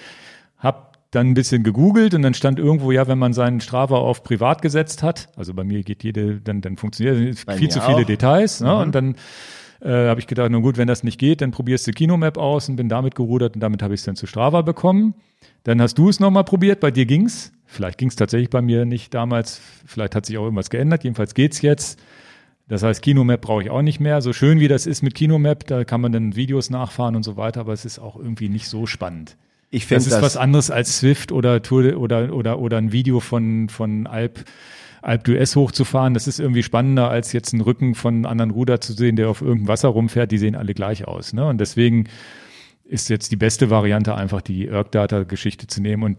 [0.57, 4.25] Hab dann ein bisschen gegoogelt und dann stand irgendwo, ja, wenn man seinen Strava auf
[4.25, 8.05] privat gesetzt hat, also bei mir geht jede, dann, dann funktioniert viel zu viele auch.
[8.05, 8.61] Details.
[8.61, 8.73] Ne?
[8.73, 8.81] Mhm.
[8.81, 9.17] Und dann
[9.85, 12.71] Äh, habe ich gedacht, na gut, wenn das nicht geht, dann probierst du Kinomap aus
[12.71, 15.15] und bin damit gerudert und damit habe ich es dann zu Strava bekommen.
[15.65, 17.53] Dann hast du es nochmal probiert, bei dir ging's.
[17.67, 21.61] Vielleicht ging's tatsächlich bei mir nicht damals, vielleicht hat sich auch irgendwas geändert, jedenfalls geht's
[21.61, 22.01] jetzt.
[22.67, 24.23] Das heißt, Kinomap brauche ich auch nicht mehr.
[24.23, 27.37] So schön wie das ist mit Kinomap, da kann man dann Videos nachfahren und so
[27.37, 29.37] weiter, aber es ist auch irgendwie nicht so spannend.
[29.71, 33.21] Ich finde Das ist was anderes als Swift oder Tour oder oder oder ein Video
[33.21, 34.45] von von Alp
[35.05, 36.15] Alp d'Huez hochzufahren.
[36.15, 39.29] Das ist irgendwie spannender als jetzt einen Rücken von einem anderen Ruder zu sehen, der
[39.29, 40.31] auf irgendeinem Wasser rumfährt.
[40.33, 41.33] Die sehen alle gleich aus.
[41.33, 41.47] Ne?
[41.47, 42.05] Und deswegen
[42.85, 46.19] ist jetzt die beste Variante einfach die Erg-Data-Geschichte zu nehmen und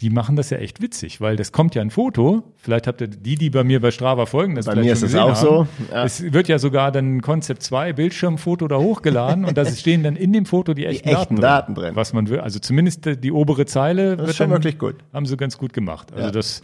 [0.00, 2.42] die machen das ja echt witzig, weil das kommt ja ein Foto.
[2.56, 5.14] Vielleicht habt ihr die, die bei mir bei Strava folgen, das Bei mir ist es
[5.14, 5.36] auch haben.
[5.36, 6.02] so, ja.
[6.04, 10.32] Es wird ja sogar dann Concept 2 Bildschirmfoto da hochgeladen und da stehen dann in
[10.32, 11.94] dem Foto die echten, echten Daten drin.
[11.94, 12.40] Was man will.
[12.40, 14.96] Also zumindest die obere Zeile Das ist schon dann, wirklich gut.
[15.12, 16.12] haben sie ganz gut gemacht.
[16.12, 16.30] Also Ja.
[16.32, 16.62] das,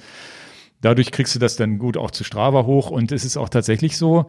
[0.81, 3.97] dadurch kriegst du das dann gut auch zu Strava hoch und es ist auch tatsächlich
[3.97, 4.27] so,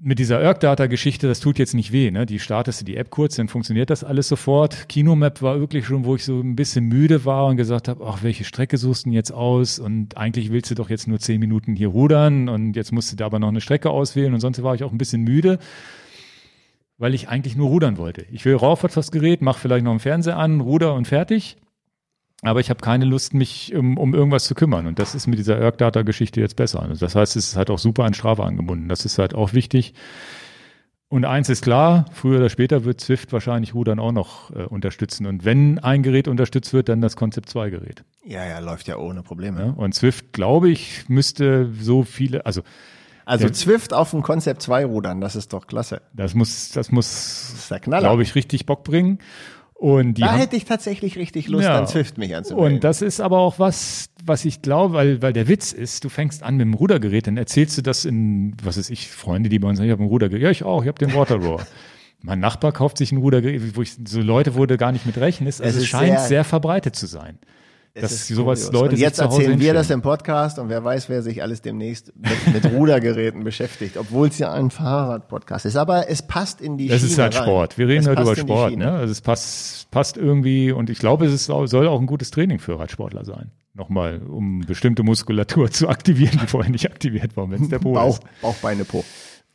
[0.00, 2.24] mit dieser Erg-Data-Geschichte, das tut jetzt nicht weh, ne?
[2.24, 4.88] Die startest du die App kurz, dann funktioniert das alles sofort.
[4.88, 8.22] Kinomap war wirklich schon, wo ich so ein bisschen müde war und gesagt habe, ach,
[8.22, 9.78] welche Strecke suchst du denn jetzt aus?
[9.78, 13.16] Und eigentlich willst du doch jetzt nur zehn Minuten hier rudern und jetzt musst du
[13.16, 15.58] da aber noch eine Strecke auswählen und sonst war ich auch ein bisschen müde,
[16.96, 18.24] weil ich eigentlich nur rudern wollte.
[18.30, 21.56] Ich will rauf auf das Gerät, mach vielleicht noch einen Fernseher an, ruder und fertig.
[22.42, 24.86] Aber ich habe keine Lust, mich um, um irgendwas zu kümmern.
[24.86, 26.82] Und das ist mit dieser Erg-Data-Geschichte jetzt besser.
[26.82, 28.88] Also das heißt, es ist halt auch super an Strava angebunden.
[28.88, 29.94] Das ist halt auch wichtig.
[31.10, 35.26] Und eins ist klar, früher oder später wird Swift wahrscheinlich Rudern auch noch äh, unterstützen.
[35.26, 38.04] Und wenn ein Gerät unterstützt wird, dann das Concept 2 Gerät.
[38.24, 39.60] Ja, ja, läuft ja ohne Probleme.
[39.60, 39.70] Ja?
[39.70, 42.60] Und Swift, glaube ich, müsste so viele, also
[43.24, 43.52] Also Ja.
[43.52, 46.02] Zwift auf dem Concept 2 rudern, das ist doch klasse.
[46.12, 49.18] das muss, das muss, glaube ich, richtig Bock bringen.
[49.78, 51.78] Und da hätte ich tatsächlich richtig Lust, Ja.
[51.78, 52.74] an Zwift mich anzumelden.
[52.76, 56.08] Und das ist aber auch was, was ich glaube, weil, weil der Witz ist, du
[56.08, 59.60] fängst an mit dem Rudergerät, dann erzählst du das in, was ist ich, Freunde, die
[59.60, 60.42] bei uns sagen, ich habe ein Rudergerät.
[60.42, 61.64] Ja, ich auch, ich habe den Waterrower.
[62.22, 65.16] mein Nachbar kauft sich ein Rudergerät, wo ich so Leute, wo du gar nicht mit
[65.16, 65.62] rechnest.
[65.62, 67.38] Also Es es, scheint sehr- sehr, verbreitet zu sein.
[68.02, 68.72] Dass ist sowas kurios.
[68.72, 72.12] Leute und jetzt erzählen wir das im Podcast und wer weiß, wer sich alles demnächst
[72.16, 75.76] mit, mit Rudergeräten beschäftigt, obwohl es ja ein Fahrrad-Podcast ist.
[75.76, 77.42] Aber es passt in die Das Schiene ist halt rein.
[77.44, 77.78] Sport.
[77.78, 78.76] Wir reden Es halt über Sport.
[78.76, 78.90] Ne?
[78.90, 82.58] Also es passt, passt irgendwie und ich glaube, es ist, soll auch ein gutes Training
[82.58, 83.50] für Radsportler sein.
[83.74, 87.92] Nochmal, um bestimmte Muskulatur zu aktivieren, die vorher nicht aktiviert war, wenn es der Po
[87.92, 88.40] Bauch, ist.
[88.42, 89.04] Bauch, Beine, Po.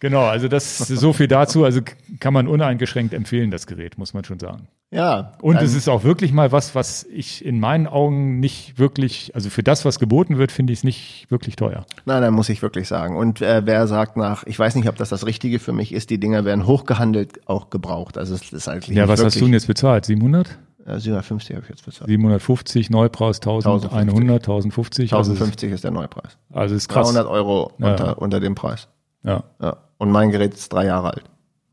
[0.04, 1.64] Genau, also das so viel dazu.
[1.64, 1.80] Also
[2.20, 4.68] kann man uneingeschränkt empfehlen, das Gerät, muss man schon sagen.
[4.92, 5.32] Ja.
[5.42, 9.32] Und dann- es ist auch wirklich mal was, was ich in meinen Augen nicht wirklich,
[9.34, 11.86] also für das, was geboten wird, finde ich es nicht wirklich teuer.
[12.04, 13.16] Nein, nein, muss ich wirklich sagen.
[13.16, 16.10] Und äh, wer sagt nach, ich weiß nicht, ob das das Richtige für mich ist,
[16.10, 18.18] die Dinger werden hochgehandelt, auch gebraucht.
[18.18, 20.04] Also es ist eigentlich Ja, nicht was hast du denn jetzt bezahlt?
[20.06, 20.60] 700?
[20.86, 22.10] Äh, 750 habe ich jetzt bezahlt.
[22.10, 25.14] 750, Neupreis 1100, 1050.
[25.14, 26.38] Also, es- 1050 ist der Neupreis.
[26.52, 27.08] also ist krass.
[27.08, 27.92] 300 Euro Ja.
[27.92, 28.90] unter, unter dem Preis.
[29.24, 29.78] Ja, Ja.
[29.98, 31.24] Und mein Gerät ist drei Jahre alt.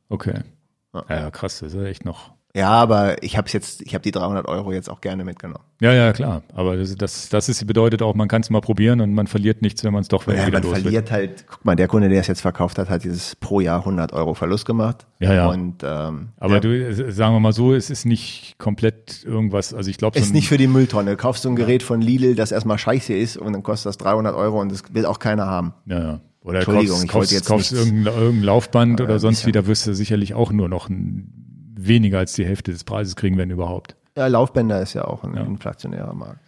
[0.08, 0.40] okay.
[0.92, 1.04] Ja.
[1.08, 2.32] Ja, krass, das ist echt noch.
[2.52, 5.62] Ja, aber ich habe jetzt, ich habe die 300 Euro jetzt auch gerne mitgenommen.
[5.80, 6.42] Ja, ja, klar.
[6.52, 9.62] Aber das, das, das ist, bedeutet auch, man kann es mal probieren und man verliert
[9.62, 10.82] nichts, wenn man es doch Ja, wieder man los wird.
[10.82, 13.78] verliert halt, guck mal, der Kunde, der es jetzt verkauft hat, hat dieses pro Jahr
[13.78, 15.06] 100 Euro Verlust gemacht.
[15.20, 15.46] Ja, ja.
[15.48, 19.72] Und ähm, Aber ja, du, äh, sagen wir mal so, es ist nicht komplett irgendwas,
[19.72, 21.12] also ich glaube, so ist nicht für die Mülltonne.
[21.12, 23.98] Du kaufst so ein Gerät von Lidl, das erstmal scheiße ist und dann kostet das
[23.98, 25.72] 300 Euro und das will auch keiner haben.
[25.86, 26.20] Ja, ja.
[26.42, 29.66] Oder Entschuldigung, kaufst, ich kaufst, jetzt kaufst irgendein, irgendein Laufband oder ein sonst bisschen- wieder,
[29.66, 31.32] wirst du sicherlich auch nur noch ein,
[31.76, 33.96] weniger als die Hälfte des Preises kriegen, wenn überhaupt.
[34.16, 36.40] Ja, Laufbänder ist ja auch ein inflationärer Markt.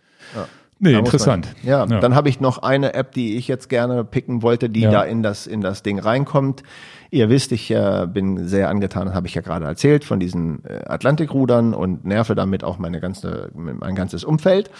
[0.78, 1.46] Nee, Da interessant.
[1.62, 4.80] Man, ja, dann habe ich noch eine App, die ich jetzt gerne picken wollte, die
[4.80, 4.90] Ja.
[4.90, 6.64] da in das, in das Ding reinkommt.
[7.12, 10.82] Ihr wisst, ich äh, bin sehr angetan, habe ich ja gerade erzählt, von diesen äh,
[10.86, 14.70] Atlantikrudern und nerve damit auch meine ganze, mein ganzes Umfeld,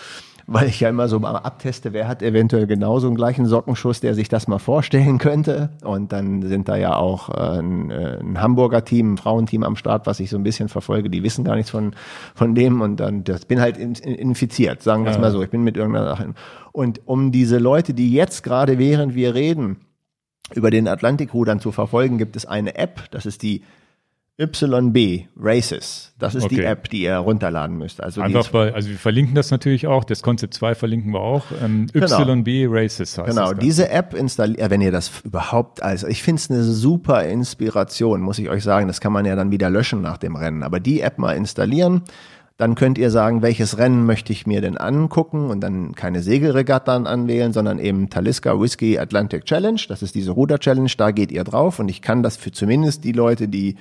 [0.53, 4.15] weil ich ja immer so mal abteste, wer hat eventuell genauso einen gleichen Sockenschuss, der
[4.15, 5.71] sich das mal vorstellen könnte.
[5.83, 9.77] Und dann sind da ja auch äh, ein, äh, ein Hamburger Team, ein Frauenteam am
[9.77, 11.95] Start, was ich so ein bisschen verfolge, die wissen gar nichts von,
[12.35, 15.23] von dem und dann, das bin halt in, in, infiziert, sagen wir es Ja.
[15.23, 15.43] mal so.
[15.43, 16.35] Ich bin mit irgendeiner Sache.
[16.73, 19.79] Und um diese Leute, die jetzt gerade während wir reden,
[20.55, 23.63] über den Atlantikrudern zu verfolgen, gibt es eine App, das ist die
[24.49, 26.13] YB Races.
[26.19, 26.65] Das ist die Okay.
[26.65, 28.03] App, die ihr runterladen müsst.
[28.03, 31.21] Also die Einfach bei, also wir verlinken das natürlich auch, das Concept 2 verlinken wir
[31.21, 31.45] auch.
[31.63, 32.23] Ähm, Genau.
[32.35, 36.51] YB Races heißt Genau, diese App installiert, wenn ihr das überhaupt, also ich finde es
[36.51, 38.87] eine super Inspiration, muss ich euch sagen.
[38.89, 40.63] Das kann man ja dann wieder löschen nach dem Rennen.
[40.63, 42.03] Aber die App mal installieren,
[42.59, 47.07] dann könnt ihr sagen, welches Rennen möchte ich mir denn angucken und dann keine Segelregatten
[47.09, 49.81] anwählen, sondern eben Talisker Whiskey Atlantic Challenge.
[49.89, 53.13] Das ist diese Ruder-Challenge, da geht ihr drauf und ich kann das für zumindest die
[53.13, 53.77] Leute, die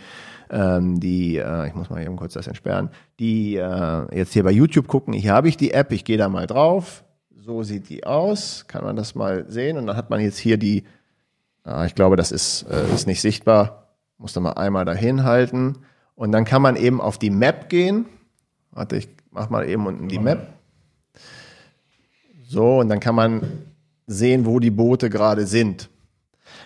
[0.52, 4.52] ähm, die, äh, ich muss mal eben kurz das entsperren, die äh, jetzt hier bei
[4.52, 7.04] YouTube gucken, hier habe ich die App, ich gehe da mal drauf,
[7.36, 10.58] so sieht die aus, kann man das mal sehen und dann hat man jetzt hier
[10.58, 10.84] die
[11.66, 13.88] Ja, ich glaube, das ist, äh, ist nicht sichtbar.
[14.18, 15.78] Muss da mal einmal dahin halten.
[16.16, 18.06] Und dann kann man eben auf die Map gehen.
[18.72, 20.48] Warte, ich mach mal eben unten die Map.
[22.44, 23.44] So, und dann kann man
[24.08, 25.90] sehen, wo die Boote gerade sind.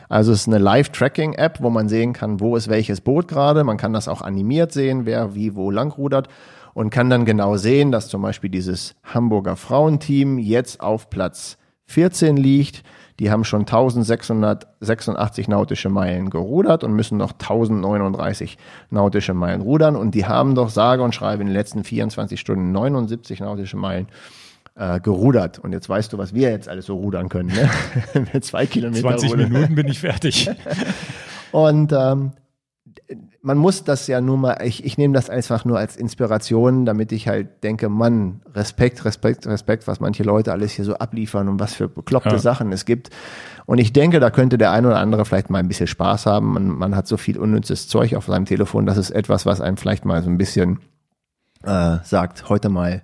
[0.09, 3.63] Also es ist eine Live-Tracking-App, wo man sehen kann, wo ist welches Boot gerade.
[3.63, 6.27] Man kann das auch animiert sehen, wer wie wo langrudert
[6.73, 12.37] und kann dann genau sehen, dass zum Beispiel dieses Hamburger Frauenteam jetzt auf Platz 14
[12.37, 12.83] liegt.
[13.19, 18.57] Die haben schon 1686 nautische Meilen gerudert und müssen noch 1039
[18.89, 19.95] nautische Meilen rudern.
[19.95, 24.07] Und die haben doch sage und schreibe in den letzten 24 Stunden 79 nautische Meilen
[24.07, 24.44] äh,
[25.01, 25.59] gerudert.
[25.59, 27.49] Und jetzt weißt du, was wir jetzt alles so rudern können.
[27.49, 27.69] Ne?
[28.31, 29.51] Wenn zwei Kilometer 20 rudern.
[29.51, 30.49] Minuten bin ich fertig.
[31.51, 32.31] und ähm,
[33.41, 37.11] man muss das ja nur mal, ich, ich nehme das einfach nur als Inspiration, damit
[37.11, 41.59] ich halt denke, Mann, Respekt, Respekt, Respekt, was manche Leute alles hier so abliefern und
[41.59, 42.39] was für bekloppte ja.
[42.39, 43.11] Sachen es gibt.
[43.67, 46.53] Und ich denke, da könnte der ein oder andere vielleicht mal ein bisschen Spaß haben.
[46.53, 49.77] Man, man hat so viel unnützes Zeug auf seinem Telefon, das ist etwas, was einem
[49.77, 50.79] vielleicht mal so ein bisschen
[51.63, 53.03] äh, sagt, heute mal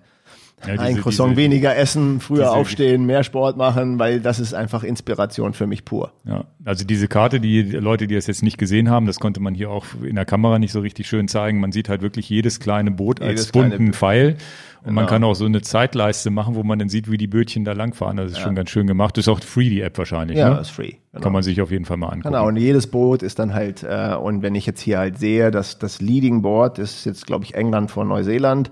[0.65, 4.39] ja, diese, ein Croissant diese, weniger essen, früher diese, aufstehen, mehr Sport machen, weil das
[4.39, 6.11] ist einfach Inspiration für mich pur.
[6.25, 9.55] Ja, also diese Karte, die Leute, die es jetzt nicht gesehen haben, das konnte man
[9.55, 11.59] hier auch in der Kamera nicht so richtig schön zeigen.
[11.59, 14.37] Man sieht halt wirklich jedes kleine Boot jedes als bunten Pfeil.
[14.81, 15.01] Und genau.
[15.01, 17.73] man kann auch so eine Zeitleiste machen, wo man dann sieht, wie die Bötchen da
[17.73, 18.17] langfahren.
[18.17, 18.43] Das ist ja.
[18.43, 19.15] schon ganz schön gemacht.
[19.15, 20.39] Das ist auch free, die App wahrscheinlich.
[20.39, 20.59] Ja, ne?
[20.59, 20.93] ist free.
[21.11, 21.23] Genau.
[21.23, 22.33] Kann man sich auf jeden Fall mal angucken.
[22.33, 25.51] Genau, und jedes Boot ist dann halt, äh, und wenn ich jetzt hier halt sehe,
[25.51, 28.71] dass das Leading Board ist jetzt, glaube ich, England vor Neuseeland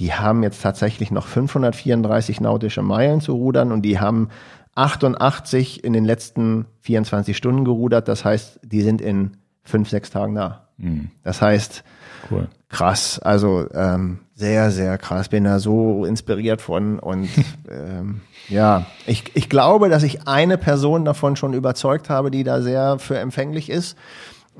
[0.00, 4.30] die haben jetzt tatsächlich noch 534 nautische Meilen zu rudern und die haben
[4.74, 8.08] 88 in den letzten 24 Stunden gerudert.
[8.08, 10.68] Das heißt, die sind in fünf, sechs Tagen da.
[10.78, 11.10] Mhm.
[11.22, 11.84] Das heißt,
[12.30, 12.48] cool.
[12.70, 15.28] krass, also ähm, sehr, sehr krass.
[15.28, 17.28] Bin da so inspiriert von und
[17.70, 22.62] ähm, ja, ich, ich glaube, dass ich eine Person davon schon überzeugt habe, die da
[22.62, 23.98] sehr für empfänglich ist.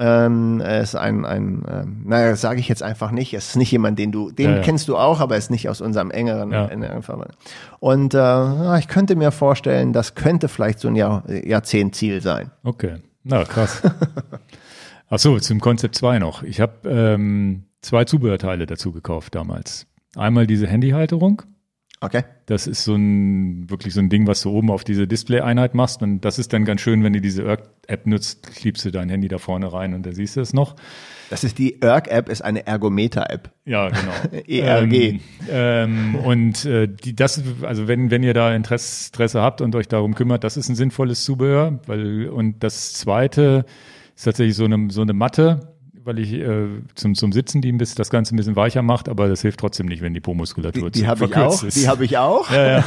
[0.03, 3.35] Ähm, er ist ein, ein ähm, naja, sage ich jetzt einfach nicht.
[3.35, 4.63] Es ist nicht jemand, den du, den ja, ja.
[4.63, 6.67] kennst du auch, aber er ist nicht aus unserem engeren, ja.
[6.69, 7.33] engeren Verband.
[7.81, 12.51] Und äh, ich könnte mir vorstellen, das könnte vielleicht so ein Jahr, Jahrzehntsiel sein.
[12.65, 13.83] Okay, na krass.
[15.11, 16.45] Ach so, zum Konzept 2 noch.
[16.45, 19.87] Ich habe ähm, zwei Zubehörteile dazu gekauft damals.
[20.17, 21.43] Einmal diese Handyhalterung
[22.03, 22.25] Okay.
[22.47, 26.01] Das ist so ein, wirklich so ein Ding, was du oben auf diese Display-Einheit machst.
[26.03, 29.29] Und das ist dann ganz schön, wenn du diese Erg-App nutzt, kliebst du dein Handy
[29.29, 30.77] da vorne rein und da siehst du es noch.
[31.29, 33.51] Das ist die Erg-App, ist eine Ergometer-App.
[33.67, 34.43] Ja, genau.
[34.49, 34.93] ERG.
[34.95, 35.21] Ähm,
[35.51, 39.87] ähm, und äh, die, das, also wenn, wenn ihr da Interesse, Interesse habt und euch
[39.87, 41.81] darum kümmert, das ist ein sinnvolles Zubehör.
[41.87, 43.67] Weil, und das zweite
[44.17, 45.70] ist tatsächlich so eine, so eine Matte,
[46.05, 49.09] weil ich äh, zum, zum Sitzen die ein bisschen, das Ganze ein bisschen weicher macht,
[49.09, 51.77] aber das hilft trotzdem nicht, wenn die Po-Muskulatur die, die habe ich auch, ist.
[51.77, 52.51] Die habe ich auch.
[52.51, 52.85] Ja, ja.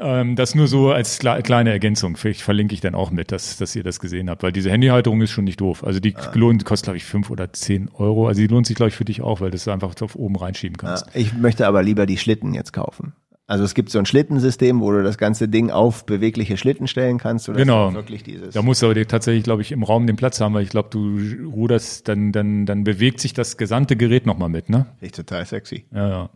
[0.00, 2.16] ähm, das nur so als kleine Ergänzung.
[2.16, 5.20] Vielleicht verlinke ich dann auch mit, dass, dass ihr das gesehen habt, weil diese Handyhalterung
[5.22, 5.84] ist schon nicht doof.
[5.84, 6.30] Also die ah.
[6.34, 8.28] lohnt, kostet, glaube ich, fünf oder zehn Euro.
[8.28, 10.36] Also die lohnt sich, glaube ich, für dich auch, weil du es einfach auf oben
[10.36, 11.06] reinschieben kannst.
[11.06, 13.14] Ja, ich möchte aber lieber die Schlitten jetzt kaufen.
[13.50, 17.18] Also es gibt so ein Schlittensystem, wo du das ganze Ding auf bewegliche Schlitten stellen
[17.18, 17.52] kannst.
[17.52, 17.92] genau.
[17.92, 20.62] Wirklich dieses da musst du aber tatsächlich, glaube ich, im Raum den Platz haben, weil
[20.62, 21.18] ich glaube, du
[21.50, 24.86] ruderst, dann, dann, dann bewegt sich das gesamte Gerät nochmal mit, ne?
[25.00, 25.84] Echt total sexy.
[25.92, 26.30] Ja, ja.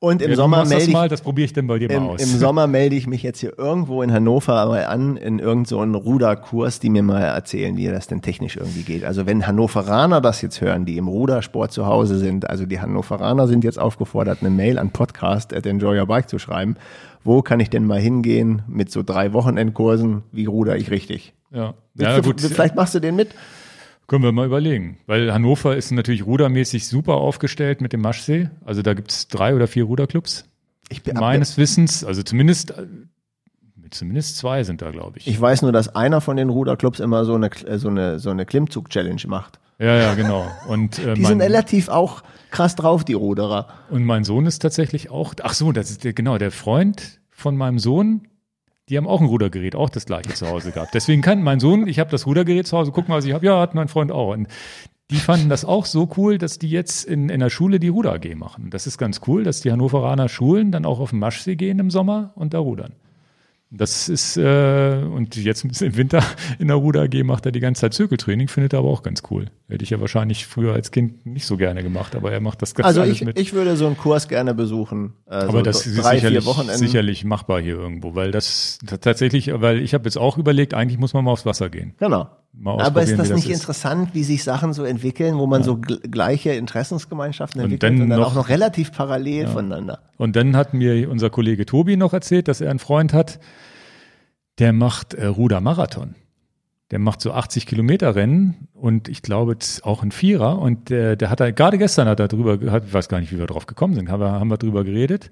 [0.00, 2.10] Und im ja, Sommer melde ich, mal, das probiere ich dann bei dir im, mal
[2.10, 2.22] aus.
[2.22, 5.98] Im Sommer melde ich mich jetzt hier irgendwo in Hannover mal an, in irgendeinen so
[5.98, 9.04] Ruderkurs, die mir mal erzählen, wie das denn technisch irgendwie geht.
[9.04, 13.48] Also wenn Hannoveraner das jetzt hören, die im Rudersport zu Hause sind, also die Hannoveraner
[13.48, 16.76] sind jetzt aufgefordert, eine Mail an podcast at enjoy your bike zu schreiben.
[17.24, 20.22] Wo kann ich denn mal hingehen mit so drei Wochenendkursen?
[20.30, 21.34] Wie ruder ich richtig?
[21.50, 21.74] Ja.
[21.96, 22.40] ja du, gut.
[22.40, 23.30] Vielleicht machst du den mit.
[24.08, 24.96] Können wir mal überlegen.
[25.06, 28.48] Weil Hannover ist natürlich rudermäßig super aufgestellt mit dem Maschsee.
[28.64, 30.46] Also da gibt es drei oder vier Ruderclubs.
[30.88, 32.72] Ich bin, meines Wissens, also zumindest,
[33.90, 35.26] zumindest zwei sind da, glaube ich.
[35.26, 38.46] Ich weiß nur, dass einer von den Ruderclubs immer so eine, so eine, so eine
[38.46, 39.60] Klimmzug-Challenge macht.
[39.78, 40.50] Ja, ja, genau.
[40.66, 43.68] Und, äh, die mein, sind relativ auch krass drauf, die Ruderer.
[43.90, 47.58] Und mein Sohn ist tatsächlich auch, ach so, das ist der, genau, der Freund von
[47.58, 48.26] meinem Sohn,
[48.88, 50.94] die haben auch ein Rudergerät, auch das gleiche zu Hause gehabt.
[50.94, 53.44] Deswegen kann mein Sohn, ich habe das Rudergerät zu Hause, guck mal, was ich habe.
[53.44, 54.32] Ja, hat mein Freund auch.
[54.32, 54.48] Und
[55.10, 58.12] die fanden das auch so cool, dass die jetzt in, in der Schule die Ruder
[58.12, 58.70] AG machen.
[58.70, 61.90] Das ist ganz cool, dass die Hannoveraner Schulen dann auch auf den Maschsee gehen im
[61.90, 62.92] Sommer und da rudern.
[63.70, 66.22] Das ist, äh, und jetzt im Winter
[66.58, 69.22] in der Ruder AG macht er die ganze Zeit Zirkeltraining, findet er aber auch ganz
[69.30, 69.46] cool.
[69.68, 72.74] Hätte ich ja wahrscheinlich früher als Kind nicht so gerne gemacht, aber er macht das
[72.74, 73.38] ganz Also ich, mit.
[73.38, 75.12] ich würde so einen Kurs gerne besuchen.
[75.26, 76.44] Äh, aber so das ist drei, sicherlich,
[76.78, 81.12] sicherlich machbar hier irgendwo, weil das tatsächlich, weil ich habe jetzt auch überlegt, eigentlich muss
[81.12, 81.94] man mal aufs Wasser gehen.
[81.98, 82.28] Genau.
[82.64, 85.66] Aber ist das nicht das interessant, wie sich Sachen so entwickeln, wo man ja.
[85.66, 89.48] so gleiche Interessensgemeinschaften entwickelt und dann, und dann noch, auch noch relativ parallel ja.
[89.48, 90.00] voneinander?
[90.16, 93.38] Und dann hat mir unser Kollege Tobi noch erzählt, dass er einen Freund hat,
[94.58, 96.16] der macht äh, Rudermarathon.
[96.90, 100.58] Der macht so 80 Kilometer Rennen und ich glaube auch ein Vierer.
[100.58, 103.30] Und der, der hat da, gerade gestern hat er drüber, hat, ich weiß gar nicht,
[103.30, 105.30] wie wir drauf gekommen sind, haben wir, haben wir drüber geredet.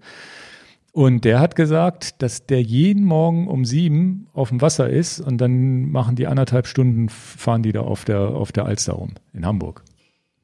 [0.96, 5.36] Und der hat gesagt, dass der jeden Morgen um sieben auf dem Wasser ist und
[5.42, 9.44] dann machen die anderthalb Stunden, fahren die da auf der, auf der Alster rum in
[9.44, 9.84] Hamburg.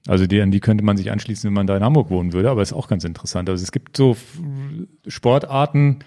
[0.06, 2.50] Also die, an die könnte man sich anschließen, wenn man da in Hamburg wohnen würde,
[2.50, 3.48] aber ist auch ganz interessant.
[3.48, 4.14] Also es gibt so
[5.06, 6.00] Sportarten,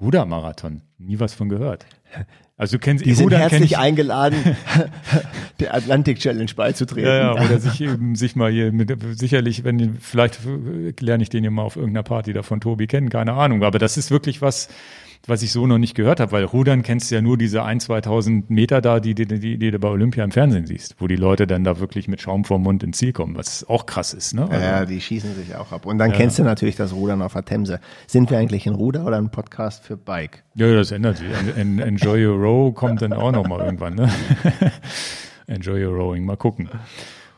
[0.00, 1.84] Rudermarathon, nie was von gehört.
[2.62, 4.38] Also du kennst Die sind herzlich ich- eingeladen,
[5.58, 7.08] der Atlantic Challenge beizutreten.
[7.10, 10.38] Ja, ja, oder sich eben sich mal hier mit, sicherlich, wenn vielleicht
[11.00, 13.64] lerne ich den ja mal auf irgendeiner Party da von Tobi kennen, keine Ahnung.
[13.64, 14.68] Aber das ist wirklich was,
[15.26, 17.78] was ich so noch nicht gehört habe, weil Rudern kennst du ja nur diese ein,
[17.78, 21.16] 2000 Meter da, die, die, die, die du bei Olympia im Fernsehen siehst, wo die
[21.16, 24.34] Leute dann da wirklich mit Schaum vorm Mund ins Ziel kommen, was auch krass ist,
[24.34, 24.42] ne?
[24.42, 25.86] Ja, Also, ja, die schießen sich auch ab.
[25.86, 27.80] Und dann kennst du natürlich das Rudern auf der Themse.
[28.06, 30.42] Sind wir eigentlich ein Ruder oder ein Podcast für Bike?
[30.54, 31.28] ja, das ändert sich.
[31.56, 34.10] En, en, Enjoy Your Row kommt dann auch noch mal irgendwann, ne?
[35.46, 36.68] Enjoy Your Rowing, mal gucken.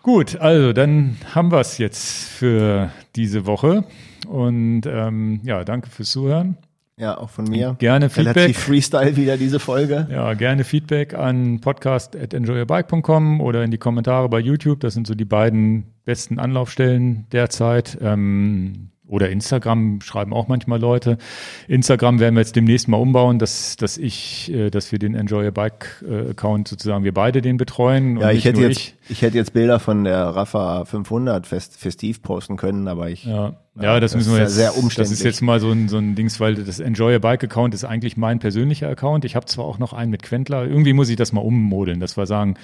[0.03, 3.85] Gut, also dann haben wir es jetzt für diese Woche.
[4.29, 6.57] Und ähm, ja, danke fürs Zuhören.
[6.97, 7.75] Ja, auch von mir.
[7.79, 8.37] Gerne Feedback.
[8.37, 10.07] Relativ Freestyle wieder diese Folge.
[10.11, 14.81] Ja, gerne Feedback an podcast.enjoyyourbike.com oder in die Kommentare bei YouTube.
[14.81, 17.99] Das sind so die beiden besten Anlaufstellen derzeit.
[18.01, 21.17] Ähm, oder Instagram schreiben auch manchmal Leute.
[21.69, 25.47] Instagram werden wir jetzt demnächst mal umbauen, dass, dass ich, äh, dass wir den Enjoy
[25.47, 28.19] Your Bike äh, Account sozusagen, wir beide den betreuen.
[28.19, 29.23] Ja, ich hätte jetzt, ich.
[29.23, 33.99] hätte jetzt Bilder von der Rafa 500 fest, festiv posten können, aber ich, Ja, ja,
[34.01, 34.55] das, das müssen wir ist jetzt.
[34.57, 35.11] sehr umständlich.
[35.11, 37.75] Das ist jetzt mal so ein, so ein Dings, weil das Enjoy a Bike Account
[37.75, 39.25] ist eigentlich mein persönlicher Account.
[39.25, 40.65] Ich habe zwar auch noch einen mit Quentler.
[40.67, 42.57] Irgendwie muss ich das mal ummodeln, dass wir sagen,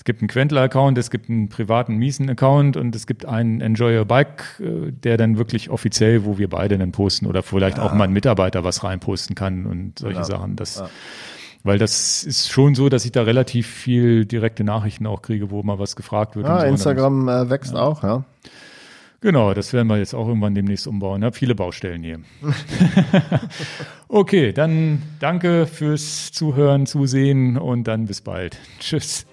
[0.00, 4.04] es gibt einen Quentler-Account, es gibt einen privaten Miesen-Account und es gibt einen Enjoy a
[4.04, 8.04] Bike, äh, der dann wirklich offiziell, wo wir beide dann posten oder vielleicht auch mal
[8.04, 10.56] ein Mitarbeiter was reinposten kann und solche Sachen.
[10.56, 10.82] Das,
[11.64, 15.62] Weil das ist schon so, dass ich da relativ viel direkte Nachrichten auch kriege, wo
[15.62, 16.46] mal was gefragt wird.
[16.46, 16.66] und ah, so.
[16.68, 18.24] Instagram äh, wächst auch, ja.
[19.20, 21.20] Genau, das werden wir jetzt auch irgendwann demnächst umbauen.
[21.20, 21.30] Ne?
[21.32, 22.20] Viele Baustellen hier.
[24.08, 28.56] okay, dann danke fürs Zuhören, Zusehen und dann bis bald.
[28.78, 29.26] Tschüss.